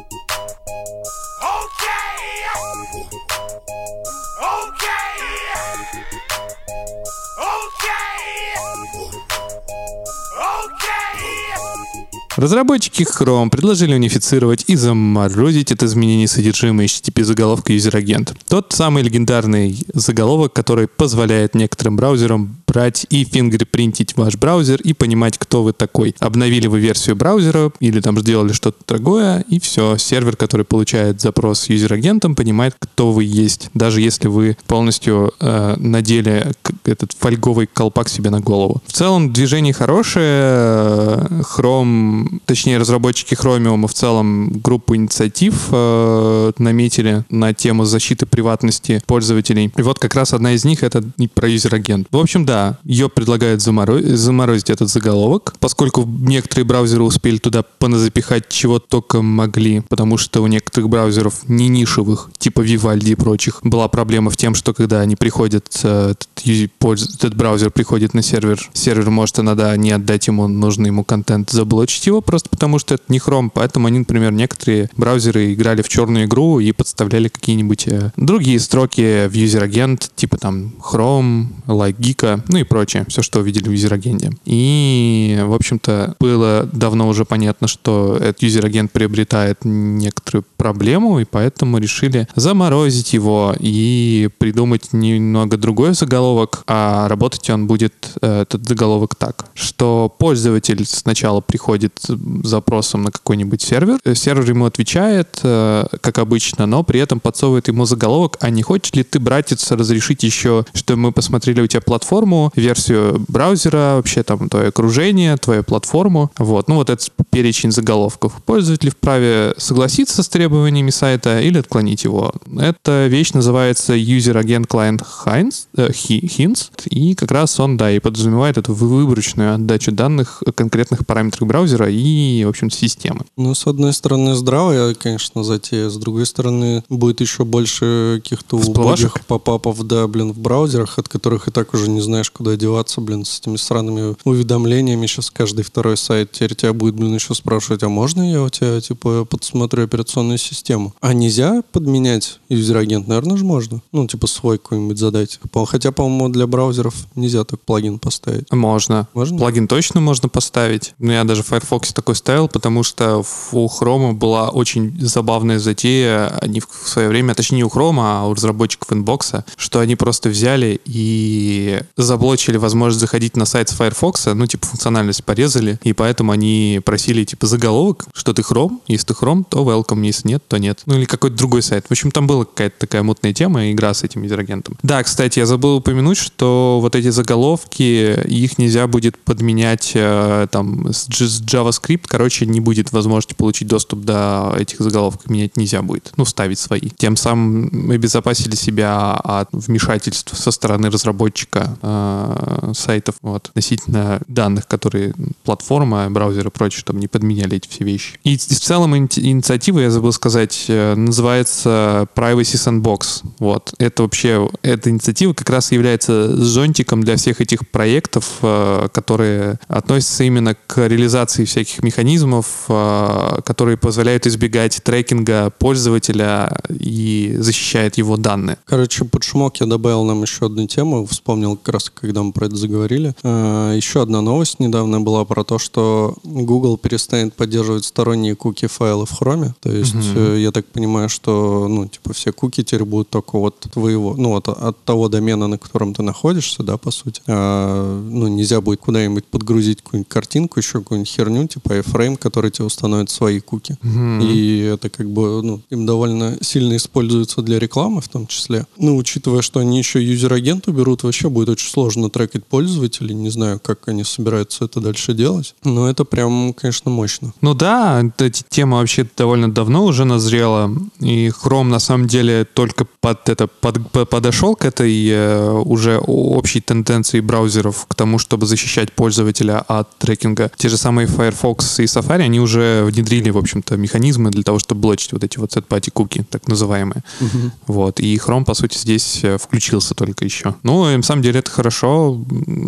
Разработчики 12.37 13.01
Chrome 13.01 13.49
предложили 13.49 13.95
унифицировать 13.95 14.63
и 14.67 14.75
заморозить 14.75 15.71
это 15.71 15.87
изменение 15.87 16.27
содержимого 16.27 16.85
HTTP 16.85 17.23
заголовка 17.23 17.73
user-agent. 17.73 18.35
Тот 18.47 18.73
самый 18.73 19.01
легендарный 19.01 19.79
заголовок, 19.95 20.53
который 20.53 20.87
позволяет 20.87 21.55
некоторым 21.55 21.95
браузерам 21.95 22.57
брать 22.67 23.05
и 23.09 23.23
фингерпринтить 23.23 24.17
ваш 24.17 24.35
браузер 24.35 24.81
и 24.81 24.93
понимать, 24.93 25.37
кто 25.37 25.63
вы 25.63 25.73
такой. 25.73 26.15
Обновили 26.19 26.67
вы 26.67 26.79
версию 26.79 27.15
браузера 27.15 27.71
или 27.79 28.01
там 28.01 28.19
сделали 28.19 28.53
что-то 28.53 28.77
другое, 28.87 29.45
и 29.49 29.59
все. 29.59 29.97
Сервер, 29.97 30.35
который 30.35 30.65
получает 30.65 31.21
запрос 31.21 31.69
user-agent 31.69 32.20
ом, 32.20 32.35
понимает, 32.35 32.75
кто 32.77 33.11
вы 33.11 33.23
есть, 33.23 33.69
даже 33.73 34.01
если 34.01 34.27
вы 34.27 34.57
полностью 34.67 35.33
э, 35.39 35.75
надели 35.77 36.51
этот 36.85 37.13
фольговый 37.17 37.67
колпак 37.67 38.09
себе 38.09 38.29
на 38.29 38.39
голову. 38.39 38.81
В 38.85 38.91
целом 38.91 39.33
движение 39.33 39.73
хорошее. 39.73 41.27
Chrome 41.57 42.41
точнее, 42.45 42.77
разработчики 42.77 43.33
Chromium 43.33 43.87
в 43.87 43.93
целом 43.93 44.49
группу 44.63 44.95
инициатив 44.95 45.67
э, 45.71 46.51
наметили 46.57 47.23
на 47.29 47.53
тему 47.53 47.85
защиты 47.85 48.25
приватности 48.25 49.01
пользователей. 49.05 49.71
И 49.75 49.81
вот 49.81 49.99
как 49.99 50.15
раз 50.15 50.33
одна 50.33 50.53
из 50.53 50.65
них 50.65 50.83
это 50.83 51.03
про 51.33 51.47
user-agent. 51.47 52.07
В 52.11 52.17
общем, 52.17 52.45
да, 52.45 52.56
ее 52.83 53.09
предлагают 53.09 53.61
заморозить, 53.61 54.17
заморозить 54.17 54.69
этот 54.69 54.89
заголовок, 54.89 55.55
поскольку 55.59 56.05
некоторые 56.05 56.65
браузеры 56.65 57.03
успели 57.03 57.37
туда 57.37 57.63
поназапихать 57.63 58.49
чего 58.49 58.79
только 58.79 59.21
могли, 59.21 59.81
потому 59.81 60.17
что 60.17 60.41
у 60.41 60.47
некоторых 60.47 60.89
браузеров 60.89 61.47
не 61.47 61.67
нишевых, 61.67 62.29
типа 62.37 62.61
Vivaldi 62.61 63.11
и 63.11 63.15
прочих, 63.15 63.59
была 63.63 63.87
проблема 63.87 64.29
в 64.29 64.37
тем, 64.37 64.55
что 64.55 64.73
когда 64.73 65.01
они 65.01 65.15
приходят, 65.15 65.67
э, 65.83 66.13
этот, 66.13 67.15
этот 67.15 67.35
браузер 67.35 67.71
приходит 67.71 68.13
на 68.13 68.21
сервер, 68.21 68.69
сервер 68.73 69.09
может 69.09 69.39
иногда 69.39 69.75
не 69.77 69.91
отдать 69.91 70.27
ему 70.27 70.47
нужный 70.47 70.87
ему 70.87 71.03
контент, 71.03 71.49
заблочить 71.49 72.07
его, 72.07 72.21
просто 72.21 72.49
потому 72.49 72.79
что 72.79 72.95
это 72.95 73.03
не 73.09 73.19
Chrome. 73.19 73.49
Поэтому 73.53 73.87
они, 73.87 73.99
например, 73.99 74.31
некоторые 74.31 74.89
браузеры 74.95 75.53
играли 75.53 75.81
в 75.81 75.89
черную 75.89 76.25
игру 76.25 76.59
и 76.59 76.71
подставляли 76.71 77.27
какие-нибудь 77.27 77.87
э, 77.87 78.11
другие 78.17 78.59
строки 78.59 79.27
в 79.27 79.33
user-agent, 79.33 80.11
типа 80.15 80.37
там 80.37 80.73
Chrome, 80.79 81.47
like 81.67 81.97
Gecko, 81.97 82.43
ну 82.47 82.57
и 82.57 82.63
прочее. 82.63 83.05
Все, 83.07 83.21
что 83.21 83.39
увидели 83.39 83.69
в 83.69 83.71
user-agent 83.71 84.21
е. 84.21 84.31
И, 84.45 85.39
в 85.43 85.53
общем-то, 85.53 86.15
было 86.19 86.69
давно 86.71 87.07
уже 87.07 87.25
понятно, 87.25 87.67
что 87.67 88.17
этот 88.17 88.41
user-agent 88.43 88.91
приобретает 88.91 89.59
некоторую 89.63 90.43
проблему, 90.57 91.19
и 91.19 91.25
поэтому 91.25 91.77
решили 91.77 92.27
заморозить 92.35 93.13
его 93.13 93.55
и 93.59 94.29
придумать 94.37 94.93
немного 94.93 95.57
другой 95.57 95.93
заголовок, 95.93 96.63
а 96.67 97.07
работать 97.07 97.49
он 97.49 97.67
будет, 97.67 97.93
э, 98.21 98.41
этот 98.41 98.67
заголовок 98.67 99.15
так, 99.15 99.45
что 99.53 100.13
пользователь 100.17 100.85
сначала 100.85 101.41
приходит 101.41 101.99
запросом 102.43 103.03
на 103.03 103.11
какой-нибудь 103.11 103.61
сервер. 103.61 103.99
Сервер 104.15 104.49
ему 104.49 104.65
отвечает, 104.65 105.39
э, 105.43 105.85
как 106.01 106.19
обычно, 106.19 106.65
но 106.65 106.83
при 106.83 106.99
этом 106.99 107.19
подсовывает 107.19 107.67
ему 107.67 107.85
заголовок, 107.85 108.37
а 108.39 108.49
не 108.49 108.63
хочешь 108.63 108.93
ли 108.93 109.03
ты, 109.03 109.19
братец, 109.19 109.71
разрешить 109.71 110.23
еще, 110.23 110.65
что 110.73 110.95
мы 110.95 111.11
посмотрели 111.11 111.61
у 111.61 111.67
тебя 111.67 111.81
платформу, 111.81 112.36
версию 112.55 113.23
браузера, 113.27 113.95
вообще 113.95 114.23
там 114.23 114.49
твое 114.49 114.69
окружение, 114.69 115.37
твою 115.37 115.63
платформу. 115.63 116.31
Вот, 116.37 116.67
ну 116.67 116.75
вот 116.75 116.89
это 116.89 117.03
перечень 117.29 117.71
заголовков. 117.71 118.33
Пользователь 118.45 118.91
вправе 118.91 119.53
согласиться 119.57 120.23
с 120.23 120.29
требованиями 120.29 120.89
сайта 120.89 121.39
или 121.39 121.59
отклонить 121.59 122.03
его. 122.03 122.33
Эта 122.59 123.07
вещь 123.07 123.33
называется 123.33 123.95
User 123.95 124.41
Agent 124.43 124.67
Client 124.67 125.05
Hints, 125.25 125.67
э, 125.75 125.89
Hints 125.89 126.71
и 126.89 127.15
как 127.15 127.31
раз 127.31 127.59
он, 127.59 127.77
да, 127.77 127.91
и 127.91 127.99
подразумевает 127.99 128.57
эту 128.57 128.73
выборочную 128.73 129.55
отдачу 129.55 129.91
данных 129.91 130.43
конкретных 130.55 131.05
параметров 131.05 131.47
браузера 131.47 131.89
и, 131.89 132.43
в 132.45 132.49
общем 132.49 132.69
системы. 132.69 133.25
Ну, 133.35 133.53
с 133.53 133.67
одной 133.67 133.93
стороны, 133.93 134.35
здравая, 134.35 134.93
конечно, 134.93 135.43
затея. 135.43 135.89
С 135.89 135.97
другой 135.97 136.25
стороны, 136.25 136.83
будет 136.89 137.21
еще 137.21 137.45
больше 137.45 138.21
каких-то 138.23 138.57
убогих 138.57 139.25
попапов, 139.25 139.85
да, 139.85 140.07
блин, 140.07 140.33
в 140.33 140.39
браузерах, 140.39 140.99
от 140.99 141.09
которых 141.09 141.47
и 141.47 141.51
так 141.51 141.73
уже 141.73 141.89
не 141.89 142.01
знаешь, 142.01 142.26
куда 142.31 142.55
деваться, 142.55 143.01
блин, 143.01 143.25
с 143.25 143.39
этими 143.39 143.57
странными 143.57 144.15
уведомлениями. 144.23 145.05
Сейчас 145.07 145.29
каждый 145.31 145.63
второй 145.63 145.97
сайт 145.97 146.31
теперь 146.31 146.55
тебя 146.55 146.73
будет, 146.73 146.95
блин, 146.95 147.13
еще 147.13 147.33
спрашивать, 147.33 147.83
а 147.83 147.89
можно 147.89 148.29
я 148.29 148.41
у 148.41 148.49
тебя, 148.49 148.79
типа, 148.81 149.25
подсмотрю 149.25 149.83
операционную 149.83 150.37
систему? 150.37 150.93
А 151.01 151.13
нельзя 151.13 151.61
подменять 151.71 152.39
user-agent? 152.49 153.07
Наверное 153.07 153.37
же 153.37 153.45
можно. 153.45 153.81
Ну, 153.91 154.07
типа, 154.07 154.27
свой 154.27 154.57
какой-нибудь 154.57 154.97
задать. 154.97 155.39
Хотя, 155.67 155.91
по-моему, 155.91 156.29
для 156.29 156.47
браузеров 156.47 156.95
нельзя 157.15 157.43
так 157.43 157.61
плагин 157.61 157.99
поставить. 157.99 158.51
Можно. 158.51 159.07
Можно? 159.13 159.37
Плагин 159.37 159.67
точно 159.67 159.99
можно 159.99 160.29
поставить. 160.29 160.93
Но 160.99 161.13
я 161.13 161.23
даже 161.23 161.43
в 161.43 161.47
Firefox 161.47 161.93
такой 161.93 162.15
ставил, 162.15 162.47
потому 162.47 162.83
что 162.83 163.23
у 163.51 163.67
Chrome 163.67 164.13
была 164.13 164.49
очень 164.49 164.97
забавная 164.99 165.59
затея. 165.59 166.27
Они 166.41 166.59
в 166.59 166.87
свое 166.87 167.09
время, 167.09 167.35
точнее 167.35 167.57
не 167.57 167.63
у 167.63 167.67
Chrome, 167.67 167.99
а 167.99 168.27
у 168.27 168.33
разработчиков 168.33 168.89
Inbox, 168.91 169.43
что 169.55 169.79
они 169.79 169.95
просто 169.95 170.29
взяли 170.29 170.79
и 170.85 171.81
заблочили 172.17 172.57
возможность 172.57 172.99
заходить 172.99 173.37
на 173.37 173.45
сайт 173.45 173.69
с 173.69 173.73
Firefox, 173.73 174.25
ну, 174.33 174.47
типа, 174.47 174.65
функциональность 174.65 175.23
порезали, 175.23 175.79
и 175.83 175.93
поэтому 175.93 176.31
они 176.31 176.81
просили, 176.83 177.23
типа, 177.23 177.45
заголовок, 177.45 178.05
что 178.11 178.33
ты 178.33 178.41
Chrome, 178.41 178.79
если 178.87 179.07
ты 179.07 179.13
Chrome, 179.13 179.45
то 179.47 179.63
welcome, 179.63 180.03
если 180.03 180.29
нет, 180.29 180.43
то 180.47 180.57
нет. 180.57 180.81
Ну, 180.87 180.95
или 180.95 181.05
какой-то 181.05 181.37
другой 181.37 181.61
сайт. 181.61 181.85
В 181.87 181.91
общем, 181.91 182.09
там 182.09 182.25
была 182.25 182.45
какая-то 182.45 182.75
такая 182.79 183.03
мутная 183.03 183.33
тема, 183.33 183.71
игра 183.71 183.93
с 183.93 184.03
этим 184.03 184.27
дирагентом. 184.27 184.77
Да, 184.81 185.03
кстати, 185.03 185.37
я 185.37 185.45
забыл 185.45 185.75
упомянуть, 185.75 186.17
что 186.17 186.79
вот 186.81 186.95
эти 186.95 187.09
заголовки, 187.09 188.19
их 188.25 188.57
нельзя 188.57 188.87
будет 188.87 189.15
подменять 189.19 189.91
э, 189.93 190.47
там 190.49 190.91
с 190.91 191.07
JavaScript, 191.07 192.05
короче, 192.07 192.47
не 192.47 192.61
будет 192.61 192.91
возможности 192.91 193.35
получить 193.35 193.67
доступ 193.67 194.01
до 194.01 194.55
этих 194.57 194.79
заголовков, 194.79 195.29
менять 195.29 195.55
нельзя 195.55 195.83
будет, 195.83 196.13
ну, 196.17 196.25
ставить 196.25 196.57
свои. 196.57 196.89
Тем 196.97 197.15
самым 197.15 197.69
мы 197.71 197.93
обезопасили 197.95 198.55
себя 198.55 199.13
от 199.13 199.49
вмешательств 199.51 200.35
со 200.35 200.49
стороны 200.49 200.89
разработчика 200.89 201.77
э, 202.07 202.73
сайтов 202.73 203.15
вот, 203.21 203.49
относительно 203.49 204.21
данных, 204.27 204.67
которые 204.67 205.13
платформа, 205.43 206.09
браузер 206.09 206.47
и 206.47 206.49
прочее, 206.49 206.79
чтобы 206.79 206.99
не 206.99 207.07
подменяли 207.07 207.57
эти 207.57 207.67
все 207.67 207.83
вещи. 207.83 208.19
И 208.23 208.37
в 208.37 208.41
целом 208.41 208.95
инициатива, 208.97 209.79
я 209.79 209.91
забыл 209.91 210.11
сказать, 210.11 210.65
э, 210.67 210.95
называется 210.95 212.07
Privacy 212.15 212.55
Sandbox. 212.55 213.23
Вот. 213.39 213.73
Это 213.77 214.03
вообще, 214.03 214.49
эта 214.61 214.89
инициатива 214.89 215.33
как 215.33 215.49
раз 215.49 215.71
является 215.71 216.35
зонтиком 216.35 217.03
для 217.03 217.15
всех 217.15 217.41
этих 217.41 217.67
проектов, 217.69 218.37
э, 218.41 218.87
которые 218.93 219.59
относятся 219.67 220.23
именно 220.23 220.55
к 220.55 220.87
реализации 220.87 221.45
всяких 221.45 221.83
механизмов, 221.83 222.65
которые 222.67 223.77
позволяют 223.77 224.27
избегать 224.27 224.81
трекинга 224.83 225.49
пользователя 225.49 226.59
и 226.69 227.35
защищают 227.39 227.97
его 227.97 228.17
данные. 228.17 228.57
Короче, 228.65 229.05
под 229.05 229.23
шумок 229.23 229.57
я 229.57 229.65
добавил 229.65 230.03
нам 230.03 230.21
еще 230.21 230.45
одну 230.45 230.67
тему, 230.67 231.05
вспомнил 231.05 231.57
как 231.57 231.73
раз, 231.73 231.89
когда 231.99 232.23
мы 232.23 232.31
про 232.31 232.45
это 232.45 232.55
заговорили. 232.55 233.15
Еще 233.23 234.01
одна 234.01 234.21
новость 234.21 234.59
недавно 234.59 235.01
была 235.01 235.25
про 235.25 235.43
то, 235.43 235.57
что 235.59 236.15
Google 236.23 236.77
перестанет 236.77 237.33
поддерживать 237.33 237.85
сторонние 237.85 238.35
куки 238.35 238.67
файлы 238.67 239.05
в 239.05 239.21
Chrome. 239.21 239.51
То 239.61 239.71
есть, 239.71 239.95
угу. 239.95 240.33
я 240.33 240.51
так 240.51 240.65
понимаю, 240.67 241.09
что, 241.09 241.67
ну, 241.67 241.87
типа, 241.87 242.13
все 242.13 242.31
куки 242.31 242.63
теперь 242.63 242.83
будут 242.85 243.09
только 243.09 243.37
вот 243.37 243.59
твоего, 243.59 244.15
ну, 244.15 244.35
от, 244.35 244.47
от 244.47 244.83
того 244.83 245.09
домена, 245.09 245.47
на 245.47 245.57
котором 245.57 245.93
ты 245.93 246.03
находишься, 246.03 246.63
да, 246.63 246.77
по 246.77 246.91
сути. 246.91 247.21
А, 247.27 248.01
ну, 248.01 248.27
нельзя 248.27 248.61
будет 248.61 248.79
куда-нибудь 248.81 249.25
подгрузить 249.25 249.81
какую-нибудь 249.81 250.09
картинку, 250.09 250.59
еще 250.59 250.79
какую-нибудь 250.79 251.09
херню, 251.09 251.47
типа 251.47 251.79
iframe, 251.79 252.17
который 252.17 252.51
тебе 252.51 252.65
установит 252.65 253.09
свои 253.09 253.39
куки. 253.39 253.77
Угу. 253.83 254.25
И 254.25 254.59
это 254.59 254.89
как 254.89 255.09
бы, 255.09 255.41
ну, 255.41 255.61
им 255.69 255.85
довольно 255.85 256.37
сильно 256.41 256.75
используется 256.75 257.41
для 257.41 257.59
рекламы 257.59 258.01
в 258.01 258.07
том 258.07 258.27
числе. 258.27 258.65
Ну, 258.77 258.97
учитывая, 258.97 259.41
что 259.41 259.59
они 259.59 259.77
еще 259.77 260.03
юзер-агенту 260.03 260.71
берут, 260.71 261.03
вообще 261.03 261.29
будет 261.29 261.49
очень 261.49 261.69
сложно 261.69 261.86
трекать 262.09 262.45
пользователей. 262.45 263.15
Не 263.15 263.29
знаю, 263.29 263.59
как 263.59 263.87
они 263.87 264.03
собираются 264.03 264.65
это 264.65 264.79
дальше 264.81 265.13
делать. 265.13 265.55
Но 265.63 265.89
это 265.89 266.05
прям, 266.05 266.53
конечно, 266.53 266.91
мощно. 266.91 267.33
Ну 267.41 267.53
да, 267.53 268.03
эта 268.17 268.29
тема 268.29 268.77
вообще 268.77 269.07
довольно 269.15 269.51
давно 269.51 269.85
уже 269.85 270.05
назрела. 270.05 270.71
И 270.99 271.29
Chrome 271.29 271.67
на 271.67 271.79
самом 271.79 272.07
деле 272.07 272.45
только 272.45 272.85
под 273.01 273.29
это 273.29 273.47
под, 273.47 273.91
подошел 274.09 274.55
к 274.55 274.65
этой 274.65 275.07
э, 275.09 275.51
уже 275.51 275.99
общей 275.99 276.61
тенденции 276.61 277.19
браузеров 277.19 277.85
к 277.87 277.95
тому, 277.95 278.19
чтобы 278.19 278.45
защищать 278.45 278.91
пользователя 278.93 279.59
от 279.59 279.97
трекинга. 279.97 280.51
Те 280.57 280.69
же 280.69 280.77
самые 280.77 281.07
Firefox 281.07 281.79
и 281.79 281.83
Safari, 281.83 282.21
они 282.21 282.39
уже 282.39 282.83
внедрили, 282.85 283.29
в 283.29 283.37
общем-то, 283.37 283.77
механизмы 283.77 284.31
для 284.31 284.43
того, 284.43 284.59
чтобы 284.59 284.81
блочить 284.81 285.13
вот 285.13 285.23
эти 285.23 285.37
вот 285.37 285.55
set-party 285.55 285.91
куки, 285.91 286.25
так 286.29 286.47
называемые. 286.47 287.03
Угу. 287.21 287.51
Вот. 287.67 287.99
И 287.99 288.15
Chrome, 288.17 288.45
по 288.45 288.53
сути, 288.53 288.77
здесь 288.77 289.19
э, 289.23 289.37
включился 289.37 289.93
только 289.93 290.25
еще. 290.25 290.55
Ну, 290.63 290.89
и 290.89 290.95
на 290.95 291.03
самом 291.03 291.21
деле 291.21 291.39
это 291.39 291.51
хорошо. 291.51 291.66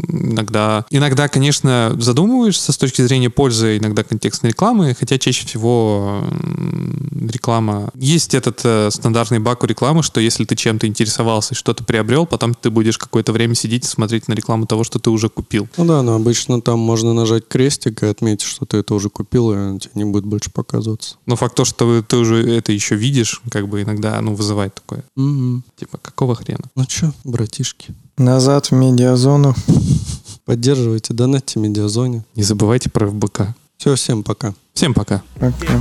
Иногда, 0.08 0.86
иногда, 0.90 1.28
конечно, 1.28 1.96
задумываешься 2.00 2.72
с 2.72 2.78
точки 2.78 3.02
зрения 3.02 3.30
пользы, 3.30 3.78
иногда 3.78 4.04
контекстной 4.04 4.52
рекламы, 4.52 4.96
хотя 4.98 5.18
чаще 5.18 5.46
всего 5.46 6.24
реклама... 7.12 7.90
Есть 7.96 8.34
этот 8.34 8.62
э, 8.64 8.90
стандартный 8.92 9.40
баг 9.40 9.64
у 9.64 9.68
рекламы, 9.68 10.04
что 10.04 10.20
если 10.20 10.46
ты 10.46 10.56
чем-то 10.56 10.88
интересовался 10.88 11.54
и 11.54 11.58
что-то 11.58 11.84
приобрел, 11.84 12.26
потом 12.26 12.54
ты 12.54 12.70
будешь 12.70 12.98
какое-то 12.98 13.32
время 13.32 13.56
сидеть 13.56 13.86
и 13.86 13.88
смотреть 13.88 14.28
на 14.28 14.34
рекламу 14.34 14.66
того, 14.66 14.84
что 14.84 15.00
ты 15.00 15.10
уже 15.10 15.30
купил. 15.30 15.68
Ну 15.78 15.86
да, 15.86 16.02
но 16.02 16.16
обычно 16.16 16.62
там 16.62 16.80
можно 16.80 17.14
нажать 17.14 17.48
крестик 17.48 18.04
и 18.04 18.08
отметить, 18.08 18.48
что 18.48 18.66
ты 18.66 18.78
это 18.78 18.94
уже 18.94 19.10
купил, 19.10 19.52
и 19.52 19.56
он 19.56 19.80
тебе 19.80 19.92
не 19.96 20.06
будет 20.06 20.26
больше 20.26 20.52
показываться. 20.52 21.16
Но 21.26 21.36
факт 21.36 21.56
то, 21.56 21.66
что 21.66 22.02
ты 22.02 22.18
уже 22.18 22.50
это 22.56 22.72
еще 22.72 22.96
видишь, 22.96 23.42
как 23.52 23.68
бы 23.68 23.82
иногда, 23.82 24.20
ну, 24.22 24.34
вызывает 24.34 24.76
такое. 24.76 25.04
Угу. 25.16 25.62
Типа, 25.78 25.98
какого 26.02 26.36
хрена? 26.36 26.66
Ну 26.76 26.86
что, 26.88 27.14
братишки? 27.24 27.94
Назад 28.20 28.66
в 28.70 28.74
медиазону. 28.74 29.56
Поддерживайте, 30.44 31.14
донатьте 31.14 31.58
медиазоне. 31.58 32.26
Не 32.36 32.44
забывайте 32.44 32.90
про 32.90 33.08
ФБК. 33.08 33.56
Все, 33.78 33.96
всем 33.96 34.24
пока. 34.24 34.54
Всем 34.74 34.94
пока. 34.94 35.22
Пока. 35.36 35.80